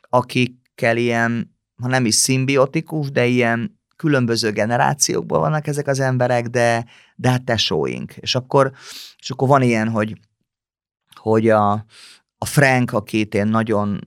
akikkel 0.09 0.97
ilyen, 0.97 1.57
ha 1.81 1.87
nem 1.87 2.05
is 2.05 2.15
szimbiotikus, 2.15 3.11
de 3.11 3.25
ilyen 3.25 3.79
különböző 3.95 4.51
generációkban 4.51 5.39
vannak 5.39 5.67
ezek 5.67 5.87
az 5.87 5.99
emberek, 5.99 6.47
de, 6.47 6.85
de 7.15 7.29
hát 7.29 7.43
tesóink. 7.43 8.11
És 8.15 8.35
akkor, 8.35 8.71
és 9.17 9.29
akkor 9.29 9.47
van 9.47 9.61
ilyen, 9.61 9.89
hogy, 9.89 10.19
hogy 11.15 11.49
a, 11.49 11.71
a 12.37 12.45
Frank, 12.45 12.93
akit 12.93 13.33
én 13.33 13.47
nagyon 13.47 13.99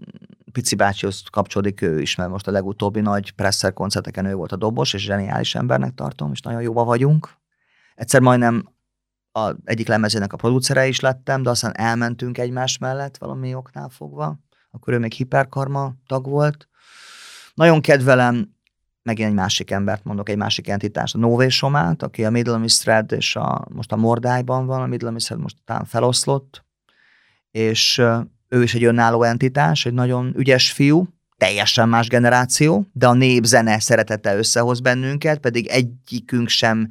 Pici 0.53 0.74
bácsihoz 0.74 1.22
kapcsolódik 1.30 1.82
ő 1.82 2.01
is, 2.01 2.14
mert 2.14 2.30
most 2.30 2.46
a 2.46 2.51
legutóbbi 2.51 3.01
nagy 3.01 3.30
presser 3.30 3.72
koncerteken 3.72 4.24
ő 4.24 4.34
volt 4.34 4.53
a 4.53 4.57
dobos, 4.57 4.92
és 4.92 5.03
zseniális 5.03 5.55
embernek 5.55 5.94
tartom, 5.94 6.32
és 6.32 6.40
nagyon 6.40 6.62
jóba 6.62 6.84
vagyunk. 6.84 7.30
Egyszer 7.94 8.20
majdnem 8.20 8.68
a 9.32 9.53
egyik 9.64 9.88
lemezének 9.88 10.32
a 10.32 10.36
producere 10.36 10.86
is 10.86 11.01
lettem, 11.01 11.42
de 11.42 11.51
aztán 11.51 11.76
elmentünk 11.76 12.38
egymás 12.38 12.78
mellett 12.78 13.16
valami 13.16 13.55
oknál 13.55 13.88
fogva. 13.88 14.38
Akkor 14.70 14.92
ő 14.92 14.98
még 14.98 15.12
hiperkarma 15.12 15.94
tag 16.07 16.26
volt. 16.26 16.68
Nagyon 17.55 17.80
kedvelem 17.80 18.55
megint 19.03 19.28
egy 19.28 19.34
másik 19.34 19.70
embert 19.70 20.05
mondok, 20.05 20.28
egy 20.28 20.36
másik 20.36 20.68
entitást, 20.68 21.14
a 21.14 21.18
Nové 21.18 21.48
Somát, 21.48 22.03
aki 22.03 22.24
a 22.24 22.30
Middle 22.30 22.61
Thread 22.66 23.12
és 23.12 23.36
a, 23.36 23.66
most 23.68 23.92
a 23.92 23.96
Mordályban 23.96 24.66
van, 24.66 24.82
a 24.82 24.86
Middle 24.86 25.11
most 25.11 25.57
talán 25.64 25.84
feloszlott, 25.84 26.64
és 27.51 28.03
ő 28.51 28.62
is 28.62 28.74
egy 28.74 28.84
önálló 28.84 29.22
entitás, 29.22 29.86
egy 29.86 29.92
nagyon 29.92 30.32
ügyes 30.36 30.72
fiú, 30.72 31.09
teljesen 31.36 31.88
más 31.88 32.09
generáció, 32.09 32.86
de 32.92 33.07
a 33.07 33.12
népzene 33.12 33.80
szeretete 33.80 34.36
összehoz 34.36 34.80
bennünket, 34.80 35.38
pedig 35.38 35.66
egyikünk 35.66 36.48
sem 36.48 36.88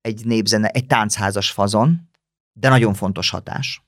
egy 0.00 0.24
népzene, 0.24 0.68
egy 0.68 0.86
táncházas 0.86 1.50
fazon, 1.50 2.08
de 2.52 2.68
nagyon 2.68 2.94
fontos 2.94 3.30
hatás. 3.30 3.84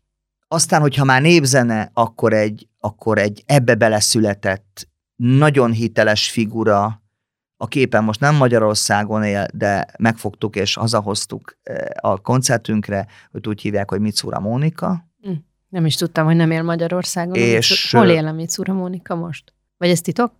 Aztán, 0.49 0.81
hogyha 0.81 1.05
már 1.05 1.23
népzene, 1.23 1.91
akkor 1.93 2.33
egy, 2.33 2.69
akkor 2.79 3.19
egy 3.19 3.43
ebbe 3.47 3.75
beleszületett, 3.75 4.89
nagyon 5.17 5.73
hiteles 5.73 6.31
figura, 6.31 7.03
a 7.57 7.69
képen 7.69 8.05
most 8.05 8.21
nem 8.21 8.35
Magyarországon 8.35 9.25
él, 9.25 9.47
de 9.53 9.87
megfogtuk 9.99 10.57
és 10.57 10.75
hazahoztuk 10.75 11.59
eh, 11.63 11.87
a 12.01 12.19
koncertünkre, 12.19 13.07
őt 13.33 13.47
úgy 13.47 13.61
hívják, 13.61 13.91
hogy 13.91 14.01
Mitsura 14.01 14.41
Mónika. 14.41 15.09
Nem 15.69 15.87
is 15.87 15.95
tudtam, 15.95 16.25
hogy 16.25 16.37
nem 16.37 16.51
él 16.51 16.63
Magyarországon. 16.63 17.35
És 17.35 17.91
hol 17.91 18.09
él 18.09 18.27
a 18.27 18.33
Mitsura 18.33 18.73
Mónika 18.73 19.15
most? 19.15 19.53
Vagy 19.77 19.89
ez 19.89 20.01
titok? 20.01 20.33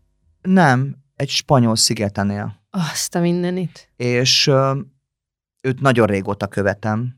Nem, 0.43 0.97
egy 1.17 1.29
spanyol 1.29 1.77
szigeten 1.77 2.31
él. 2.31 2.61
Azt 2.71 3.15
a 3.15 3.21
mindenit. 3.21 3.89
És 3.97 4.51
őt 5.63 5.81
nagyon 5.81 6.07
régóta 6.07 6.47
követem. 6.47 7.17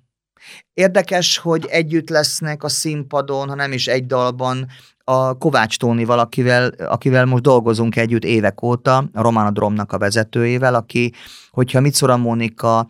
Érdekes, 0.73 1.39
hogy 1.39 1.67
együtt 1.67 2.09
lesznek 2.09 2.63
a 2.63 2.69
színpadon, 2.69 3.49
ha 3.49 3.55
nem 3.55 3.73
is 3.73 3.87
egy 3.87 4.07
dalban, 4.07 4.67
a 5.05 5.39
Kovács 5.39 5.79
Tóni 5.79 6.05
valakivel, 6.05 6.69
akivel 6.69 7.25
most 7.25 7.43
dolgozunk 7.43 7.97
együtt 7.97 8.25
évek 8.25 8.63
óta, 8.63 8.97
a 8.97 9.23
Romana 9.23 9.51
Dromnak 9.51 9.93
a 9.93 9.99
vezetőjével, 9.99 10.75
aki, 10.75 11.13
hogyha 11.51 11.81
Mitsura 11.81 12.17
Mónika 12.17 12.87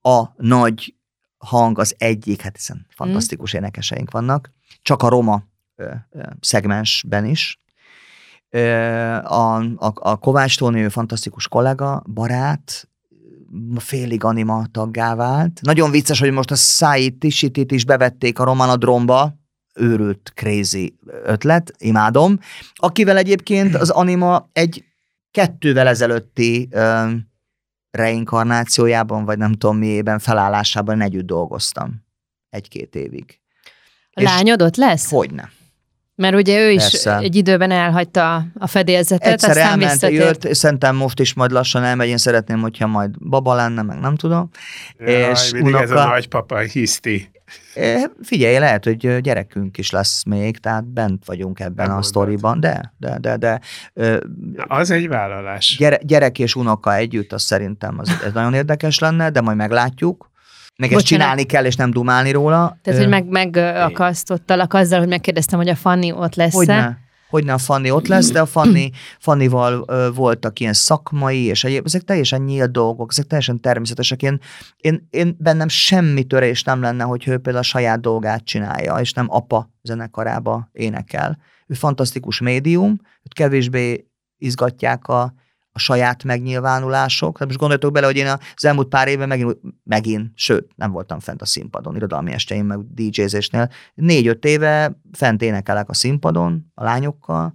a 0.00 0.24
nagy 0.36 0.94
hang 1.38 1.78
az 1.78 1.94
egyik, 1.98 2.40
hát 2.40 2.56
hiszen 2.56 2.86
fantasztikus 2.88 3.54
mm. 3.54 3.58
énekeseink 3.58 4.10
vannak, 4.10 4.50
csak 4.84 5.02
a 5.02 5.08
roma 5.08 5.42
szegmensben 6.40 7.24
is. 7.24 7.58
A, 9.22 9.62
a, 9.62 9.92
a 9.94 10.16
Kovács 10.16 10.58
Tóni, 10.58 10.80
ő 10.80 10.88
fantasztikus 10.88 11.48
kollega, 11.48 12.02
barát, 12.12 12.88
félig 13.76 14.24
anima 14.24 14.66
taggá 14.70 15.14
vált. 15.14 15.60
Nagyon 15.62 15.90
vicces, 15.90 16.20
hogy 16.20 16.30
most 16.32 16.50
a 16.50 16.54
Száit 16.54 17.18
Tisitit 17.18 17.72
is 17.72 17.84
bevették 17.84 18.38
a 18.38 18.44
Romana 18.44 18.76
Dromba, 18.76 19.34
őrült, 19.74 20.32
crazy 20.34 20.98
ötlet, 21.06 21.72
imádom, 21.78 22.38
akivel 22.74 23.16
egyébként 23.16 23.74
az 23.74 23.90
anima 23.90 24.48
egy 24.52 24.84
kettővel 25.30 25.86
ezelőtti 25.86 26.68
ö, 26.70 27.10
reinkarnációjában, 27.90 29.24
vagy 29.24 29.38
nem 29.38 29.52
tudom 29.52 29.76
miében, 29.76 30.18
felállásában 30.18 31.00
együtt 31.00 31.26
dolgoztam. 31.26 32.04
Egy-két 32.48 32.94
évig. 32.94 33.43
A 34.14 34.22
lányod 34.22 34.62
ott 34.62 34.76
lesz? 34.76 35.10
Hogyne. 35.10 35.50
Mert 36.16 36.34
ugye 36.34 36.60
ő 36.60 36.70
is 36.70 36.82
Persze. 36.82 37.18
egy 37.18 37.36
időben 37.36 37.70
elhagyta 37.70 38.46
a 38.54 38.66
fedélzetet, 38.66 39.32
Egyszer 39.32 39.50
aztán 39.50 39.66
elment, 39.66 39.90
visszatért. 39.90 40.44
jött, 40.44 40.54
szerintem 40.54 40.96
most 40.96 41.20
is 41.20 41.34
majd 41.34 41.50
lassan 41.50 41.84
elmegy, 41.84 42.08
én 42.08 42.16
szeretném, 42.16 42.60
hogyha 42.60 42.86
majd 42.86 43.10
baba 43.28 43.54
lenne, 43.54 43.82
meg 43.82 43.98
nem 43.98 44.16
tudom. 44.16 44.50
Jaj, 44.98 45.30
és 45.30 45.52
unoka, 45.52 45.82
ez 45.82 45.90
a 45.90 46.06
nagypapa 46.06 46.58
hiszti. 46.58 47.30
Figyelj, 48.22 48.58
lehet, 48.58 48.84
hogy 48.84 49.20
gyerekünk 49.20 49.78
is 49.78 49.90
lesz 49.90 50.24
még, 50.24 50.58
tehát 50.58 50.84
bent 50.84 51.24
vagyunk 51.24 51.60
ebben 51.60 51.88
nem 51.88 51.96
a 51.96 52.02
sztoriban, 52.02 52.60
de, 52.60 52.94
de, 52.98 53.18
de, 53.18 53.36
de. 53.36 53.60
Az 54.68 54.90
egy 54.90 55.08
vállalás. 55.08 55.76
Gyere, 55.78 55.98
gyerek 56.02 56.38
és 56.38 56.54
unoka 56.54 56.94
együtt, 56.94 57.32
az 57.32 57.42
szerintem 57.42 57.98
az, 57.98 58.20
ez 58.24 58.32
nagyon 58.32 58.54
érdekes 58.54 58.98
lenne, 58.98 59.30
de 59.30 59.40
majd 59.40 59.56
meglátjuk. 59.56 60.32
Meg 60.76 60.92
ezt 60.92 61.04
csinálni 61.04 61.42
kell, 61.42 61.64
és 61.64 61.76
nem 61.76 61.90
dumálni 61.90 62.30
róla. 62.30 62.78
Tehát, 62.82 63.00
hogy 63.00 63.08
meg, 63.08 63.26
megakasztottalak 63.26 64.74
azzal, 64.74 64.98
hogy 64.98 65.08
megkérdeztem, 65.08 65.58
hogy 65.58 65.68
a 65.68 65.74
Fanni 65.74 66.12
ott 66.12 66.34
lesz-e. 66.34 66.56
Hogyne, 66.56 66.98
hogyne 67.28 67.52
a 67.52 67.58
Fanni 67.58 67.90
ott 67.90 68.06
lesz, 68.06 68.30
de 68.30 68.40
a 68.40 68.46
Fanni, 68.46 68.90
Fannival 69.18 69.84
ö, 69.86 70.08
voltak 70.14 70.60
ilyen 70.60 70.72
szakmai, 70.72 71.42
és 71.42 71.64
egyéb, 71.64 71.84
ezek 71.84 72.02
teljesen 72.02 72.42
nyílt 72.42 72.70
dolgok, 72.70 73.10
ezek 73.10 73.26
teljesen 73.26 73.60
természetesek. 73.60 74.22
Én, 74.22 74.40
én, 74.76 75.08
én 75.10 75.36
bennem 75.38 75.68
semmi 75.68 76.24
törés 76.24 76.62
nem 76.62 76.80
lenne, 76.80 77.04
hogy 77.04 77.28
ő 77.28 77.38
például 77.38 77.64
a 77.64 77.68
saját 77.68 78.00
dolgát 78.00 78.44
csinálja, 78.44 78.94
és 78.94 79.12
nem 79.12 79.26
apa 79.28 79.70
zenekarába 79.82 80.68
énekel. 80.72 81.38
Ő 81.66 81.74
fantasztikus 81.74 82.40
médium, 82.40 83.00
őt 83.22 83.32
kevésbé 83.34 84.06
izgatják 84.38 85.08
a 85.08 85.34
a 85.76 85.78
saját 85.78 86.24
megnyilvánulások. 86.24 87.32
Tehát 87.32 87.46
most 87.46 87.58
gondoljatok 87.58 87.92
bele, 87.92 88.06
hogy 88.06 88.16
én 88.16 88.26
az 88.54 88.64
elmúlt 88.64 88.88
pár 88.88 89.08
évben 89.08 89.28
megint, 89.28 89.56
megint, 89.84 90.30
sőt, 90.34 90.70
nem 90.76 90.90
voltam 90.90 91.20
fent 91.20 91.42
a 91.42 91.46
színpadon, 91.46 91.96
irodalmi 91.96 92.32
esteim, 92.32 92.66
meg 92.66 92.78
DJ-zésnél. 92.94 93.70
Négy-öt 93.94 94.44
éve 94.44 94.98
fent 95.12 95.42
énekelek 95.42 95.88
a 95.88 95.94
színpadon 95.94 96.72
a 96.74 96.84
lányokkal, 96.84 97.54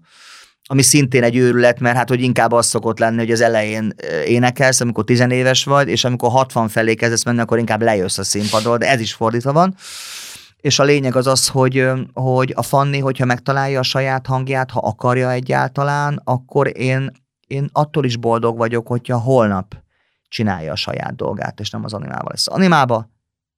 ami 0.72 0.82
szintén 0.82 1.24
egy 1.24 1.36
őrület, 1.36 1.80
mert 1.80 1.96
hát 1.96 2.10
hogy 2.10 2.22
inkább 2.22 2.52
az 2.52 2.66
szokott 2.66 3.00
lenni, 3.00 3.18
hogy 3.18 3.32
az 3.32 3.42
elején 3.42 3.94
énekelsz, 4.26 4.82
amikor 4.82 5.04
tizenéves 5.04 5.64
vagy, 5.64 5.88
és 5.88 6.04
amikor 6.04 6.32
60 6.32 6.68
felé 6.68 6.94
kezdesz 6.94 7.24
menni, 7.24 7.40
akkor 7.40 7.58
inkább 7.58 7.82
lejössz 7.82 8.18
a 8.18 8.24
színpadon, 8.24 8.80
de 8.80 8.90
ez 8.90 9.00
is 9.00 9.14
fordítva 9.14 9.54
van. 9.54 9.76
És 10.58 10.80
a 10.80 10.84
lényeg 10.84 11.16
az 11.16 11.28
az, 11.28 11.48
hogy, 11.48 11.90
hogy 12.14 12.54
a 12.56 12.62
Fanni, 12.62 13.00
hogyha 13.00 13.26
megtalálja 13.26 13.80
a 13.80 13.84
saját 13.84 14.28
hangját, 14.28 14.72
ha 14.72 14.80
akarja 14.80 15.32
egyáltalán, 15.32 16.22
akkor 16.24 16.78
én 16.78 17.12
én 17.50 17.70
attól 17.72 18.06
is 18.06 18.18
boldog 18.18 18.58
vagyok, 18.58 18.88
hogyha 18.88 19.20
holnap 19.20 19.76
csinálja 20.28 20.72
a 20.72 20.76
saját 20.76 21.16
dolgát, 21.16 21.60
és 21.60 21.70
nem 21.70 21.84
az 21.84 21.94
animával 21.94 22.28
lesz. 22.30 22.48
Animába 22.48 23.10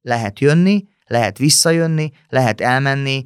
lehet 0.02 0.40
jönni, 0.40 0.88
lehet 1.06 1.38
visszajönni, 1.38 2.12
lehet 2.30 2.62
elmenni, 2.62 3.24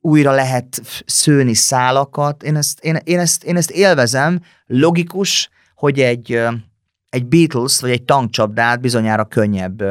újra 0.00 0.32
lehet 0.32 0.82
szőni 1.06 1.54
szálakat. 1.54 2.42
Én 2.42 2.56
ezt, 2.56 2.84
én, 2.84 2.98
én 3.04 3.18
ezt, 3.18 3.44
én 3.44 3.56
ezt 3.56 3.70
élvezem. 3.70 4.40
Logikus, 4.66 5.50
hogy 5.74 6.00
egy, 6.00 6.40
egy 7.08 7.26
Beatles 7.26 7.80
vagy 7.80 7.90
egy 7.90 8.04
tankcsapdát 8.04 8.80
bizonyára 8.80 9.24
könnyebb 9.24 9.82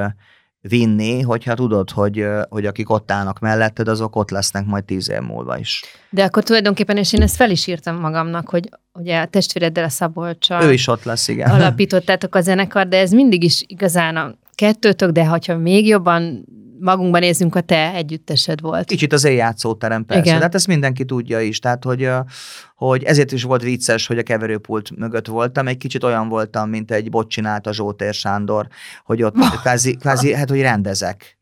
vinni, 0.61 1.21
hogyha 1.21 1.53
tudod, 1.53 1.89
hogy, 1.89 2.25
hogy 2.49 2.65
akik 2.65 2.89
ott 2.89 3.11
állnak 3.11 3.39
melletted, 3.39 3.87
azok 3.87 4.15
ott 4.15 4.29
lesznek 4.29 4.65
majd 4.65 4.83
tíz 4.83 5.09
év 5.09 5.19
múlva 5.19 5.57
is. 5.57 5.83
De 6.09 6.23
akkor 6.23 6.43
tulajdonképpen, 6.43 6.97
és 6.97 7.13
én 7.13 7.21
ezt 7.21 7.35
fel 7.35 7.49
is 7.49 7.67
írtam 7.67 7.99
magamnak, 7.99 8.49
hogy 8.49 8.69
ugye 8.93 9.21
a 9.21 9.25
testvéreddel 9.25 9.83
a 9.83 9.89
Szabolcsa. 9.89 10.63
Ő 10.63 10.73
is 10.73 10.87
ott 10.87 11.03
lesz, 11.03 11.27
igen. 11.27 11.49
Alapítottátok 11.49 12.35
a 12.35 12.41
zenekar, 12.41 12.87
de 12.87 12.97
ez 12.97 13.11
mindig 13.11 13.43
is 13.43 13.63
igazán 13.67 14.15
a 14.15 14.35
kettőtök, 14.55 15.11
de 15.11 15.25
ha 15.25 15.57
még 15.57 15.87
jobban 15.87 16.45
magunkban 16.81 17.21
nézzünk, 17.21 17.55
a 17.55 17.61
te 17.61 17.93
együttesed 17.93 18.61
volt. 18.61 18.87
Kicsit 18.87 19.13
az 19.13 19.23
éjjátszóterem, 19.23 20.05
persze. 20.05 20.23
Igen. 20.23 20.35
De 20.35 20.43
hát 20.43 20.55
ezt 20.55 20.67
mindenki 20.67 21.05
tudja 21.05 21.39
is. 21.39 21.59
Tehát, 21.59 21.83
hogy, 21.83 22.09
hogy 22.75 23.03
ezért 23.03 23.31
is 23.31 23.43
volt 23.43 23.61
vicces, 23.61 24.07
hogy 24.07 24.17
a 24.17 24.23
keverőpult 24.23 24.97
mögött 24.97 25.27
voltam. 25.27 25.67
Egy 25.67 25.77
kicsit 25.77 26.03
olyan 26.03 26.29
voltam, 26.29 26.69
mint 26.69 26.91
egy 26.91 27.09
bot 27.09 27.29
csinált 27.29 27.67
a 27.67 27.73
Zsótér 27.73 28.13
Sándor, 28.13 28.67
hogy 29.03 29.23
ott 29.23 29.35
kvázi, 29.61 29.95
kvázi 29.95 30.33
hát, 30.33 30.49
hogy 30.49 30.61
rendezek. 30.61 31.39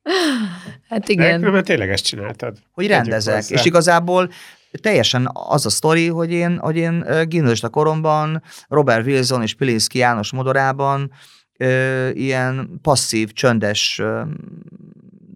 Hát 0.89 1.09
igen. 1.09 1.41
De, 1.41 1.49
mert 1.49 1.65
tényleg 1.65 1.89
ezt 1.89 2.05
csináltad. 2.05 2.57
Hogy 2.71 2.87
rendezek. 2.87 3.49
És 3.49 3.65
igazából 3.65 4.29
teljesen 4.81 5.29
az 5.33 5.65
a 5.65 5.69
sztori, 5.69 6.07
hogy 6.07 6.31
én, 6.31 6.57
hogy 6.57 6.75
én 6.75 7.05
gimnazista 7.27 7.69
koromban 7.69 8.43
Robert 8.67 9.05
Wilson 9.05 9.41
és 9.41 9.53
Pilinszki 9.53 9.97
János 9.97 10.31
modorában 10.31 11.11
ö, 11.57 12.09
ilyen 12.09 12.79
passzív, 12.81 13.31
csöndes 13.31 13.99
ö, 13.99 14.21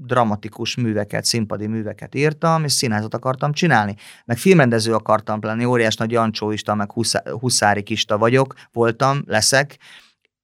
dramatikus 0.05 0.75
műveket, 0.75 1.25
színpadi 1.25 1.67
műveket 1.67 2.15
írtam, 2.15 2.63
és 2.63 2.71
színházat 2.71 3.13
akartam 3.13 3.53
csinálni. 3.53 3.95
Meg 4.25 4.37
filmrendező 4.37 4.93
akartam 4.93 5.39
lenni, 5.41 5.65
óriás 5.65 5.95
nagy 5.95 6.11
Jancsóista, 6.11 6.75
meg 6.75 6.91
Huszári 7.39 7.83
Kista 7.83 8.17
vagyok, 8.17 8.53
voltam, 8.71 9.23
leszek, 9.25 9.77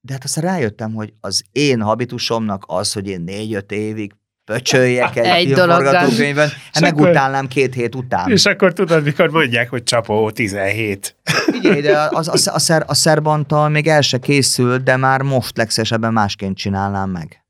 de 0.01 0.13
hát 0.13 0.23
aztán 0.23 0.43
rájöttem, 0.43 0.93
hogy 0.93 1.13
az 1.21 1.43
én 1.51 1.81
habitusomnak 1.81 2.63
az, 2.67 2.93
hogy 2.93 3.07
én 3.07 3.21
négy-öt 3.21 3.71
évig 3.71 4.13
pöcsöljek 4.51 5.15
egy, 5.15 5.25
egy 5.35 5.45
filmforgatókönyvben, 5.45 6.49
hát 6.71 6.81
megutálnám 6.81 7.47
két 7.47 7.73
hét 7.73 7.95
után. 7.95 8.31
És 8.31 8.45
akkor 8.45 8.73
tudod, 8.73 9.03
mikor 9.03 9.29
mondják, 9.29 9.69
hogy 9.69 9.83
csapó 9.83 10.31
17. 10.31 11.15
Figyelj, 11.51 11.81
de 11.81 12.07
az, 12.09 12.27
a, 12.27 12.53
a, 12.53 12.59
szer, 12.59 12.83
a 12.87 12.93
szerbantal 12.93 13.69
még 13.69 13.87
el 13.87 14.01
se 14.01 14.17
készült, 14.17 14.83
de 14.83 14.95
már 14.97 15.21
most 15.21 15.57
legszesebben 15.57 16.13
másként 16.13 16.57
csinálnám 16.57 17.09
meg. 17.09 17.43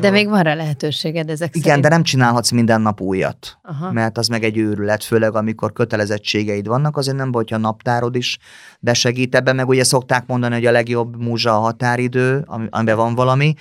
De 0.00 0.10
még 0.10 0.28
van 0.28 0.42
rá 0.42 0.54
lehetőséged 0.54 1.30
ezek 1.30 1.48
Igen, 1.48 1.62
szerint. 1.62 1.82
de 1.82 1.88
nem 1.88 2.02
csinálhatsz 2.02 2.50
minden 2.50 2.80
nap 2.80 3.00
újat, 3.00 3.58
Aha. 3.62 3.92
mert 3.92 4.18
az 4.18 4.28
meg 4.28 4.44
egy 4.44 4.56
őrület, 4.58 5.04
főleg 5.04 5.34
amikor 5.34 5.72
kötelezettségeid 5.72 6.66
vannak, 6.66 6.96
azért 6.96 7.16
nem 7.16 7.32
vagy, 7.32 7.50
ha 7.50 7.56
naptárod 7.56 8.16
is 8.16 8.38
besegít 8.80 9.34
ebben, 9.34 9.56
meg 9.56 9.68
ugye 9.68 9.84
szokták 9.84 10.26
mondani, 10.26 10.54
hogy 10.54 10.66
a 10.66 10.70
legjobb 10.70 11.16
múzsa 11.22 11.56
a 11.56 11.60
határidő, 11.60 12.44
amiben 12.70 12.96
van 12.96 13.14
valami, 13.14 13.54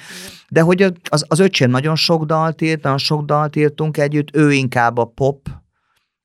de 0.50 0.62
hogy 0.62 0.94
az, 1.10 1.26
az 1.28 1.40
öcsém 1.40 1.70
nagyon 1.70 1.96
sok 1.96 2.24
dalt 2.24 2.62
írt, 2.62 2.84
nagyon 2.84 2.98
sok 2.98 3.26
dalt 3.26 3.56
írtunk 3.56 3.98
együtt, 3.98 4.36
ő 4.36 4.52
inkább 4.52 4.98
a 4.98 5.06
pop, 5.06 5.48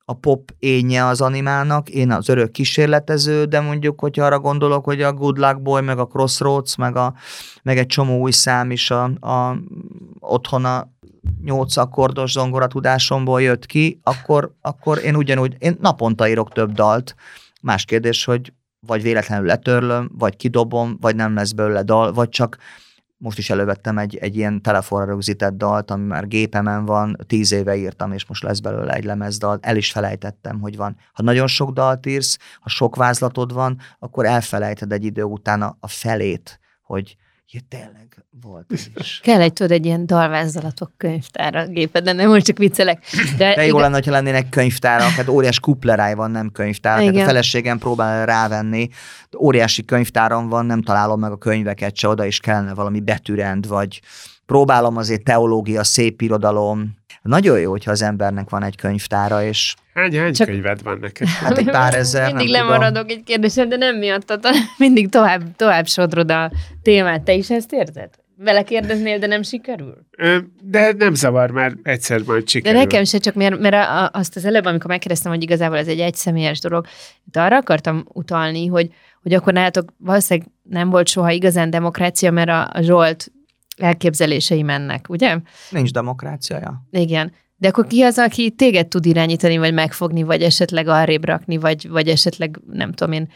a 0.05 0.13
pop 0.13 0.51
énje 0.59 1.05
az 1.05 1.21
animának, 1.21 1.89
én 1.89 2.11
az 2.11 2.29
örök 2.29 2.51
kísérletező, 2.51 3.45
de 3.45 3.59
mondjuk, 3.59 3.99
hogyha 3.99 4.25
arra 4.25 4.39
gondolok, 4.39 4.85
hogy 4.85 5.01
a 5.01 5.13
Good 5.13 5.37
Luck 5.37 5.61
Boy, 5.61 5.81
meg 5.81 5.99
a 5.99 6.05
Crossroads, 6.05 6.75
meg, 6.75 6.95
a, 6.95 7.13
meg 7.63 7.77
egy 7.77 7.87
csomó 7.87 8.19
új 8.19 8.31
szám 8.31 8.71
is 8.71 8.91
a, 8.91 9.03
a 9.03 9.57
otthon 10.19 10.65
a 10.65 10.89
nyolc 11.43 11.77
akkordos 11.77 12.31
zongora 12.31 12.67
tudásomból 12.67 13.41
jött 13.41 13.65
ki, 13.65 13.99
akkor, 14.03 14.55
akkor 14.61 15.03
én 15.03 15.15
ugyanúgy, 15.15 15.55
én 15.59 15.77
naponta 15.81 16.27
írok 16.27 16.51
több 16.51 16.71
dalt. 16.71 17.15
Más 17.61 17.85
kérdés, 17.85 18.25
hogy 18.25 18.53
vagy 18.87 19.01
véletlenül 19.01 19.45
letörlöm, 19.45 20.11
vagy 20.17 20.35
kidobom, 20.35 20.97
vagy 21.01 21.15
nem 21.15 21.35
lesz 21.35 21.51
belőle 21.51 21.83
dal, 21.83 22.13
vagy 22.13 22.29
csak 22.29 22.57
most 23.17 23.37
is 23.37 23.49
elővettem 23.49 23.97
egy, 23.97 24.15
egy 24.15 24.35
ilyen 24.35 24.61
telefonra 24.61 25.05
rögzített 25.05 25.53
dalt, 25.53 25.91
ami 25.91 26.05
már 26.05 26.27
gépemen 26.27 26.85
van, 26.85 27.17
tíz 27.27 27.51
éve 27.51 27.75
írtam, 27.75 28.11
és 28.11 28.25
most 28.25 28.43
lesz 28.43 28.59
belőle 28.59 28.93
egy 28.93 29.03
lemezdal. 29.03 29.59
El 29.61 29.75
is 29.75 29.91
felejtettem, 29.91 30.59
hogy 30.59 30.75
van. 30.75 30.97
Ha 31.13 31.23
nagyon 31.23 31.47
sok 31.47 31.71
dalt 31.71 32.05
írsz, 32.05 32.37
ha 32.59 32.69
sok 32.69 32.95
vázlatod 32.95 33.53
van, 33.53 33.79
akkor 33.99 34.25
elfelejted 34.25 34.91
egy 34.91 35.03
idő 35.03 35.23
után 35.23 35.61
a, 35.61 35.77
a 35.79 35.87
felét, 35.87 36.59
hogy 36.83 37.15
ja, 37.51 37.59
tényleg 37.69 38.25
volt 38.41 38.71
is. 38.71 38.89
Kell 39.23 39.41
egy, 39.41 39.53
tudod, 39.53 39.71
egy 39.71 39.85
ilyen 39.85 40.05
dalvázolatok 40.05 40.91
könyvtára 40.97 41.59
a 41.59 41.67
gépeden, 41.67 42.15
nem 42.15 42.29
most 42.29 42.45
csak 42.45 42.57
viccelek. 42.57 43.03
De, 43.37 43.55
De 43.55 43.65
jó 43.65 43.79
lenne, 43.79 43.99
ha 44.05 44.11
lennének 44.11 44.49
könyvtárak, 44.49 45.09
hát 45.09 45.27
óriás 45.27 45.59
kupleráj 45.59 46.13
van, 46.13 46.31
nem 46.31 46.51
könyvtár. 46.51 47.03
Hát 47.03 47.15
a 47.15 47.23
feleségem 47.23 47.77
próbál 47.77 48.25
rávenni, 48.25 48.89
óriási 49.37 49.85
könyvtáram 49.85 50.49
van, 50.49 50.65
nem 50.65 50.81
találom 50.81 51.19
meg 51.19 51.31
a 51.31 51.37
könyveket 51.37 51.95
se, 51.95 52.07
oda 52.07 52.25
is 52.25 52.39
kellene 52.39 52.73
valami 52.73 52.99
betűrend, 52.99 53.67
vagy 53.67 54.01
próbálom 54.45 54.97
azért 54.97 55.23
teológia, 55.23 55.83
szép 55.83 56.21
irodalom. 56.21 56.95
Nagyon 57.21 57.59
jó, 57.59 57.71
hogyha 57.71 57.91
az 57.91 58.01
embernek 58.01 58.49
van 58.49 58.63
egy 58.63 58.75
könyvtára, 58.75 59.43
és 59.43 59.75
Hány, 59.95 60.17
hány 60.17 60.33
Csak... 60.33 60.47
könyved 60.47 60.83
van 60.83 60.97
neked? 61.01 61.27
Hát 61.43 61.57
egy 61.57 61.69
pár 61.69 61.93
ezer, 61.93 62.25
Mindig 62.25 62.49
nem 62.49 62.67
lemaradok 62.67 63.01
tudom. 63.01 63.17
egy 63.17 63.23
kérdésem, 63.23 63.69
de 63.69 63.75
nem 63.75 63.97
miatt, 63.97 64.47
mindig 64.77 65.09
tovább, 65.09 65.55
tovább 65.55 65.87
sodrod 65.87 66.31
a 66.31 66.51
témát. 66.81 67.21
Te 67.21 67.33
is 67.33 67.49
ezt 67.49 67.73
érzed? 67.73 68.09
Vele 68.37 68.63
kérdeznél, 68.63 69.19
de 69.19 69.27
nem 69.27 69.41
sikerül? 69.41 69.97
De 70.63 70.93
nem 70.97 71.13
zavar, 71.13 71.51
már 71.51 71.73
egyszer 71.83 72.21
majd 72.25 72.49
sikerül. 72.49 72.77
De 72.77 72.83
nekem 72.83 73.03
se, 73.03 73.17
csak 73.17 73.33
mert, 73.33 73.59
mert 73.59 74.09
azt 74.13 74.35
az 74.35 74.45
előbb, 74.45 74.65
amikor 74.65 74.89
megkérdeztem, 74.89 75.31
hogy 75.31 75.43
igazából 75.43 75.77
ez 75.77 75.87
egy 75.87 75.99
egyszemélyes 75.99 76.59
dolog, 76.59 76.85
de 77.31 77.41
arra 77.41 77.57
akartam 77.57 78.05
utalni, 78.13 78.65
hogy, 78.65 78.89
hogy 79.21 79.33
akkor 79.33 79.53
nálatok 79.53 79.93
valószínűleg 79.97 80.49
nem 80.63 80.89
volt 80.89 81.07
soha 81.07 81.31
igazán 81.31 81.69
demokrácia, 81.69 82.31
mert 82.31 82.49
a, 82.49 82.69
a 82.73 82.81
Zsolt 82.81 83.31
elképzelései 83.77 84.61
mennek, 84.61 85.05
ugye? 85.09 85.37
Nincs 85.69 85.91
demokráciája. 85.91 86.85
Igen. 86.91 87.31
De 87.65 87.71
akkor 87.71 87.87
ki 87.87 88.01
az, 88.01 88.17
aki 88.17 88.51
téged 88.51 88.87
tud 88.87 89.05
irányítani, 89.05 89.57
vagy 89.57 89.73
megfogni, 89.73 90.23
vagy 90.23 90.41
esetleg 90.41 90.87
arrébb 90.87 91.25
rakni, 91.25 91.57
vagy, 91.57 91.89
vagy 91.89 92.07
esetleg, 92.07 92.59
nem 92.67 92.91
tudom 92.91 93.13
én, 93.13 93.29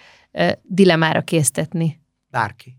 dilemára 0.61 1.21
késztetni? 1.21 2.01
Bárki. 2.27 2.77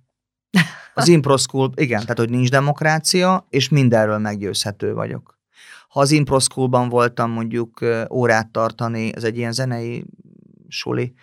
Az 0.94 1.08
Impro 1.08 1.36
School, 1.36 1.72
igen, 1.74 2.00
tehát 2.00 2.18
hogy 2.18 2.30
nincs 2.30 2.50
demokrácia, 2.50 3.46
és 3.48 3.68
mindenről 3.68 4.18
meggyőzhető 4.18 4.94
vagyok. 4.94 5.38
Ha 5.88 6.00
az 6.00 6.10
Impro 6.10 6.38
Schoolban 6.38 6.88
voltam 6.88 7.30
mondjuk 7.30 7.84
órát 8.10 8.48
tartani, 8.48 9.14
ez 9.14 9.24
egy 9.24 9.36
ilyen 9.36 9.52
zenei 9.52 10.04
suli, 10.68 11.14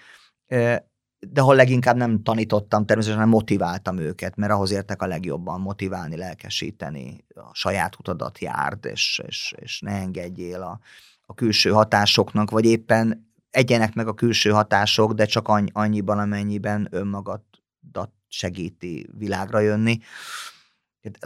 de 1.19 1.41
ahol 1.41 1.55
leginkább 1.55 1.95
nem 1.95 2.23
tanítottam, 2.23 2.85
természetesen 2.85 3.27
motiváltam 3.27 3.97
őket, 3.97 4.35
mert 4.35 4.51
ahhoz 4.51 4.71
értek 4.71 5.01
a 5.01 5.07
legjobban, 5.07 5.61
motiválni, 5.61 6.17
lelkesíteni, 6.17 7.25
a 7.35 7.53
saját 7.53 7.99
utadat 7.99 8.39
járd, 8.39 8.85
és, 8.85 9.21
és, 9.27 9.53
és 9.57 9.79
ne 9.79 9.91
engedjél 9.91 10.61
a, 10.61 10.79
a 11.25 11.33
külső 11.33 11.69
hatásoknak, 11.69 12.49
vagy 12.49 12.65
éppen 12.65 13.31
egyenek 13.49 13.93
meg 13.93 14.07
a 14.07 14.13
külső 14.13 14.49
hatások, 14.49 15.13
de 15.13 15.25
csak 15.25 15.47
annyiban, 15.71 16.19
amennyiben 16.19 16.87
önmagadat 16.91 18.11
segíti 18.27 19.09
világra 19.17 19.59
jönni. 19.59 19.99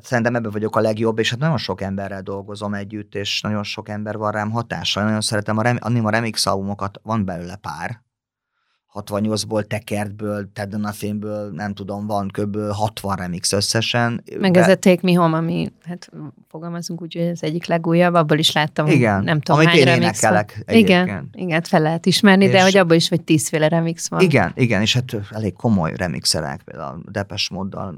Szerintem 0.02 0.36
ebben 0.36 0.52
vagyok 0.52 0.76
a 0.76 0.80
legjobb, 0.80 1.20
és 1.20 1.30
hát 1.30 1.40
nagyon 1.40 1.58
sok 1.58 1.82
emberrel 1.82 2.22
dolgozom 2.22 2.74
együtt, 2.74 3.16
és 3.16 3.42
nagyon 3.42 3.64
sok 3.64 3.90
ember 3.90 4.18
van 4.18 4.32
rám 4.32 4.52
hatással. 4.52 5.04
Nagyon 5.04 5.22
szeretem 5.22 5.58
a, 5.58 5.62
rem- 5.62 5.84
a 5.84 6.10
remix 6.10 6.46
albumokat, 6.46 7.00
van 7.04 7.26
belőle 7.26 7.56
pár, 7.56 8.02
68-ból, 8.94 9.68
Tekertből, 9.68 10.52
Ted 10.54 10.80
Nothingből, 10.80 11.52
nem 11.52 11.74
tudom, 11.74 12.08
van 12.08 12.28
kb. 12.28 12.58
60 12.72 13.16
remix 13.16 13.52
összesen. 13.52 14.24
Meg 14.40 14.58
ez 14.58 14.68
a 14.68 14.76
Take 14.76 15.00
Me 15.02 15.14
Home, 15.14 15.38
ami, 15.38 15.72
hát 15.84 16.10
fogalmazunk 16.48 17.02
úgy, 17.02 17.14
hogy 17.14 17.22
ez 17.22 17.44
egyik 17.44 17.66
legújabb, 17.66 18.14
abból 18.14 18.38
is 18.38 18.52
láttam, 18.52 18.88
igen, 18.88 19.24
nem 19.24 19.42
tudom, 19.42 19.60
amit 19.60 19.72
hány 19.72 19.80
én 19.80 19.86
remix 19.86 20.22
énekelek 20.22 20.64
van. 20.66 20.76
Igen, 20.76 21.30
igen, 21.34 21.62
fel 21.62 21.82
lehet 21.82 22.06
ismerni, 22.06 22.46
és 22.46 22.52
de 22.52 22.62
hogy 22.62 22.78
abból 22.78 22.96
is 22.96 23.10
vagy 23.10 23.22
tízféle 23.22 23.68
remix 23.68 24.10
van. 24.10 24.22
Igen, 24.22 24.52
igen, 24.56 24.82
és 24.82 24.94
hát 24.94 25.16
elég 25.30 25.54
komoly 25.54 25.94
remixerek, 25.96 26.62
például 26.62 27.02
Depes 27.12 27.50
Moddal, 27.50 27.98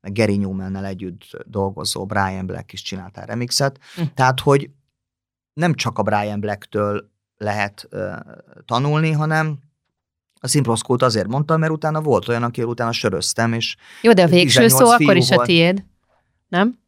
meg 0.00 0.12
Gary 0.12 0.36
newman 0.36 0.84
együtt 0.84 1.22
dolgozó 1.44 2.06
Brian 2.06 2.46
Black 2.46 2.72
is 2.72 2.82
csináltál 2.82 3.26
remixet, 3.26 3.78
hm. 3.96 4.02
tehát, 4.14 4.40
hogy 4.40 4.70
nem 5.52 5.74
csak 5.74 5.98
a 5.98 6.02
Brian 6.02 6.40
Blacktől 6.40 7.10
lehet 7.36 7.88
uh, 7.92 8.00
tanulni, 8.64 9.12
hanem 9.12 9.58
a 10.40 10.48
Simproszkult 10.48 11.02
azért 11.02 11.26
mondtam, 11.26 11.60
mert 11.60 11.72
utána 11.72 12.00
volt 12.00 12.28
olyan, 12.28 12.42
aki 12.42 12.62
utána 12.62 12.92
söröztem, 12.92 13.52
és 13.52 13.76
Jó, 14.02 14.12
de 14.12 14.22
a 14.22 14.26
végső 14.26 14.68
szó 14.68 14.86
akkor 14.86 15.16
is 15.16 15.28
volt. 15.28 15.40
a 15.40 15.44
tiéd, 15.44 15.84
nem? 16.48 16.78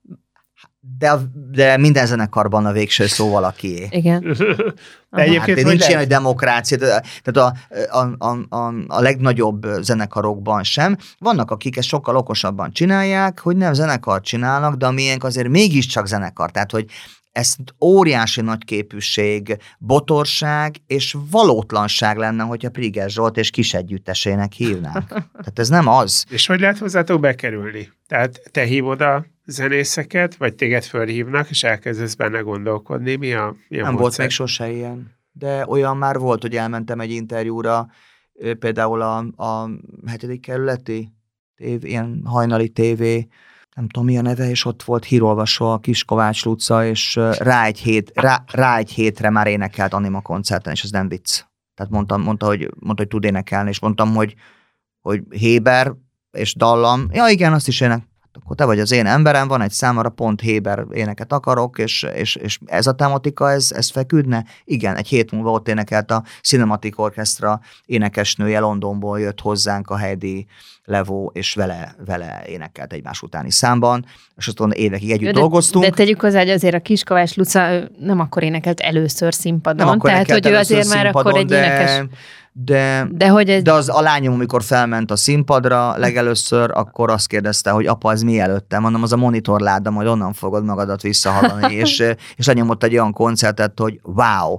De, 0.99 1.18
de 1.51 1.76
minden 1.76 2.07
zenekarban 2.07 2.66
a 2.66 2.72
végső 2.72 3.07
szó 3.07 3.30
valakié. 3.30 3.88
Igen. 3.90 4.20
de 5.11 5.22
egyébként 5.22 5.59
hát, 5.59 5.66
nincs 5.66 5.86
ilyen, 5.86 5.99
hogy 5.99 6.09
demokrácia, 6.09 6.78
tehát 6.78 7.36
a, 7.36 7.55
a, 7.99 8.14
a, 8.18 8.57
a, 8.57 8.74
a 8.86 9.01
legnagyobb 9.01 9.66
zenekarokban 9.80 10.62
sem. 10.62 10.96
Vannak, 11.18 11.51
akik 11.51 11.76
ezt 11.76 11.88
sokkal 11.88 12.16
okosabban 12.16 12.72
csinálják, 12.72 13.40
hogy 13.40 13.57
nem 13.57 13.72
zenekar 13.72 14.20
csinálnak, 14.20 14.74
de 14.74 14.86
a 14.86 14.90
miénk 14.90 15.24
azért 15.24 15.49
mégiscsak 15.49 16.07
zenekar. 16.07 16.51
Tehát, 16.51 16.70
hogy 16.70 16.84
ez 17.32 17.54
óriási 17.80 18.40
nagyképűség, 18.40 19.56
botorság 19.78 20.76
és 20.86 21.16
valótlanság 21.30 22.16
lenne, 22.16 22.42
hogyha 22.42 22.70
Priger 22.70 23.10
Zsolt 23.10 23.36
és 23.36 23.50
kis 23.50 23.74
együttesének 23.74 24.52
hívnánk. 24.52 25.08
Tehát 25.38 25.58
ez 25.58 25.68
nem 25.68 25.86
az. 25.88 26.24
És 26.30 26.46
hogy 26.46 26.60
lehet 26.60 26.78
hozzátok 26.78 27.20
bekerülni? 27.20 27.92
Tehát 28.06 28.40
te 28.50 28.62
hívod 28.62 29.00
a 29.00 29.26
zenészeket, 29.44 30.36
vagy 30.36 30.54
téged 30.54 30.84
fölhívnak, 30.84 31.50
és 31.50 31.62
elkezdesz 31.62 32.14
benne 32.14 32.40
gondolkodni? 32.40 33.16
Mi 33.16 33.32
a, 33.32 33.56
mi 33.68 33.78
a 33.78 33.82
Nem 33.82 33.92
módszer? 33.92 34.00
volt 34.00 34.18
még 34.18 34.30
sose 34.30 34.70
ilyen. 34.70 35.16
De 35.32 35.66
olyan 35.66 35.96
már 35.96 36.18
volt, 36.18 36.42
hogy 36.42 36.56
elmentem 36.56 37.00
egy 37.00 37.10
interjúra, 37.10 37.88
például 38.58 39.02
a, 39.02 39.16
a 39.18 39.70
hetedik 40.06 40.40
kerületi 40.40 41.12
tév, 41.56 41.84
ilyen 41.84 42.22
hajnali 42.24 42.68
tévé 42.68 43.28
nem 43.78 43.88
tudom 43.88 44.08
mi 44.08 44.18
a 44.18 44.22
neve, 44.22 44.48
és 44.48 44.64
ott 44.64 44.82
volt 44.82 45.04
hírolvasó 45.04 45.70
a 45.70 45.78
kis 45.78 46.04
Kovács 46.04 46.44
Luca, 46.44 46.86
és 46.86 47.14
rá 47.38 47.64
egy, 47.64 47.78
hét, 47.78 48.10
rá, 48.14 48.44
rá 48.46 48.76
egy 48.76 48.90
hétre 48.90 49.30
már 49.30 49.46
énekelt 49.46 49.92
anima 49.92 50.20
koncerten, 50.20 50.72
és 50.72 50.82
ez 50.82 50.90
nem 50.90 51.08
vicc. 51.08 51.42
Tehát 51.74 51.92
mondtam, 51.92 52.22
mondta, 52.22 52.46
hogy, 52.46 52.58
mondta, 52.60 53.02
hogy 53.02 53.08
tud 53.08 53.24
énekelni, 53.24 53.68
és 53.68 53.80
mondtam, 53.80 54.14
hogy, 54.14 54.34
hogy 55.00 55.22
Héber 55.30 55.94
és 56.30 56.54
dallam, 56.54 57.08
ja 57.12 57.28
igen, 57.28 57.52
azt 57.52 57.68
is 57.68 57.80
ének, 57.80 58.07
akkor 58.49 58.61
te 58.61 58.64
vagy 58.64 58.80
az 58.80 58.92
én 58.92 59.07
emberem, 59.07 59.49
van 59.49 59.61
egy 59.61 59.70
számára 59.70 60.09
pont 60.09 60.40
Héber 60.40 60.84
éneket 60.92 61.32
akarok, 61.32 61.78
és, 61.78 62.07
és, 62.14 62.36
és 62.36 62.59
ez 62.66 62.86
a 62.86 62.92
tematika, 62.92 63.51
ez, 63.51 63.72
ez 63.74 63.90
feküdne? 63.90 64.44
Igen, 64.64 64.96
egy 64.96 65.09
hét 65.09 65.30
múlva 65.30 65.51
ott 65.51 65.68
énekelt 65.68 66.11
a 66.11 66.22
Cinematic 66.42 66.99
Orchestra 66.99 67.61
énekesnője 67.86 68.59
Londonból 68.59 69.20
jött 69.20 69.40
hozzánk 69.40 69.90
a 69.90 69.96
Heidi 69.96 70.46
Levó, 70.84 71.30
és 71.34 71.55
vele, 71.55 71.94
vele 72.07 72.42
énekelt 72.46 72.92
egymás 72.92 73.22
utáni 73.22 73.51
számban, 73.51 74.07
és 74.36 74.46
aztán 74.46 74.70
évekig 74.70 75.11
együtt 75.11 75.32
de, 75.32 75.40
dolgoztunk. 75.40 75.84
De 75.84 75.90
tegyük 75.90 76.20
hozzá, 76.20 76.38
hogy 76.38 76.51
azért 76.51 76.74
a 76.74 76.80
Kiskovács 76.80 77.36
Luca 77.36 77.88
nem 77.99 78.20
akkor 78.20 78.42
énekelt 78.42 78.80
először 78.80 79.34
színpadon, 79.34 79.86
nem 79.86 79.94
akkor 79.94 80.11
tehát 80.11 80.30
hogy 80.30 80.46
ő 80.46 80.55
azért 80.55 80.88
már 80.88 81.07
akkor 81.07 81.36
egy 81.36 81.51
énekes 81.51 81.96
de, 81.96 82.07
de, 82.64 83.28
hogy 83.28 83.50
ez... 83.50 83.62
de 83.62 83.72
az 83.72 83.88
a 83.88 84.00
lányom, 84.00 84.34
amikor 84.34 84.62
felment 84.62 85.11
a 85.11 85.16
színpadra 85.16 85.96
legelőször, 85.96 86.70
akkor 86.72 87.11
azt 87.11 87.26
kérdezte, 87.26 87.70
hogy 87.70 87.86
apa, 87.86 88.12
ez 88.12 88.22
mi 88.22 88.38
előtte? 88.38 88.78
Mondom, 88.78 89.02
az 89.02 89.12
a 89.12 89.16
monitorláda, 89.16 89.90
majd 89.90 90.06
onnan 90.09 90.32
fogod 90.32 90.64
magadat 90.64 91.02
visszahallani, 91.02 91.74
és, 91.84 92.04
és 92.36 92.46
lenyomott 92.46 92.84
egy 92.84 92.92
olyan 92.92 93.12
koncertet, 93.12 93.78
hogy 93.78 94.00
wow. 94.02 94.59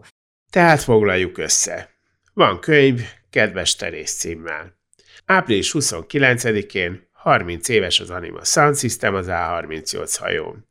Tehát 0.50 0.82
foglaljuk 0.82 1.38
össze. 1.38 1.90
Van 2.34 2.60
könyv, 2.60 3.02
kedves 3.30 3.76
Terész 3.76 4.14
címmel. 4.18 4.78
Április 5.26 5.76
29-én 5.80 7.08
30 7.12 7.70
éves 7.70 8.00
az 8.00 8.10
Anima 8.10 8.44
Sound 8.44 8.78
System 8.78 9.16
az 9.16 9.26
A38 9.30 10.16
hajón. 10.20 10.66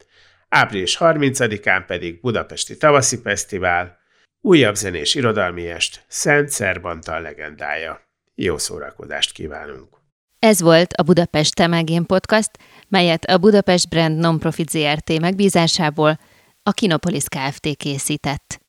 Április 0.48 0.96
30-án 1.00 1.84
pedig 1.86 2.20
Budapesti 2.20 2.76
Tavaszi 2.76 3.20
Fesztivál, 3.22 3.97
Újabb 4.40 4.74
zenés 4.74 5.14
irodalmi 5.14 5.68
est, 5.68 6.04
Szent 6.08 6.48
Szerbantal 6.48 7.20
legendája. 7.20 8.00
Jó 8.34 8.58
szórakozást 8.58 9.32
kívánunk! 9.32 9.96
Ez 10.38 10.60
volt 10.60 10.92
a 10.92 11.02
Budapest 11.02 11.54
Temelgén 11.54 12.06
Podcast, 12.06 12.50
melyet 12.88 13.24
a 13.24 13.38
Budapest 13.38 13.88
Brand 13.88 14.18
Nonprofit 14.18 14.70
ZRT 14.70 15.20
megbízásából 15.20 16.18
a 16.62 16.72
Kinopolis 16.72 17.24
Kft. 17.24 17.76
készített. 17.76 18.60